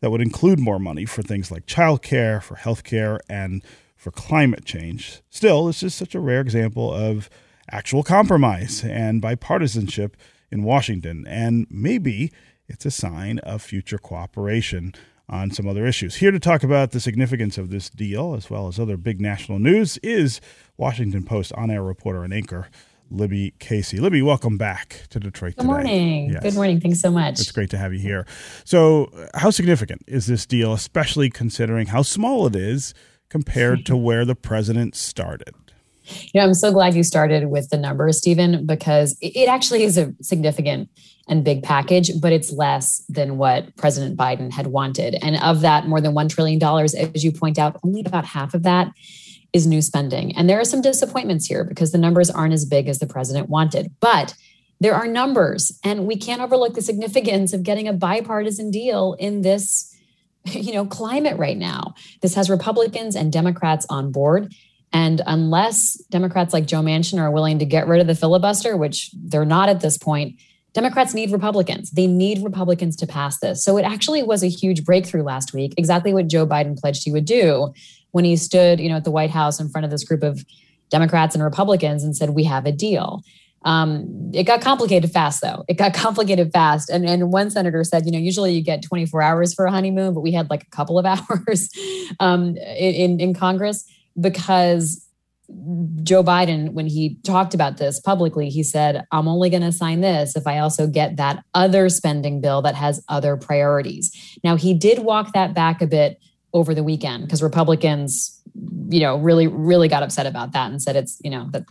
that 0.00 0.10
would 0.10 0.20
include 0.20 0.58
more 0.58 0.78
money 0.78 1.04
for 1.04 1.22
things 1.22 1.50
like 1.50 1.66
child 1.66 2.02
care, 2.02 2.40
for 2.40 2.56
health 2.56 2.84
care, 2.84 3.20
and 3.28 3.62
for 3.96 4.10
climate 4.10 4.64
change. 4.64 5.22
Still, 5.30 5.66
this 5.66 5.82
is 5.82 5.94
such 5.94 6.14
a 6.14 6.20
rare 6.20 6.40
example 6.40 6.92
of 6.92 7.28
actual 7.70 8.02
compromise 8.02 8.84
and 8.84 9.20
bipartisanship 9.20 10.14
in 10.50 10.62
Washington, 10.62 11.26
and 11.26 11.66
maybe 11.68 12.32
it's 12.68 12.86
a 12.86 12.90
sign 12.90 13.38
of 13.40 13.62
future 13.62 13.98
cooperation 13.98 14.94
on 15.28 15.50
some 15.50 15.68
other 15.68 15.86
issues. 15.86 16.16
Here 16.16 16.30
to 16.30 16.38
talk 16.40 16.62
about 16.62 16.92
the 16.92 17.00
significance 17.00 17.58
of 17.58 17.70
this 17.70 17.90
deal, 17.90 18.34
as 18.34 18.48
well 18.48 18.66
as 18.68 18.78
other 18.78 18.96
big 18.96 19.20
national 19.20 19.58
news, 19.58 19.98
is 19.98 20.40
Washington 20.76 21.24
Post 21.24 21.52
on 21.52 21.70
air 21.70 21.82
reporter 21.82 22.22
and 22.22 22.32
anchor. 22.32 22.68
Libby 23.10 23.54
Casey. 23.58 23.98
Libby, 23.98 24.22
welcome 24.22 24.58
back 24.58 25.02
to 25.10 25.20
Detroit 25.20 25.56
Good 25.56 25.62
today. 25.62 25.66
morning. 25.66 26.30
Yes. 26.30 26.42
Good 26.42 26.54
morning. 26.54 26.80
Thanks 26.80 27.00
so 27.00 27.10
much. 27.10 27.40
It's 27.40 27.52
great 27.52 27.70
to 27.70 27.78
have 27.78 27.92
you 27.92 27.98
here. 27.98 28.26
So, 28.64 29.10
how 29.34 29.50
significant 29.50 30.02
is 30.06 30.26
this 30.26 30.46
deal, 30.46 30.72
especially 30.72 31.30
considering 31.30 31.88
how 31.88 32.02
small 32.02 32.46
it 32.46 32.56
is 32.56 32.94
compared 33.28 33.86
to 33.86 33.96
where 33.96 34.24
the 34.24 34.34
president 34.34 34.94
started? 34.94 35.54
You 36.32 36.40
know, 36.40 36.46
I'm 36.46 36.54
so 36.54 36.72
glad 36.72 36.94
you 36.94 37.02
started 37.02 37.50
with 37.50 37.68
the 37.70 37.76
numbers, 37.76 38.18
Stephen, 38.18 38.64
because 38.64 39.16
it 39.20 39.48
actually 39.48 39.84
is 39.84 39.98
a 39.98 40.14
significant 40.22 40.88
and 41.28 41.44
big 41.44 41.62
package, 41.62 42.10
but 42.20 42.32
it's 42.32 42.50
less 42.50 43.04
than 43.08 43.36
what 43.36 43.76
President 43.76 44.16
Biden 44.16 44.50
had 44.50 44.68
wanted. 44.68 45.16
And 45.20 45.36
of 45.42 45.60
that, 45.60 45.86
more 45.86 46.00
than 46.00 46.14
$1 46.14 46.28
trillion, 46.30 46.62
as 46.62 47.22
you 47.22 47.32
point 47.32 47.58
out, 47.58 47.78
only 47.84 48.02
about 48.06 48.24
half 48.24 48.54
of 48.54 48.62
that 48.62 48.90
is 49.52 49.66
new 49.66 49.82
spending. 49.82 50.36
And 50.36 50.48
there 50.48 50.60
are 50.60 50.64
some 50.64 50.82
disappointments 50.82 51.46
here 51.46 51.64
because 51.64 51.92
the 51.92 51.98
numbers 51.98 52.30
aren't 52.30 52.52
as 52.52 52.64
big 52.64 52.88
as 52.88 52.98
the 52.98 53.06
president 53.06 53.48
wanted. 53.48 53.92
But 54.00 54.34
there 54.80 54.94
are 54.94 55.08
numbers, 55.08 55.78
and 55.82 56.06
we 56.06 56.16
can't 56.16 56.40
overlook 56.40 56.74
the 56.74 56.82
significance 56.82 57.52
of 57.52 57.64
getting 57.64 57.88
a 57.88 57.92
bipartisan 57.92 58.70
deal 58.70 59.16
in 59.18 59.42
this 59.42 59.94
you 60.44 60.72
know 60.72 60.86
climate 60.86 61.36
right 61.36 61.58
now 61.58 61.94
this 62.22 62.34
has 62.34 62.48
republicans 62.48 63.16
and 63.16 63.32
democrats 63.32 63.84
on 63.90 64.12
board 64.12 64.54
and 64.92 65.20
unless 65.26 65.94
democrats 66.10 66.54
like 66.54 66.64
joe 66.64 66.80
manchin 66.80 67.18
are 67.18 67.30
willing 67.30 67.58
to 67.58 67.66
get 67.66 67.88
rid 67.88 68.00
of 68.00 68.06
the 68.06 68.14
filibuster 68.14 68.76
which 68.76 69.10
they're 69.14 69.44
not 69.44 69.68
at 69.68 69.80
this 69.80 69.98
point 69.98 70.40
Democrats 70.74 71.14
need 71.14 71.32
Republicans. 71.32 71.90
They 71.90 72.06
need 72.06 72.44
Republicans 72.44 72.94
to 72.96 73.06
pass 73.06 73.40
this. 73.40 73.64
So 73.64 73.78
it 73.78 73.82
actually 73.82 74.22
was 74.22 74.44
a 74.44 74.48
huge 74.48 74.84
breakthrough 74.84 75.22
last 75.22 75.52
week, 75.52 75.74
exactly 75.76 76.12
what 76.12 76.28
Joe 76.28 76.46
Biden 76.46 76.78
pledged 76.78 77.04
he 77.04 77.10
would 77.10 77.24
do 77.24 77.72
when 78.12 78.24
he 78.24 78.36
stood, 78.36 78.80
you 78.80 78.88
know, 78.88 78.96
at 78.96 79.04
the 79.04 79.10
White 79.10 79.30
House 79.30 79.60
in 79.60 79.68
front 79.68 79.84
of 79.84 79.90
this 79.90 80.04
group 80.04 80.22
of 80.22 80.44
Democrats 80.90 81.34
and 81.34 81.44
Republicans 81.44 82.02
and 82.02 82.16
said, 82.16 82.30
"We 82.30 82.44
have 82.44 82.66
a 82.66 82.72
deal." 82.72 83.22
Um, 83.64 84.30
it 84.32 84.44
got 84.44 84.60
complicated 84.60 85.10
fast, 85.10 85.40
though. 85.42 85.64
It 85.68 85.74
got 85.74 85.94
complicated 85.94 86.52
fast, 86.52 86.88
and 86.90 87.08
and 87.08 87.32
one 87.32 87.50
senator 87.50 87.82
said, 87.84 88.06
you 88.06 88.12
know, 88.12 88.18
usually 88.18 88.52
you 88.52 88.62
get 88.62 88.82
24 88.82 89.22
hours 89.22 89.54
for 89.54 89.66
a 89.66 89.70
honeymoon, 89.70 90.14
but 90.14 90.20
we 90.20 90.32
had 90.32 90.50
like 90.50 90.62
a 90.62 90.70
couple 90.70 90.98
of 90.98 91.06
hours 91.06 91.68
um, 92.20 92.56
in 92.56 93.20
in 93.20 93.34
Congress 93.34 93.84
because 94.20 95.08
Joe 96.02 96.22
Biden, 96.22 96.72
when 96.72 96.86
he 96.86 97.18
talked 97.24 97.54
about 97.54 97.78
this 97.78 98.00
publicly, 98.00 98.50
he 98.50 98.62
said, 98.62 99.04
I'm 99.12 99.26
only 99.26 99.48
going 99.48 99.62
to 99.62 99.72
sign 99.72 100.02
this 100.02 100.36
if 100.36 100.46
I 100.46 100.58
also 100.58 100.86
get 100.86 101.16
that 101.16 101.42
other 101.54 101.88
spending 101.88 102.42
bill 102.42 102.60
that 102.62 102.74
has 102.74 103.02
other 103.08 103.36
priorities. 103.38 104.12
Now, 104.44 104.56
he 104.56 104.74
did 104.74 104.98
walk 104.98 105.32
that 105.32 105.54
back 105.54 105.80
a 105.80 105.86
bit 105.86 106.18
over 106.52 106.74
the 106.74 106.82
weekend 106.82 107.24
because 107.24 107.42
Republicans, 107.42 108.40
you 108.88 109.00
know, 109.00 109.16
really, 109.16 109.46
really 109.46 109.88
got 109.88 110.02
upset 110.02 110.26
about 110.26 110.52
that 110.52 110.70
and 110.70 110.80
said 110.82 110.96
it's, 110.96 111.20
you 111.22 111.30
know, 111.30 111.48
that 111.50 111.64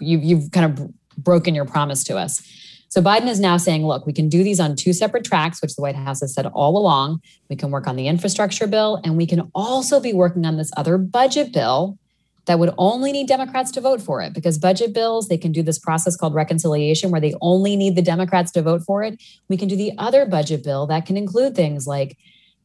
you, 0.00 0.18
you've 0.18 0.50
kind 0.50 0.66
of 0.66 0.92
broken 1.16 1.54
your 1.54 1.64
promise 1.64 2.02
to 2.04 2.16
us. 2.16 2.42
So 2.88 3.02
Biden 3.02 3.26
is 3.26 3.40
now 3.40 3.56
saying, 3.56 3.84
look, 3.84 4.06
we 4.06 4.12
can 4.12 4.28
do 4.28 4.44
these 4.44 4.60
on 4.60 4.76
two 4.76 4.92
separate 4.92 5.24
tracks, 5.24 5.60
which 5.60 5.74
the 5.74 5.82
White 5.82 5.96
House 5.96 6.20
has 6.20 6.32
said 6.32 6.46
all 6.46 6.78
along. 6.78 7.20
We 7.50 7.56
can 7.56 7.72
work 7.72 7.88
on 7.88 7.96
the 7.96 8.06
infrastructure 8.06 8.68
bill, 8.68 9.00
and 9.02 9.16
we 9.16 9.26
can 9.26 9.50
also 9.52 9.98
be 9.98 10.12
working 10.12 10.46
on 10.46 10.58
this 10.58 10.70
other 10.76 10.96
budget 10.96 11.52
bill 11.52 11.98
that 12.46 12.58
would 12.58 12.72
only 12.78 13.10
need 13.10 13.26
Democrats 13.26 13.70
to 13.72 13.80
vote 13.80 14.00
for 14.00 14.20
it 14.20 14.32
because 14.32 14.58
budget 14.58 14.92
bills, 14.92 15.28
they 15.28 15.38
can 15.38 15.50
do 15.50 15.62
this 15.62 15.78
process 15.78 16.16
called 16.16 16.34
reconciliation 16.34 17.10
where 17.10 17.20
they 17.20 17.34
only 17.40 17.74
need 17.74 17.96
the 17.96 18.02
Democrats 18.02 18.52
to 18.52 18.62
vote 18.62 18.82
for 18.82 19.02
it. 19.02 19.20
We 19.48 19.56
can 19.56 19.66
do 19.66 19.76
the 19.76 19.92
other 19.98 20.26
budget 20.26 20.62
bill 20.62 20.86
that 20.86 21.06
can 21.06 21.16
include 21.16 21.56
things 21.56 21.86
like 21.86 22.16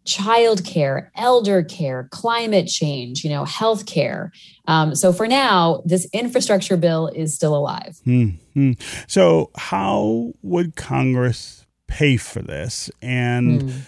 child 0.05 0.65
care, 0.65 1.11
elder 1.15 1.63
care, 1.63 2.07
climate 2.11 2.67
change, 2.67 3.23
you 3.23 3.29
know, 3.29 3.45
health 3.45 3.85
care. 3.85 4.31
Um, 4.67 4.95
so 4.95 5.13
for 5.13 5.27
now, 5.27 5.81
this 5.85 6.07
infrastructure 6.13 6.77
bill 6.77 7.07
is 7.07 7.33
still 7.33 7.55
alive. 7.55 7.99
Mm-hmm. 8.05 8.73
So 9.07 9.51
how 9.55 10.33
would 10.41 10.75
Congress 10.75 11.65
pay 11.87 12.17
for 12.17 12.41
this? 12.41 12.89
And 13.01 13.63
mm. 13.63 13.81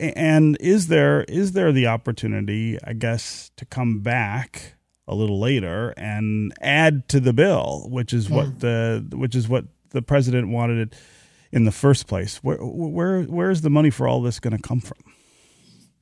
and 0.00 0.56
is 0.60 0.88
there 0.88 1.22
is 1.24 1.52
there 1.52 1.72
the 1.72 1.86
opportunity, 1.86 2.78
I 2.82 2.94
guess, 2.94 3.50
to 3.56 3.64
come 3.64 4.00
back 4.00 4.74
a 5.06 5.14
little 5.14 5.40
later 5.40 5.94
and 5.96 6.52
add 6.60 7.08
to 7.08 7.20
the 7.20 7.32
bill, 7.32 7.86
which 7.90 8.12
is 8.12 8.28
yeah. 8.28 8.36
what 8.36 8.60
the 8.60 9.06
which 9.12 9.34
is 9.34 9.48
what 9.48 9.64
the 9.90 10.02
president 10.02 10.48
wanted 10.48 10.88
it 10.88 10.98
in 11.50 11.64
the 11.64 11.72
first 11.72 12.06
place. 12.06 12.38
Where 12.38 12.58
where 12.58 13.22
where 13.22 13.50
is 13.50 13.62
the 13.62 13.70
money 13.70 13.90
for 13.90 14.06
all 14.06 14.22
this 14.22 14.38
going 14.40 14.56
to 14.56 14.62
come 14.62 14.80
from? 14.80 14.98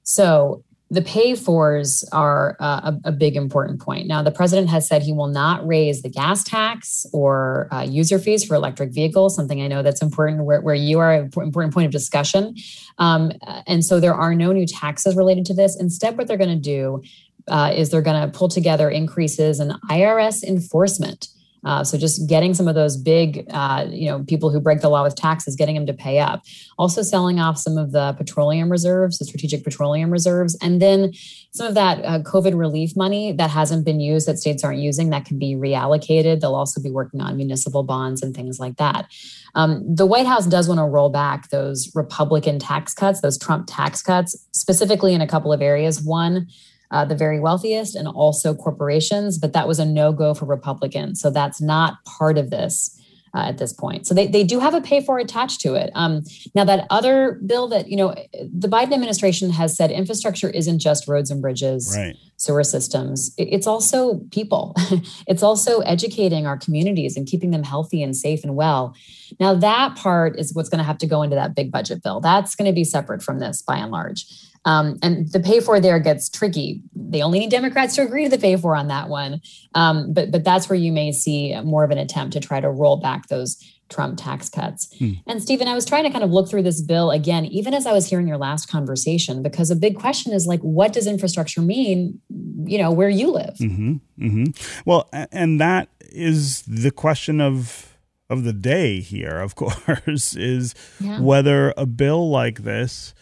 So 0.07 0.63
the 0.89 1.03
pay 1.03 1.35
fors 1.35 2.05
are 2.13 2.57
uh, 2.61 2.93
a, 3.05 3.09
a, 3.09 3.13
big 3.13 3.35
important 3.35 3.81
point. 3.81 4.07
Now, 4.07 4.23
the 4.23 4.31
president 4.31 4.69
has 4.69 4.87
said 4.87 5.03
he 5.03 5.13
will 5.13 5.27
not 5.27 5.67
raise 5.67 6.03
the 6.03 6.09
gas 6.09 6.45
tax 6.45 7.05
or 7.13 7.67
uh, 7.73 7.83
user 7.83 8.21
fees 8.21 8.45
for 8.45 8.55
electric 8.55 8.93
vehicles, 8.93 9.35
something 9.35 9.61
I 9.61 9.67
know 9.67 9.83
that's 9.83 10.01
important 10.01 10.45
where, 10.45 10.61
where 10.61 10.77
you 10.77 11.01
are 11.01 11.13
an 11.13 11.31
important 11.37 11.75
point 11.75 11.87
of 11.87 11.93
discussion. 11.93 12.55
Um, 12.99 13.33
and 13.67 13.85
so 13.85 13.99
there 13.99 14.15
are 14.15 14.33
no 14.33 14.53
new 14.53 14.65
taxes 14.65 15.17
related 15.17 15.45
to 15.47 15.55
this. 15.55 15.77
Instead, 15.79 16.17
what 16.17 16.29
they're 16.29 16.37
going 16.37 16.51
to 16.51 16.57
do 16.57 17.03
uh, 17.49 17.73
is 17.75 17.91
they're 17.91 18.01
going 18.01 18.31
to 18.31 18.39
pull 18.39 18.49
together 18.49 18.89
increases 18.89 19.59
in 19.59 19.73
IRS 19.91 20.45
enforcement. 20.45 21.27
Uh, 21.67 21.83
so 21.83 21.99
just 21.99 22.29
getting 22.29 22.55
some 22.55 22.69
of 22.69 22.77
those 22.77 22.97
big, 22.97 23.45
uh, 23.51 23.85
you 23.91 24.09
know, 24.09 24.23
people 24.25 24.51
who 24.51 24.61
break 24.61 24.81
the 24.81 24.89
law 24.89 25.03
with 25.03 25.17
taxes, 25.17 25.57
getting 25.57 25.75
them 25.75 25.85
to 25.85 25.93
pay 25.93 26.21
up. 26.21 26.43
Also 26.79 27.03
selling 27.03 27.41
off 27.41 27.59
some 27.59 27.77
of 27.77 27.91
the 27.91 28.15
petroleum 28.17 28.71
reserves, 28.71 29.19
the 29.19 29.25
strategic 29.25 29.65
petroleum 29.65 30.11
reserves, 30.11 30.57
and 30.63 30.81
then 30.81 31.13
some 31.51 31.67
of 31.67 31.75
that 31.75 32.05
uh, 32.05 32.21
COVID 32.21 32.57
relief 32.57 32.97
money 32.97 33.33
that 33.33 33.51
hasn't 33.51 33.85
been 33.85 33.99
used 33.99 34.29
that 34.29 34.39
states 34.39 34.63
aren't 34.63 34.79
using 34.79 35.11
that 35.11 35.25
can 35.25 35.39
be 35.39 35.57
reallocated. 35.57 36.41
They'll 36.41 36.55
also 36.55 36.81
be 36.81 36.91
working 36.91 37.21
on 37.21 37.37
municipal 37.37 37.83
bonds 37.83 38.23
and 38.23 38.35
things 38.35 38.61
like 38.61 38.77
that. 38.77 39.11
Um, 39.57 39.83
the 39.93 40.07
White 40.07 40.27
House 40.27 40.47
does 40.47 40.69
want 40.69 40.79
to 40.79 40.85
roll 40.85 41.09
back 41.09 41.51
those 41.51 41.91
Republican 41.97 42.61
tax 42.61 42.95
cuts, 42.95 43.23
those 43.23 43.39
Trump 43.39 43.67
tax 43.69 44.03
cuts, 44.03 44.37
specifically 44.53 45.15
in 45.15 45.21
a 45.21 45.27
couple 45.27 45.53
of 45.53 45.61
areas. 45.61 46.01
One 46.01 46.47
uh, 46.91 47.05
the 47.05 47.17
very 47.17 47.41
wealthiest 47.41 47.95
and 47.97 48.09
also 48.09 48.55
corporations, 48.55 49.39
but 49.39 49.53
that 49.53 49.69
was 49.69 49.79
a 49.79 49.85
no 49.85 50.13
go 50.13 50.35
for 50.35 50.47
Republicans. 50.47 51.21
So 51.21 51.31
that's 51.31 51.61
not 51.61 52.05
part 52.05 52.39
of 52.39 52.51
this. 52.51 52.93
Uh, 53.35 53.49
at 53.49 53.59
this 53.59 53.71
point. 53.71 54.07
So 54.07 54.15
they, 54.15 54.29
they 54.29 54.45
do 54.45 54.61
have 54.61 54.73
a 54.73 54.81
pay 54.81 55.03
for 55.03 55.19
attached 55.19 55.61
to 55.61 55.75
it. 55.75 55.91
Um, 55.95 56.23
now, 56.55 56.65
that 56.65 56.87
other 56.89 57.39
bill 57.45 57.69
that, 57.69 57.87
you 57.87 57.97
know, 57.97 58.15
the 58.33 58.67
Biden 58.67 58.95
administration 58.95 59.51
has 59.51 59.77
said 59.77 59.91
infrastructure 59.91 60.49
isn't 60.49 60.79
just 60.79 61.07
roads 61.07 61.31
and 61.31 61.43
bridges, 61.43 61.95
right. 61.95 62.17
sewer 62.39 62.65
systems. 62.65 63.35
It's 63.37 63.67
also 63.67 64.21
people. 64.31 64.75
it's 65.27 65.43
also 65.43 65.81
educating 65.81 66.47
our 66.47 66.57
communities 66.57 67.15
and 67.15 67.27
keeping 67.27 67.51
them 67.51 67.63
healthy 67.63 68.03
and 68.03 68.17
safe 68.17 68.43
and 68.43 68.57
well. 68.57 68.95
Now, 69.39 69.53
that 69.55 69.97
part 69.97 70.39
is 70.39 70.55
what's 70.55 70.71
going 70.71 70.79
to 70.79 70.85
have 70.85 70.99
to 70.99 71.07
go 71.07 71.21
into 71.21 71.37
that 71.37 71.55
big 71.55 71.71
budget 71.71 72.03
bill. 72.03 72.21
That's 72.21 72.55
going 72.55 72.71
to 72.71 72.75
be 72.75 72.85
separate 72.85 73.23
from 73.23 73.39
this 73.39 73.61
by 73.61 73.77
and 73.77 73.93
large. 73.93 74.25
Um, 74.67 74.99
and 75.01 75.31
the 75.33 75.41
pay 75.41 75.61
for 75.61 75.81
there 75.81 75.99
gets 76.01 76.29
tricky. 76.29 76.83
They 76.95 77.23
only 77.23 77.39
need 77.39 77.51
Democrats 77.51 77.95
to 77.95 78.03
agree 78.03 78.25
to 78.25 78.31
the 78.31 78.39
pay 78.39 78.57
for 78.57 78.77
on 78.77 78.89
that 78.89 79.09
one. 79.09 79.41
Um, 79.75 80.13
but 80.13 80.31
but 80.33 80.45
that's 80.45 80.69
where 80.69 80.79
you 80.79 80.93
may 80.93 81.13
see 81.13 81.59
more 81.63 81.85
of 81.85 81.93
an 81.93 81.99
attempt 81.99 82.33
to 82.35 82.41
try 82.41 82.61
to 82.61 82.69
roll 82.69 82.97
back 82.97 83.29
those 83.29 83.57
Trump 83.89 84.19
tax 84.19 84.49
cuts. 84.49 84.93
Hmm. 84.99 85.13
And 85.29 85.41
Stephen, 85.41 85.69
I 85.69 85.75
was 85.75 85.85
trying 85.85 86.03
to 86.03 86.11
kind 86.11 86.25
of 86.25 86.33
look 86.33 86.51
through 86.51 86.65
this 86.65 86.83
bill 86.83 87.13
again, 87.13 87.45
even 87.47 87.73
as 87.73 87.87
I 87.87 87.93
was 87.93 88.11
hearing 88.11 88.27
your 88.27 88.39
last 88.39 88.69
conversation, 88.69 89.43
because 89.43 89.71
a 89.71 89.77
big 89.77 89.97
question 89.97 90.33
is 90.33 90.47
like, 90.47 90.61
what 90.61 90.93
does 90.93 91.07
infrastructure 91.07 91.63
mean? 91.63 92.21
You 92.65 92.79
know, 92.79 92.91
where 92.91 93.09
you 93.09 93.31
live. 93.31 93.55
Mm-hmm, 93.59 93.93
mm-hmm. 94.21 94.45
Well, 94.85 95.09
and 95.13 95.61
that 95.61 95.89
is 96.01 96.63
the 96.63 96.91
question 96.91 97.41
of 97.41 97.93
of 98.29 98.43
the 98.43 98.53
day 98.53 98.99
here. 98.99 99.39
Of 99.39 99.55
course, 99.55 100.35
is 100.35 100.75
yeah. 100.99 101.21
whether 101.21 101.73
a 101.77 101.87
bill 101.87 102.29
like 102.29 102.65
this 102.65 103.15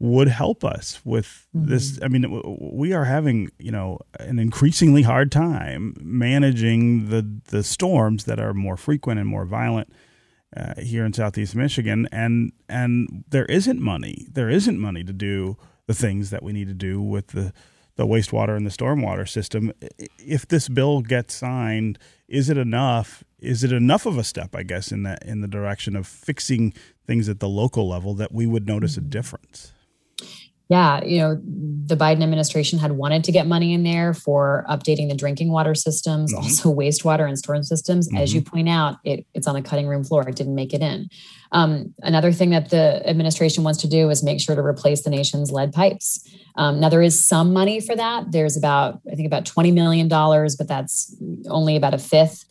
would 0.00 0.28
help 0.28 0.64
us 0.64 1.00
with 1.04 1.46
mm-hmm. 1.54 1.68
this. 1.68 2.00
I 2.02 2.08
mean, 2.08 2.42
we 2.58 2.92
are 2.92 3.04
having 3.04 3.50
you 3.58 3.70
know 3.70 3.98
an 4.18 4.38
increasingly 4.38 5.02
hard 5.02 5.30
time 5.30 5.94
managing 6.00 7.10
the 7.10 7.22
the 7.50 7.62
storms 7.62 8.24
that 8.24 8.40
are 8.40 8.54
more 8.54 8.76
frequent 8.76 9.20
and 9.20 9.28
more 9.28 9.44
violent 9.44 9.92
uh, 10.56 10.74
here 10.80 11.04
in 11.04 11.12
Southeast 11.12 11.54
Michigan, 11.54 12.08
and 12.10 12.52
and 12.68 13.24
there 13.28 13.44
isn't 13.44 13.80
money. 13.80 14.26
There 14.32 14.50
isn't 14.50 14.80
money 14.80 15.04
to 15.04 15.12
do 15.12 15.56
the 15.86 15.94
things 15.94 16.30
that 16.30 16.42
we 16.42 16.52
need 16.52 16.68
to 16.68 16.74
do 16.74 17.00
with 17.00 17.28
the 17.28 17.52
the 17.96 18.06
wastewater 18.06 18.56
and 18.56 18.64
the 18.64 18.70
stormwater 18.70 19.28
system. 19.28 19.72
If 20.18 20.48
this 20.48 20.70
bill 20.70 21.02
gets 21.02 21.34
signed, 21.34 21.98
is 22.26 22.48
it 22.48 22.56
enough? 22.56 23.22
Is 23.38 23.62
it 23.62 23.72
enough 23.72 24.06
of 24.06 24.16
a 24.16 24.24
step, 24.24 24.56
I 24.56 24.62
guess, 24.62 24.90
in 24.90 25.02
that 25.02 25.22
in 25.26 25.42
the 25.42 25.48
direction 25.48 25.94
of 25.94 26.06
fixing 26.06 26.72
things 27.06 27.28
at 27.28 27.40
the 27.40 27.48
local 27.48 27.86
level 27.86 28.14
that 28.14 28.32
we 28.32 28.46
would 28.46 28.66
notice 28.66 28.96
a 28.96 29.00
mm-hmm. 29.00 29.10
difference? 29.10 29.72
Yeah, 30.70 31.02
you 31.02 31.18
know, 31.18 31.36
the 31.44 31.96
Biden 31.96 32.22
administration 32.22 32.78
had 32.78 32.92
wanted 32.92 33.24
to 33.24 33.32
get 33.32 33.48
money 33.48 33.74
in 33.74 33.82
there 33.82 34.14
for 34.14 34.64
updating 34.70 35.08
the 35.08 35.16
drinking 35.16 35.50
water 35.50 35.74
systems, 35.74 36.32
mm-hmm. 36.32 36.44
also 36.44 36.72
wastewater 36.72 37.26
and 37.26 37.36
storm 37.36 37.64
systems. 37.64 38.06
Mm-hmm. 38.06 38.18
As 38.18 38.32
you 38.32 38.40
point 38.40 38.68
out, 38.68 38.98
it, 39.04 39.26
it's 39.34 39.48
on 39.48 39.56
the 39.56 39.62
cutting 39.62 39.88
room 39.88 40.04
floor. 40.04 40.28
It 40.28 40.36
didn't 40.36 40.54
make 40.54 40.72
it 40.72 40.80
in. 40.80 41.08
Um, 41.50 41.92
another 42.04 42.30
thing 42.30 42.50
that 42.50 42.70
the 42.70 43.02
administration 43.04 43.64
wants 43.64 43.80
to 43.80 43.88
do 43.88 44.10
is 44.10 44.22
make 44.22 44.40
sure 44.40 44.54
to 44.54 44.62
replace 44.62 45.02
the 45.02 45.10
nation's 45.10 45.50
lead 45.50 45.72
pipes. 45.72 46.24
Um, 46.54 46.78
now, 46.78 46.88
there 46.88 47.02
is 47.02 47.26
some 47.26 47.52
money 47.52 47.80
for 47.80 47.96
that. 47.96 48.30
There's 48.30 48.56
about, 48.56 49.00
I 49.10 49.16
think, 49.16 49.26
about 49.26 49.46
$20 49.46 49.74
million, 49.74 50.06
but 50.06 50.68
that's 50.68 51.16
only 51.48 51.74
about 51.74 51.94
a 51.94 51.98
fifth, 51.98 52.44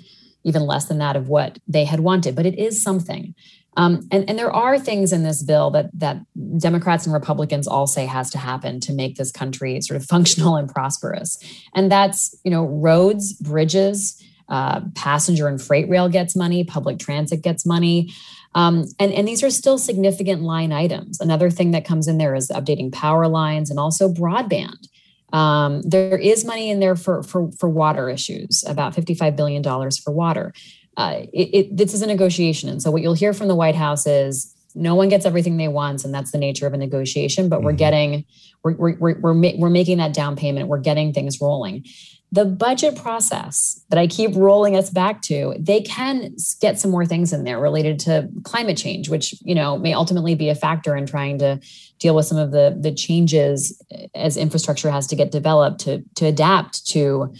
even 0.44 0.64
less 0.64 0.90
than 0.90 0.98
that 0.98 1.16
of 1.16 1.30
what 1.30 1.58
they 1.70 1.86
had 1.86 2.02
wanted. 2.02 2.36
But 2.36 2.46
it 2.46 2.60
is 2.60 2.84
something. 2.84 3.34
Um, 3.78 4.08
and, 4.12 4.30
and 4.30 4.38
there 4.38 4.52
are 4.52 4.80
things 4.80 5.14
in 5.14 5.24
this 5.24 5.44
bill 5.44 5.70
that 5.72 5.90
that 5.94 6.22
Democrats 6.58 7.06
and 7.06 7.14
Republicans 7.14 7.68
all 7.68 7.88
say 7.88 8.06
has 8.06 8.30
to 8.32 8.38
happen 8.38 8.80
to 8.82 8.94
make 8.94 9.16
this 9.16 9.32
country 9.32 9.80
sort 9.82 10.00
of 10.00 10.06
functional 10.10 10.56
and 10.56 10.70
prosperous. 10.70 11.38
And 11.76 11.92
that's 11.92 12.36
you 12.44 12.52
know 12.52 12.66
roads, 12.66 13.34
bridges, 13.34 14.22
uh, 14.50 14.82
passenger 14.96 15.48
and 15.48 15.62
freight 15.62 15.88
rail 15.90 16.10
gets 16.10 16.36
money, 16.36 16.64
public 16.64 17.00
transit 17.00 17.42
gets 17.42 17.66
money. 17.66 18.12
Um, 18.56 18.86
and, 19.00 19.14
and 19.14 19.28
these 19.28 19.44
are 19.44 19.52
still 19.52 19.78
significant 19.78 20.42
line 20.42 20.72
items. 20.72 21.22
Another 21.22 21.52
thing 21.52 21.72
that 21.72 21.86
comes 21.86 22.08
in 22.08 22.18
there 22.18 22.34
is 22.34 22.50
updating 22.50 22.92
power 22.92 23.28
lines 23.28 23.70
and 23.70 23.80
also 23.80 24.12
broadband. 24.12 24.88
Um, 25.32 25.84
there 25.84 26.18
is 26.18 26.44
money 26.44 26.72
in 26.72 26.80
there 26.80 26.96
for, 26.96 27.22
for, 27.22 27.52
for 27.52 27.70
water 27.70 28.10
issues, 28.10 28.64
about 28.68 28.96
$55 28.96 29.36
billion 29.36 29.64
for 29.64 30.12
water 30.12 30.52
uh, 31.00 31.22
it, 31.42 31.48
it, 31.58 31.78
this 31.80 31.94
is 31.94 32.02
a 32.02 32.08
negotiation. 32.08 32.68
And 32.70 32.82
so 32.82 32.92
what 32.92 33.02
you'll 33.02 33.22
hear 33.24 33.34
from 33.34 33.48
the 33.48 33.56
White 33.56 33.76
House 33.86 34.06
is 34.06 34.54
no 34.76 34.94
one 34.96 35.10
gets 35.10 35.26
everything 35.26 35.58
they 35.58 35.68
want, 35.70 36.04
and 36.06 36.14
that's 36.14 36.32
the 36.32 36.38
nature 36.38 36.68
of 36.68 36.74
a 36.74 36.78
negotiation. 36.78 37.50
But 37.50 37.58
Mm-hmm. 37.58 37.66
we're 37.66 37.74
getting, 37.86 38.26
we're 38.64 38.76
we're 38.82 38.98
we're 39.04 39.20
we're, 39.24 39.34
ma- 39.34 39.58
we're 39.62 39.70
making 39.82 39.98
that 39.98 40.14
down 40.14 40.36
payment. 40.36 40.68
We're 40.68 40.86
getting 40.92 41.14
things 41.14 41.40
rolling. 41.42 41.86
The 42.32 42.46
budget 42.46 42.96
process 42.96 43.84
that 43.90 43.98
I 43.98 44.06
keep 44.06 44.36
rolling 44.36 44.76
us 44.76 44.92
back 44.92 45.24
to, 45.24 45.56
they 45.58 45.82
can 45.82 46.36
get 46.62 46.80
some 46.80 46.92
more 46.92 47.06
things 47.12 47.34
in 47.34 47.44
there 47.44 47.60
related 47.60 48.00
to 48.02 48.30
climate 48.44 48.78
change, 48.78 49.10
which 49.10 49.34
you 49.42 49.56
know 49.56 49.80
may 49.80 49.94
ultimately 49.94 50.36
be 50.36 50.50
a 50.50 50.56
factor 50.56 50.96
in 50.96 51.06
trying 51.08 51.40
to 51.40 51.60
deal 51.98 52.14
with 52.16 52.28
some 52.28 52.38
of 52.38 52.52
the 52.52 52.78
the 52.86 52.94
changes 52.94 53.82
as 54.14 54.38
infrastructure 54.38 54.92
has 54.92 55.08
to 55.08 55.16
get 55.16 55.32
developed 55.32 55.80
to 55.86 56.04
to 56.20 56.26
adapt 56.28 56.86
to 56.94 57.34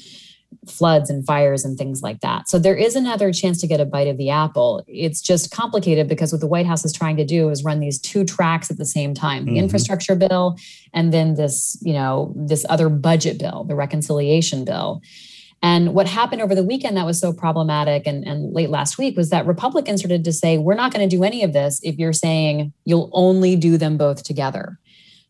floods 0.68 1.10
and 1.10 1.26
fires 1.26 1.64
and 1.64 1.78
things 1.78 2.02
like 2.02 2.20
that. 2.22 2.50
So 2.50 2.60
there 2.60 2.76
is 2.76 2.96
another 2.96 3.32
chance 3.32 3.60
to 3.62 3.68
get 3.68 3.80
a 3.80 3.86
bite 3.86 4.08
of 4.08 4.18
the 4.18 4.30
apple. 4.30 4.84
It's 4.88 5.22
just 5.22 5.52
complicated 5.52 6.08
because 6.08 6.32
what 6.32 6.42
the 6.42 6.48
White 6.48 6.66
House 6.66 6.84
is 6.86 6.94
trying 6.94 7.18
to 7.18 7.26
do 7.26 7.50
is 7.50 7.64
run 7.64 7.80
these 7.80 8.00
two 8.00 8.24
tracks 8.26 8.70
at 8.70 8.78
the 8.78 8.86
same 8.86 9.14
time, 9.14 9.46
the 9.46 9.54
Mhm. 9.54 9.58
infrastructure 9.58 10.16
bill 10.16 10.58
and 10.94 11.14
then 11.14 11.36
this, 11.36 11.78
you 11.82 11.94
know, 11.94 12.34
this 12.36 12.66
other 12.70 12.90
budget 12.90 13.38
bill, 13.40 13.64
the 13.64 13.76
reconciliation 13.76 14.66
bill. 14.66 15.02
And 15.62 15.94
what 15.94 16.08
happened 16.08 16.42
over 16.42 16.56
the 16.56 16.64
weekend 16.64 16.96
that 16.98 17.06
was 17.06 17.20
so 17.20 17.34
problematic 17.34 18.08
and, 18.08 18.26
and 18.26 18.54
late 18.54 18.70
last 18.70 18.98
week 18.98 19.18
was 19.18 19.30
that 19.30 19.46
Republicans 19.46 20.00
started 20.02 20.24
to 20.24 20.32
say, 20.32 20.58
we're 20.58 20.74
not 20.74 20.94
going 20.94 21.08
to 21.08 21.16
do 21.16 21.24
any 21.24 21.44
of 21.44 21.54
this 21.54 21.80
if 21.84 21.98
you're 21.98 22.14
saying 22.14 22.72
you'll 22.86 23.10
only 23.14 23.56
do 23.56 23.78
them 23.78 23.98
both 23.98 24.24
together. 24.24 24.80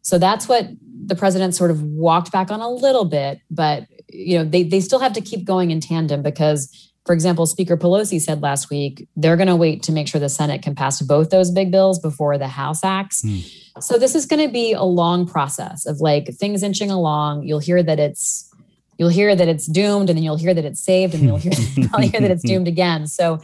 So 0.01 0.17
that's 0.17 0.47
what 0.47 0.67
the 1.05 1.15
president 1.15 1.55
sort 1.55 1.71
of 1.71 1.81
walked 1.81 2.31
back 2.31 2.51
on 2.51 2.61
a 2.61 2.69
little 2.69 3.05
bit, 3.05 3.39
but 3.49 3.85
you 4.11 4.37
know, 4.37 4.43
they, 4.43 4.63
they 4.63 4.79
still 4.79 4.99
have 4.99 5.13
to 5.13 5.21
keep 5.21 5.45
going 5.45 5.71
in 5.71 5.79
tandem 5.79 6.21
because, 6.21 6.91
for 7.05 7.13
example, 7.13 7.45
Speaker 7.45 7.77
Pelosi 7.77 8.19
said 8.19 8.41
last 8.41 8.69
week 8.69 9.07
they're 9.15 9.37
going 9.37 9.47
to 9.47 9.55
wait 9.55 9.83
to 9.83 9.91
make 9.91 10.07
sure 10.07 10.19
the 10.19 10.29
Senate 10.29 10.61
can 10.61 10.75
pass 10.75 11.01
both 11.01 11.29
those 11.29 11.51
big 11.51 11.71
bills 11.71 11.99
before 11.99 12.37
the 12.37 12.47
House 12.47 12.83
acts. 12.83 13.21
Hmm. 13.21 13.39
So 13.81 13.97
this 13.97 14.15
is 14.15 14.25
going 14.25 14.45
to 14.45 14.51
be 14.51 14.73
a 14.73 14.83
long 14.83 15.25
process 15.25 15.85
of 15.85 16.01
like 16.01 16.33
things 16.35 16.63
inching 16.63 16.91
along. 16.91 17.43
You'll 17.43 17.59
hear 17.59 17.81
that 17.83 17.99
it's 17.99 18.51
you'll 18.97 19.09
hear 19.09 19.35
that 19.35 19.47
it's 19.47 19.65
doomed, 19.65 20.09
and 20.09 20.17
then 20.17 20.23
you'll 20.23 20.37
hear 20.37 20.53
that 20.53 20.65
it's 20.65 20.83
saved, 20.83 21.13
and 21.13 21.23
you'll 21.23 21.37
hear, 21.37 21.53
you'll 21.75 22.01
hear 22.01 22.19
that 22.19 22.31
it's 22.31 22.43
doomed 22.43 22.67
again. 22.67 23.07
So 23.07 23.39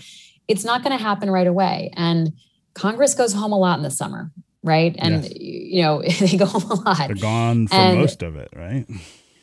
it's 0.48 0.66
not 0.66 0.84
going 0.84 0.96
to 0.96 1.02
happen 1.02 1.32
right 1.32 1.48
away. 1.48 1.92
And 1.96 2.34
Congress 2.74 3.16
goes 3.16 3.34
home 3.34 3.54
a 3.54 3.58
lot 3.58 3.78
in 3.78 3.84
the 3.84 3.92
summer, 3.92 4.32
right? 4.66 4.96
And 5.00 5.24
Yes. 5.24 5.34
you 5.40 5.82
know 5.84 6.02
they 6.20 6.36
go 6.38 6.46
home 6.46 6.70
a 6.72 6.76
lot 6.76 7.08
They're 7.08 7.16
gone 7.16 7.68
for 7.68 7.76
And- 7.76 8.00
most 8.00 8.22
of 8.24 8.36
it, 8.36 8.50
right? 8.56 8.86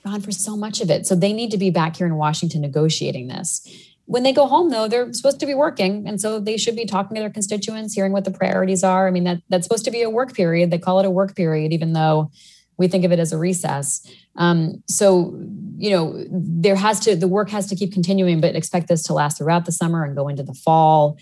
gone 0.05 0.21
for 0.21 0.33
so 0.33 0.57
much 0.57 0.81
of 0.81 0.91
it. 0.91 1.07
So 1.07 1.15
they 1.15 1.33
need 1.33 1.53
to 1.53 1.59
be 1.59 1.71
back 1.71 1.97
here 1.97 2.09
in 2.09 2.17
Washington 2.17 2.61
negotiating 2.61 3.29
this. 3.29 3.67
When 4.07 4.25
they 4.25 4.33
go 4.33 4.49
home, 4.49 4.71
though, 4.71 4.89
they're 4.89 5.13
supposed 5.13 5.39
to 5.41 5.47
be 5.47 5.55
working, 5.55 6.09
and 6.09 6.21
so 6.21 6.41
they 6.41 6.57
should 6.57 6.75
be 6.75 6.85
talking 6.87 7.15
to 7.15 7.21
their 7.21 7.31
constituents, 7.31 7.95
hearing 7.95 8.11
what 8.13 8.25
the 8.25 8.33
priorities 8.33 8.83
are. 8.83 9.07
I 9.07 9.13
mean, 9.13 9.23
that 9.25 9.39
that's 9.49 9.65
supposed 9.65 9.85
to 9.85 9.93
be 9.93 10.03
a 10.03 10.11
work 10.11 10.35
period. 10.35 10.73
They 10.73 10.79
call 10.79 10.99
it 10.99 11.07
a 11.07 11.11
work 11.11 11.37
period, 11.37 11.73
even 11.73 11.93
though 11.93 12.33
we 12.77 12.89
think 12.89 13.05
of 13.05 13.13
it 13.13 13.21
as 13.21 13.33
a 13.33 13.39
recess. 13.39 14.05
Um, 14.37 14.83
so 14.89 15.39
you 15.77 15.91
know, 15.91 16.25
there 16.31 16.75
has 16.77 16.99
to 17.01 17.15
the 17.15 17.29
work 17.29 17.51
has 17.51 17.69
to 17.69 17.77
keep 17.77 17.93
continuing, 17.93 18.41
but 18.41 18.57
expect 18.57 18.89
this 18.89 19.05
to 19.05 19.13
last 19.15 19.39
throughout 19.39 19.67
the 19.67 19.73
summer 19.73 20.03
and 20.05 20.17
go 20.17 20.27
into 20.27 20.43
the 20.43 20.55
fall. 20.55 21.17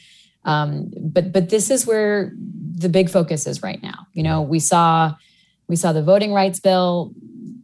Um, 0.45 0.91
but 0.97 1.33
but 1.33 1.51
this 1.51 1.71
is 1.71 1.87
where 1.87 2.33
the 2.37 2.89
big 2.89 3.11
focus 3.11 3.47
is 3.47 3.63
right 3.63 3.83
now. 3.83 4.07
You 4.13 4.23
know, 4.23 4.43
we 4.43 4.59
saw 4.59 5.15
we 5.69 5.77
saw 5.77 5.93
the 5.93 6.03
voting 6.03 6.33
rights 6.33 6.61
bill 6.61 7.13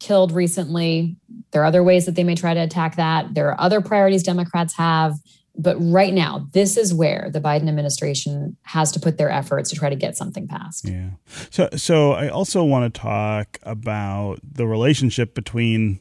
killed 0.01 0.33
recently. 0.33 1.17
There 1.51 1.63
are 1.63 1.67
other 1.67 1.83
ways 1.83 2.07
that 2.07 2.15
they 2.15 2.25
may 2.25 2.35
try 2.35 2.55
to 2.55 2.61
attack 2.61 2.97
that. 2.97 3.35
There 3.35 3.49
are 3.49 3.61
other 3.61 3.81
priorities 3.81 4.23
Democrats 4.23 4.75
have. 4.75 5.15
But 5.59 5.77
right 5.81 6.13
now, 6.13 6.49
this 6.53 6.77
is 6.77 6.93
where 6.93 7.31
the 7.33 7.41
Biden 7.41 7.67
administration 7.67 8.59
has 8.65 8.93
to 8.93 9.01
put 9.01 9.17
their 9.17 9.31
efforts 9.31 9.71
to 9.71 9.77
try 9.77 9.89
to 9.89 9.97
get 9.97 10.15
something 10.15 10.47
passed. 10.47 10.87
Yeah. 10.87 11.11
So 11.51 11.71
so 11.77 12.13
I 12.13 12.29
also 12.29 12.63
want 12.63 12.93
to 12.93 13.01
talk 13.01 13.59
about 13.63 14.41
the 14.43 14.67
relationship 14.67 15.35
between 15.35 16.01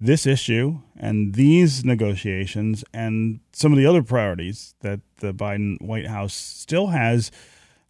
this 0.00 0.26
issue 0.26 0.78
and 0.96 1.34
these 1.34 1.84
negotiations 1.84 2.84
and 2.92 3.40
some 3.52 3.72
of 3.72 3.78
the 3.78 3.86
other 3.86 4.02
priorities 4.02 4.74
that 4.80 5.00
the 5.18 5.32
Biden 5.32 5.80
White 5.80 6.06
House 6.06 6.34
still 6.34 6.88
has 6.88 7.30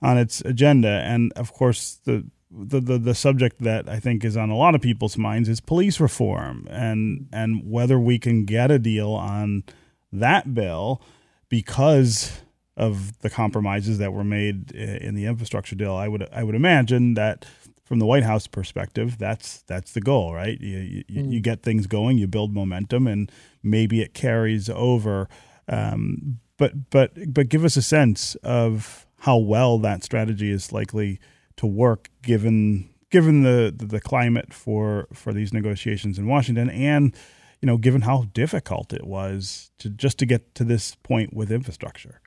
on 0.03 0.19
its 0.19 0.41
agenda. 0.43 1.03
And 1.05 1.33
of 1.35 1.53
course, 1.53 2.01
the 2.05 2.25
the, 2.49 2.81
the, 2.81 2.99
the 2.99 3.15
subject 3.15 3.61
that 3.63 3.89
I 3.89 3.99
think 3.99 4.25
is 4.25 4.37
on 4.37 4.51
a 4.51 4.57
lot 4.57 4.75
of 4.75 4.81
people's 4.81 5.19
minds 5.19 5.49
is 5.49 5.61
police 5.61 6.01
reform 6.01 6.67
and 6.71 7.29
and 7.33 7.69
whether 7.69 7.99
we 7.99 8.19
can 8.19 8.45
get 8.45 8.71
a 8.71 8.79
deal 8.79 9.13
on 9.13 9.65
that 10.13 10.55
bill 10.55 11.03
because 11.49 12.41
of 12.77 13.19
the 13.21 13.31
compromises 13.31 13.99
that 13.99 14.13
were 14.13 14.25
made 14.25 14.71
in 14.73 15.15
the 15.15 15.27
infrastructure 15.27 15.75
deal. 15.75 15.95
I 15.95 16.09
would 16.09 16.29
I 16.33 16.45
would 16.45 16.55
imagine 16.55 17.15
that 17.15 17.45
from 17.85 18.01
the 18.01 18.07
White 18.07 18.25
House 18.25 18.47
perspective, 18.47 19.17
that's 19.17 19.63
that's 19.63 19.93
the 19.93 20.01
goal, 20.01 20.35
right? 20.35 20.61
You 20.61 21.05
you, 21.09 21.25
you 21.25 21.41
get 21.41 21.63
things 21.63 21.87
going, 21.87 22.19
you 22.19 22.27
build 22.27 22.53
momentum, 22.53 23.07
and 23.07 23.31
maybe 23.63 24.03
it 24.03 24.13
carries 24.13 24.69
over. 24.69 25.29
Um, 25.69 26.39
but 26.57 26.91
but 26.91 27.13
but 27.33 27.49
give 27.49 27.65
us 27.65 27.77
a 27.77 27.83
sense 27.83 28.35
of 28.37 29.07
how 29.21 29.37
well 29.37 29.79
that 29.79 30.05
strategy 30.05 30.51
is 30.51 30.73
likely 30.73 31.21
to 31.57 31.67
work, 31.67 32.11
given 32.23 32.91
given 33.11 33.43
the 33.43 33.73
the, 33.77 34.01
climate 34.01 34.53
for 34.53 35.09
for 35.13 35.33
these 35.33 35.53
negotiations 35.53 36.19
in 36.19 36.27
Washington, 36.27 36.71
and 36.71 37.15
you 37.61 37.67
know, 37.67 37.79
given 37.79 38.03
how 38.03 38.27
difficult 38.33 38.93
it 38.93 39.07
was 39.07 39.71
to 39.79 39.89
just 39.89 40.19
to 40.19 40.27
get 40.27 40.55
to 40.55 40.65
this 40.65 40.95
point 40.97 41.35
with 41.35 41.51
infrastructure. 41.51 42.21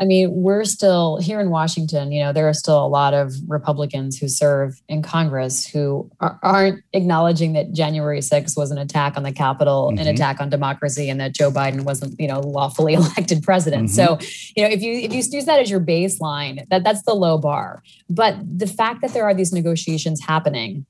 I 0.00 0.04
mean, 0.04 0.30
we're 0.32 0.64
still 0.64 1.16
here 1.18 1.40
in 1.40 1.50
Washington, 1.50 2.12
you 2.12 2.22
know, 2.22 2.32
there 2.32 2.48
are 2.48 2.54
still 2.54 2.84
a 2.84 2.86
lot 2.86 3.12
of 3.14 3.34
Republicans 3.48 4.16
who 4.16 4.28
serve 4.28 4.80
in 4.88 5.02
Congress 5.02 5.66
who 5.66 6.08
are, 6.20 6.38
aren't 6.42 6.84
acknowledging 6.92 7.52
that 7.54 7.72
January 7.72 8.20
6th 8.20 8.56
was 8.56 8.70
an 8.70 8.78
attack 8.78 9.16
on 9.16 9.24
the 9.24 9.32
Capitol, 9.32 9.88
an 9.88 9.96
Mhm. 9.96 10.14
attack 10.14 10.40
on 10.40 10.48
democracy, 10.48 11.10
and 11.10 11.20
that 11.20 11.34
Joe 11.34 11.50
Biden 11.50 11.82
wasn't, 11.82 12.18
you 12.20 12.28
know, 12.28 12.40
lawfully 12.40 12.94
elected 12.94 13.42
president. 13.42 13.90
So, 13.90 14.18
you 14.56 14.62
know, 14.62 14.68
if 14.70 14.80
you 14.82 14.92
if 14.92 15.12
you 15.12 15.22
use 15.32 15.44
that 15.46 15.58
as 15.60 15.68
your 15.70 15.80
baseline, 15.80 16.66
that 16.70 16.84
that's 16.84 17.02
the 17.02 17.14
low 17.14 17.36
bar. 17.36 17.82
But 18.08 18.36
the 18.58 18.68
fact 18.68 19.02
that 19.02 19.12
there 19.12 19.24
are 19.24 19.34
these 19.34 19.52
negotiations 19.52 20.20
happening, 20.20 20.86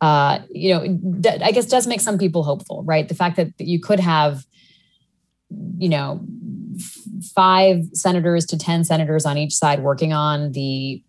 uh, 0.00 0.40
you 0.50 0.74
know, 0.74 1.30
I 1.42 1.52
guess 1.52 1.66
does 1.66 1.86
make 1.86 2.00
some 2.00 2.18
people 2.18 2.42
hopeful, 2.42 2.82
right? 2.84 3.08
The 3.08 3.14
fact 3.14 3.36
that 3.36 3.52
you 3.58 3.80
could 3.80 4.00
have, 4.00 4.44
you 5.78 5.88
know, 5.88 6.20
five 7.34 7.84
senators 7.92 8.46
to 8.46 8.58
10 8.58 8.84
senators 8.84 9.26
on 9.26 9.38
each 9.38 9.54
side 9.54 9.82
working 9.82 10.12
on 10.12 10.52
the 10.52 11.02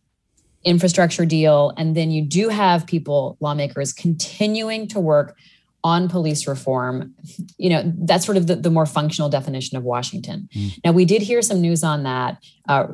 infrastructure 0.63 1.25
deal. 1.25 1.73
And 1.77 1.95
then 1.95 2.11
you 2.11 2.23
do 2.23 2.49
have 2.49 2.85
people, 2.85 3.37
lawmakers, 3.39 3.93
continuing 3.93 4.87
to 4.89 4.99
work 4.99 5.35
on 5.83 6.09
police 6.09 6.47
reform. 6.47 7.13
You 7.57 7.69
know, 7.69 7.93
that's 7.99 8.25
sort 8.25 8.37
of 8.37 8.47
the, 8.47 8.55
the 8.55 8.69
more 8.69 8.85
functional 8.85 9.29
definition 9.29 9.77
of 9.77 9.83
Washington. 9.83 10.49
Now, 10.83 10.91
we 10.91 11.05
did 11.05 11.21
hear 11.21 11.41
some 11.41 11.61
news 11.61 11.83
on 11.83 12.03
that 12.03 12.37
uh, 12.67 12.87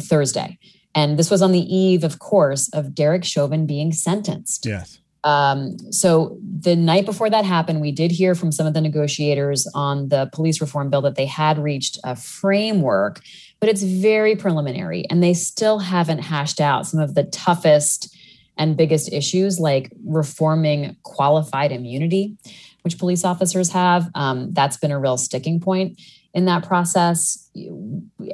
Thursday. 0.00 0.58
And 0.94 1.18
this 1.18 1.30
was 1.30 1.42
on 1.42 1.52
the 1.52 1.60
eve, 1.60 2.02
of 2.02 2.18
course, 2.18 2.68
of 2.72 2.94
Derek 2.94 3.24
Chauvin 3.24 3.66
being 3.66 3.92
sentenced. 3.92 4.66
Yes. 4.66 4.99
Um, 5.22 5.78
so 5.92 6.38
the 6.42 6.76
night 6.76 7.04
before 7.04 7.28
that 7.30 7.44
happened, 7.44 7.80
we 7.80 7.92
did 7.92 8.10
hear 8.10 8.34
from 8.34 8.52
some 8.52 8.66
of 8.66 8.74
the 8.74 8.80
negotiators 8.80 9.68
on 9.74 10.08
the 10.08 10.30
police 10.32 10.60
reform 10.60 10.90
bill 10.90 11.02
that 11.02 11.16
they 11.16 11.26
had 11.26 11.58
reached 11.58 11.98
a 12.04 12.16
framework, 12.16 13.20
but 13.60 13.68
it's 13.68 13.82
very 13.82 14.34
preliminary 14.34 15.04
and 15.10 15.22
they 15.22 15.34
still 15.34 15.78
haven't 15.78 16.20
hashed 16.20 16.60
out 16.60 16.86
some 16.86 17.00
of 17.00 17.14
the 17.14 17.24
toughest 17.24 18.16
and 18.56 18.76
biggest 18.76 19.12
issues 19.12 19.58
like 19.58 19.92
reforming 20.04 20.96
qualified 21.02 21.72
immunity, 21.72 22.36
which 22.82 22.98
police 22.98 23.24
officers 23.24 23.70
have. 23.72 24.10
Um, 24.14 24.52
that's 24.52 24.76
been 24.76 24.90
a 24.90 24.98
real 24.98 25.16
sticking 25.16 25.60
point 25.60 26.00
in 26.34 26.44
that 26.44 26.66
process. 26.66 27.50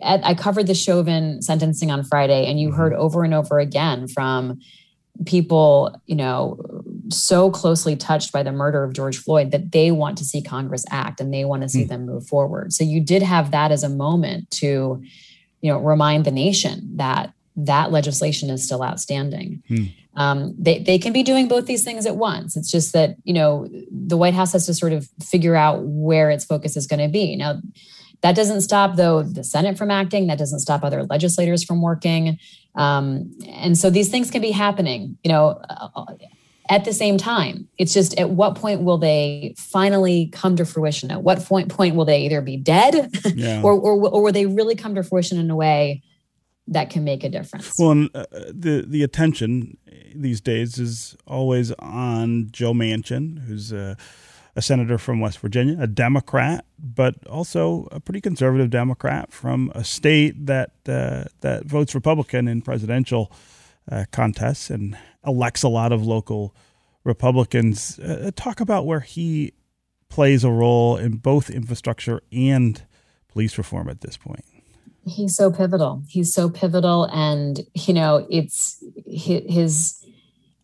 I 0.03 0.35
covered 0.35 0.67
the 0.67 0.75
Chauvin 0.75 1.41
sentencing 1.43 1.91
on 1.91 2.05
Friday, 2.05 2.47
and 2.47 2.61
you 2.61 2.73
heard 2.73 2.93
over 2.93 3.25
and 3.25 3.33
over 3.33 3.59
again 3.59 4.09
from 4.09 4.61
people, 5.25 5.99
you 6.07 6.17
know, 6.17 6.59
so 7.09 7.51
closely 7.51 7.97
touched 7.97 8.33
by 8.33 8.43
the 8.43 8.53
murder 8.53 8.85
of 8.85 8.93
George 8.93 9.17
Floyd 9.17 9.51
that 9.53 9.73
they 9.73 9.91
want 9.91 10.19
to 10.19 10.25
see 10.25 10.43
Congress 10.43 10.85
act 10.91 11.21
and 11.21 11.33
they 11.33 11.45
want 11.45 11.63
to 11.63 11.69
see 11.69 11.85
Mm. 11.85 11.89
them 11.89 12.07
move 12.07 12.27
forward. 12.27 12.73
So 12.73 12.85
you 12.85 13.01
did 13.01 13.23
have 13.23 13.51
that 13.53 13.71
as 13.73 13.83
a 13.83 13.89
moment 13.89 14.51
to, 14.53 15.03
you 15.61 15.73
know, 15.73 15.79
remind 15.79 16.25
the 16.25 16.31
nation 16.31 16.97
that 16.97 17.33
that 17.57 17.91
legislation 17.91 18.51
is 18.51 18.63
still 18.63 18.83
outstanding. 18.83 19.63
Mm. 19.71 19.93
Um, 20.17 20.55
they 20.59 20.79
they 20.79 20.99
can 20.99 21.13
be 21.13 21.23
doing 21.23 21.47
both 21.49 21.67
these 21.67 21.85
things 21.85 22.07
at 22.07 22.17
once. 22.17 22.57
It's 22.57 22.71
just 22.71 22.93
that 22.93 23.17
you 23.25 23.35
know 23.35 23.69
the 23.91 24.17
White 24.17 24.35
House 24.35 24.53
has 24.53 24.67
to 24.67 24.75
sort 24.75 24.93
of 24.93 25.09
figure 25.23 25.55
out 25.55 25.83
where 25.85 26.31
its 26.31 26.45
focus 26.45 26.77
is 26.77 26.87
going 26.87 27.01
to 27.01 27.09
be. 27.09 27.37
Now, 27.37 27.61
that 28.23 28.35
doesn't 28.35 28.63
stop 28.63 28.97
though 28.97 29.23
the 29.23 29.45
Senate 29.45 29.77
from 29.79 29.91
acting. 29.91 30.27
That 30.27 30.39
doesn't 30.39 30.61
stop 30.61 30.85
other 30.85 31.05
legislators 31.05 31.65
from 31.65 31.83
working. 31.83 32.39
Um, 32.75 33.33
and 33.49 33.77
so 33.79 33.91
these 33.91 34.09
things 34.09 34.31
can 34.31 34.43
be 34.43 34.51
happening, 34.51 35.17
you 35.25 35.31
know, 35.31 35.61
uh, 35.71 36.15
at 36.69 36.85
the 36.85 36.93
same 36.93 37.17
time. 37.17 37.69
It's 37.79 37.95
just 37.95 38.19
at 38.19 38.31
what 38.31 38.57
point 38.57 38.83
will 38.83 38.99
they 38.99 39.55
finally 39.57 40.29
come 40.33 40.57
to 40.57 40.65
fruition? 40.65 41.11
At 41.11 41.23
what 41.23 41.43
point 41.45 41.69
point 41.69 41.95
will 41.95 42.05
they 42.05 42.23
either 42.23 42.41
be 42.41 42.57
dead 42.57 43.11
Yeah. 43.35 43.63
or, 43.63 43.73
or 43.73 44.09
or 44.09 44.23
will 44.23 44.33
they 44.33 44.47
really 44.47 44.75
come 44.75 44.95
to 44.97 45.03
fruition 45.03 45.39
in 45.39 45.51
a 45.51 45.57
way 45.57 46.03
that 46.69 46.91
can 46.91 47.05
make 47.05 47.23
a 47.23 47.29
difference. 47.29 47.79
Well, 47.79 47.93
and, 47.93 48.11
uh, 48.15 48.25
the 48.33 48.85
the 48.87 49.03
attention 49.03 49.77
these 50.15 50.41
days 50.41 50.79
is 50.79 51.17
always 51.27 51.73
on 51.79 52.49
Joe 52.51 52.73
Manchin, 52.73 53.39
who's 53.47 53.73
a, 53.73 53.97
a, 54.57 54.63
senator 54.63 54.99
from 54.99 55.21
West 55.21 55.39
Virginia, 55.39 55.77
a 55.81 55.87
Democrat, 55.87 56.65
but 56.79 57.27
also 57.27 57.89
a 57.93 58.01
pretty 58.01 58.21
conservative 58.21 58.71
Democrat 58.71 59.33
from 59.33 59.71
a 59.75 59.85
state 59.85 60.47
that 60.47 60.71
uh, 60.89 61.25
that 61.41 61.65
votes 61.65 61.95
Republican 61.95 62.49
in 62.49 62.63
presidential 62.63 63.31
uh, 63.91 64.05
contests 64.11 64.71
and 64.71 64.97
elects 65.27 65.63
a 65.63 65.69
lot 65.69 65.93
of 65.93 66.07
local 66.07 66.55
Republicans. 67.05 67.99
Uh, 67.99 68.31
talk 68.35 68.61
about 68.61 68.87
where 68.87 69.01
he 69.01 69.53
plays 70.09 70.45
a 70.45 70.51
role 70.51 70.97
in 70.97 71.17
both 71.17 71.51
infrastructure 71.51 72.21
and 72.33 72.85
police 73.29 73.59
reform 73.59 73.89
at 73.89 74.01
this 74.01 74.17
point. 74.17 74.45
He's 75.05 75.37
so 75.37 75.53
pivotal. 75.53 76.03
He's 76.09 76.35
so 76.35 76.51
pivotal, 76.51 77.05
and 77.05 77.61
you 77.75 77.95
know, 77.95 78.27
it's 78.29 78.83
his 79.07 80.05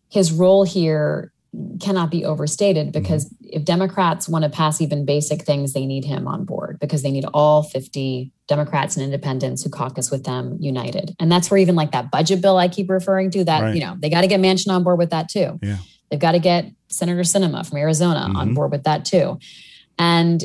his 0.09 0.31
role 0.31 0.63
here 0.63 1.33
cannot 1.79 2.09
be 2.09 2.25
overstated 2.25 2.87
mm-hmm. 2.87 3.01
because 3.01 3.25
mm-hmm. 3.25 3.49
if 3.51 3.65
Democrats 3.65 4.27
want 4.27 4.43
to 4.43 4.49
pass 4.49 4.81
even 4.81 5.05
basic 5.05 5.43
things, 5.43 5.73
they 5.73 5.85
need 5.85 6.05
him 6.05 6.27
on 6.27 6.45
board 6.45 6.79
because 6.79 7.03
they 7.03 7.11
need 7.11 7.25
all 7.33 7.63
50 7.63 8.31
Democrats 8.47 8.95
and 8.95 9.03
independents 9.03 9.63
who 9.63 9.69
caucus 9.69 10.09
with 10.09 10.23
them 10.23 10.57
united. 10.59 11.15
And 11.19 11.31
that's 11.31 11.51
where 11.51 11.59
even 11.59 11.75
like 11.75 11.91
that 11.91 12.11
budget 12.11 12.41
bill 12.41 12.57
I 12.57 12.67
keep 12.67 12.89
referring 12.89 13.31
to, 13.31 13.43
that, 13.45 13.61
right. 13.61 13.75
you 13.75 13.81
know, 13.81 13.95
they 13.99 14.09
got 14.09 14.21
to 14.21 14.27
get 14.27 14.39
Manchin 14.39 14.71
on 14.71 14.83
board 14.83 14.97
with 14.97 15.11
that 15.11 15.29
too. 15.29 15.59
Yeah. 15.61 15.77
They've 16.09 16.19
got 16.19 16.33
to 16.33 16.39
get 16.39 16.65
Senator 16.89 17.21
Sinema 17.21 17.67
from 17.67 17.77
Arizona 17.77 18.21
mm-hmm. 18.21 18.35
on 18.35 18.53
board 18.53 18.71
with 18.71 18.83
that 18.83 19.05
too. 19.05 19.39
And 19.99 20.43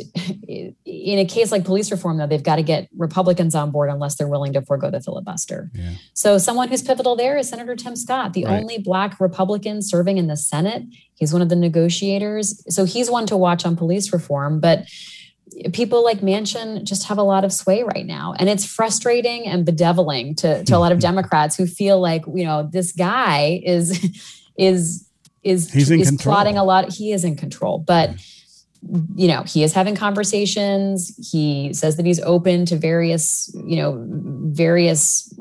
in 0.85 1.19
a 1.19 1.25
case 1.25 1.51
like 1.51 1.65
police 1.65 1.91
reform, 1.91 2.19
though, 2.19 2.27
they've 2.27 2.43
got 2.43 2.57
to 2.57 2.63
get 2.63 2.89
Republicans 2.97 3.55
on 3.55 3.71
board 3.71 3.89
unless 3.89 4.17
they're 4.17 4.29
willing 4.29 4.53
to 4.53 4.63
forego 4.63 4.91
the 4.91 5.01
filibuster. 5.01 5.71
Yeah. 5.75 5.93
So, 6.13 6.37
someone 6.37 6.69
who's 6.69 6.83
pivotal 6.83 7.17
there 7.17 7.39
is 7.39 7.49
Senator 7.49 7.75
Tim 7.75 7.97
Scott, 7.97 8.35
the 8.35 8.45
right. 8.45 8.61
only 8.61 8.79
Black 8.79 9.19
Republican 9.19 9.81
serving 9.81 10.19
in 10.19 10.27
the 10.27 10.37
Senate. 10.37 10.83
He's 11.15 11.33
one 11.33 11.41
of 11.41 11.49
the 11.49 11.57
negotiators. 11.57 12.63
So, 12.73 12.85
he's 12.85 13.11
one 13.11 13.27
to 13.27 13.37
watch 13.39 13.65
on 13.65 13.75
police 13.75 14.13
reform. 14.13 14.61
But 14.61 14.87
people 15.73 16.05
like 16.05 16.21
Manchin 16.21 16.85
just 16.85 17.09
have 17.09 17.17
a 17.17 17.23
lot 17.23 17.43
of 17.43 17.53
sway 17.53 17.83
right 17.83 18.05
now. 18.05 18.35
And 18.39 18.51
it's 18.51 18.67
frustrating 18.67 19.47
and 19.47 19.65
bedeviling 19.65 20.35
to, 20.37 20.63
to 20.65 20.77
a 20.77 20.79
lot 20.79 20.93
of 20.93 20.99
Democrats 21.01 21.57
who 21.57 21.67
feel 21.67 21.99
like, 22.01 22.23
you 22.27 22.45
know, 22.45 22.69
this 22.71 22.93
guy 22.93 23.63
is, 23.65 23.99
is, 24.59 25.09
is, 25.43 25.73
He's 25.73 25.91
in 25.91 26.01
is 26.01 26.11
control. 26.11 26.35
plotting 26.35 26.59
a 26.59 26.65
lot. 26.65 26.93
He 26.93 27.13
is 27.13 27.25
in 27.25 27.35
control. 27.35 27.79
But, 27.79 28.11
you 29.17 29.29
know 29.29 29.43
he 29.43 29.63
is 29.63 29.73
having 29.73 29.95
conversations 29.95 31.15
he 31.33 31.73
says 31.73 31.97
that 31.97 32.07
he's 32.07 32.21
open 32.21 32.65
to 32.65 32.77
various 32.77 33.51
you 33.67 33.77
know 33.77 34.05
various 34.53 35.33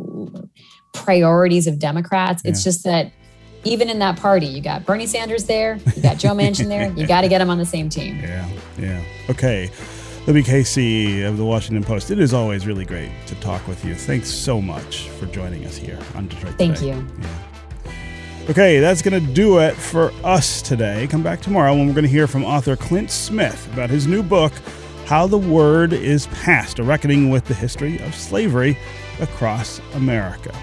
priorities 0.94 1.68
of 1.68 1.80
democrats 1.80 2.42
it's 2.46 2.64
just 2.64 2.84
that 2.84 3.12
even 3.64 3.90
in 3.90 4.00
that 4.00 4.18
party 4.18 4.48
you 4.48 4.62
got 4.62 4.86
bernie 4.86 5.06
sanders 5.06 5.46
there 5.46 5.80
you 5.96 6.02
got 6.02 6.18
joe 6.18 6.30
manchin 6.30 6.68
there 6.68 6.92
you 6.94 7.06
got 7.06 7.22
to 7.22 7.28
get 7.28 7.40
them 7.40 7.50
on 7.50 7.58
the 7.58 7.66
same 7.66 7.90
team 7.90 8.18
yeah 8.22 8.50
yeah 8.78 9.04
okay 9.30 9.70
Libby 10.26 10.44
Casey 10.44 11.22
of 11.22 11.38
the 11.38 11.46
Washington 11.46 11.86
Post. 11.86 12.12
It 12.12 12.20
is 12.20 12.34
always 12.34 12.68
really 12.68 12.84
great 12.84 13.12
to 13.28 13.36
talk 13.36 13.66
with 13.66 13.86
you. 13.86 13.96
Thanks 13.96 14.30
so 14.30 14.62
much 14.62 15.08
for 15.12 15.26
joining 15.28 15.64
us 15.64 15.78
here 15.78 15.98
on 16.16 16.28
Detroit. 16.28 16.56
Thank 16.58 16.80
Today. 16.80 16.98
you. 16.98 17.08
Yeah. 17.22 17.57
Okay, 18.50 18.80
that's 18.80 19.02
going 19.02 19.14
to 19.14 19.34
do 19.34 19.60
it 19.60 19.76
for 19.76 20.14
us 20.24 20.62
today. 20.62 21.06
Come 21.08 21.22
back 21.22 21.42
tomorrow 21.42 21.76
when 21.76 21.86
we're 21.86 21.94
going 21.94 22.06
to 22.06 22.10
hear 22.10 22.28
from 22.28 22.46
author 22.46 22.78
Clint 22.78 23.12
Smith 23.12 23.68
about 23.74 23.90
his 23.90 24.08
new 24.08 24.24
book, 24.24 24.54
How 25.06 25.28
the 25.28 25.38
Word 25.38 25.92
is 25.92 26.28
Passed, 26.28 26.80
a 26.80 26.84
reckoning 26.84 27.30
with 27.30 27.44
the 27.44 27.54
history 27.54 28.00
of 28.00 28.16
slavery 28.16 28.78
across 29.20 29.82
America. 29.96 30.58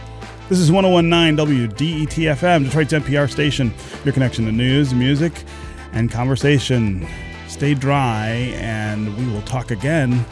This 0.49 0.61
is 0.61 0.73
1019 0.73 1.47
WDET 1.47 2.35
FM, 2.35 2.65
Detroit's 2.65 2.95
NPR 2.95 3.31
station, 3.31 3.75
your 4.03 4.15
connection 4.15 4.47
to 4.47 4.53
news, 4.53 4.95
music, 4.95 5.45
and 5.93 6.11
conversation. 6.11 7.07
Stay 7.49 7.75
dry, 7.75 8.29
and 8.55 9.15
we 9.19 9.31
will 9.31 9.43
talk 9.43 9.71
again 9.71 10.25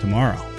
tomorrow. 0.00 0.55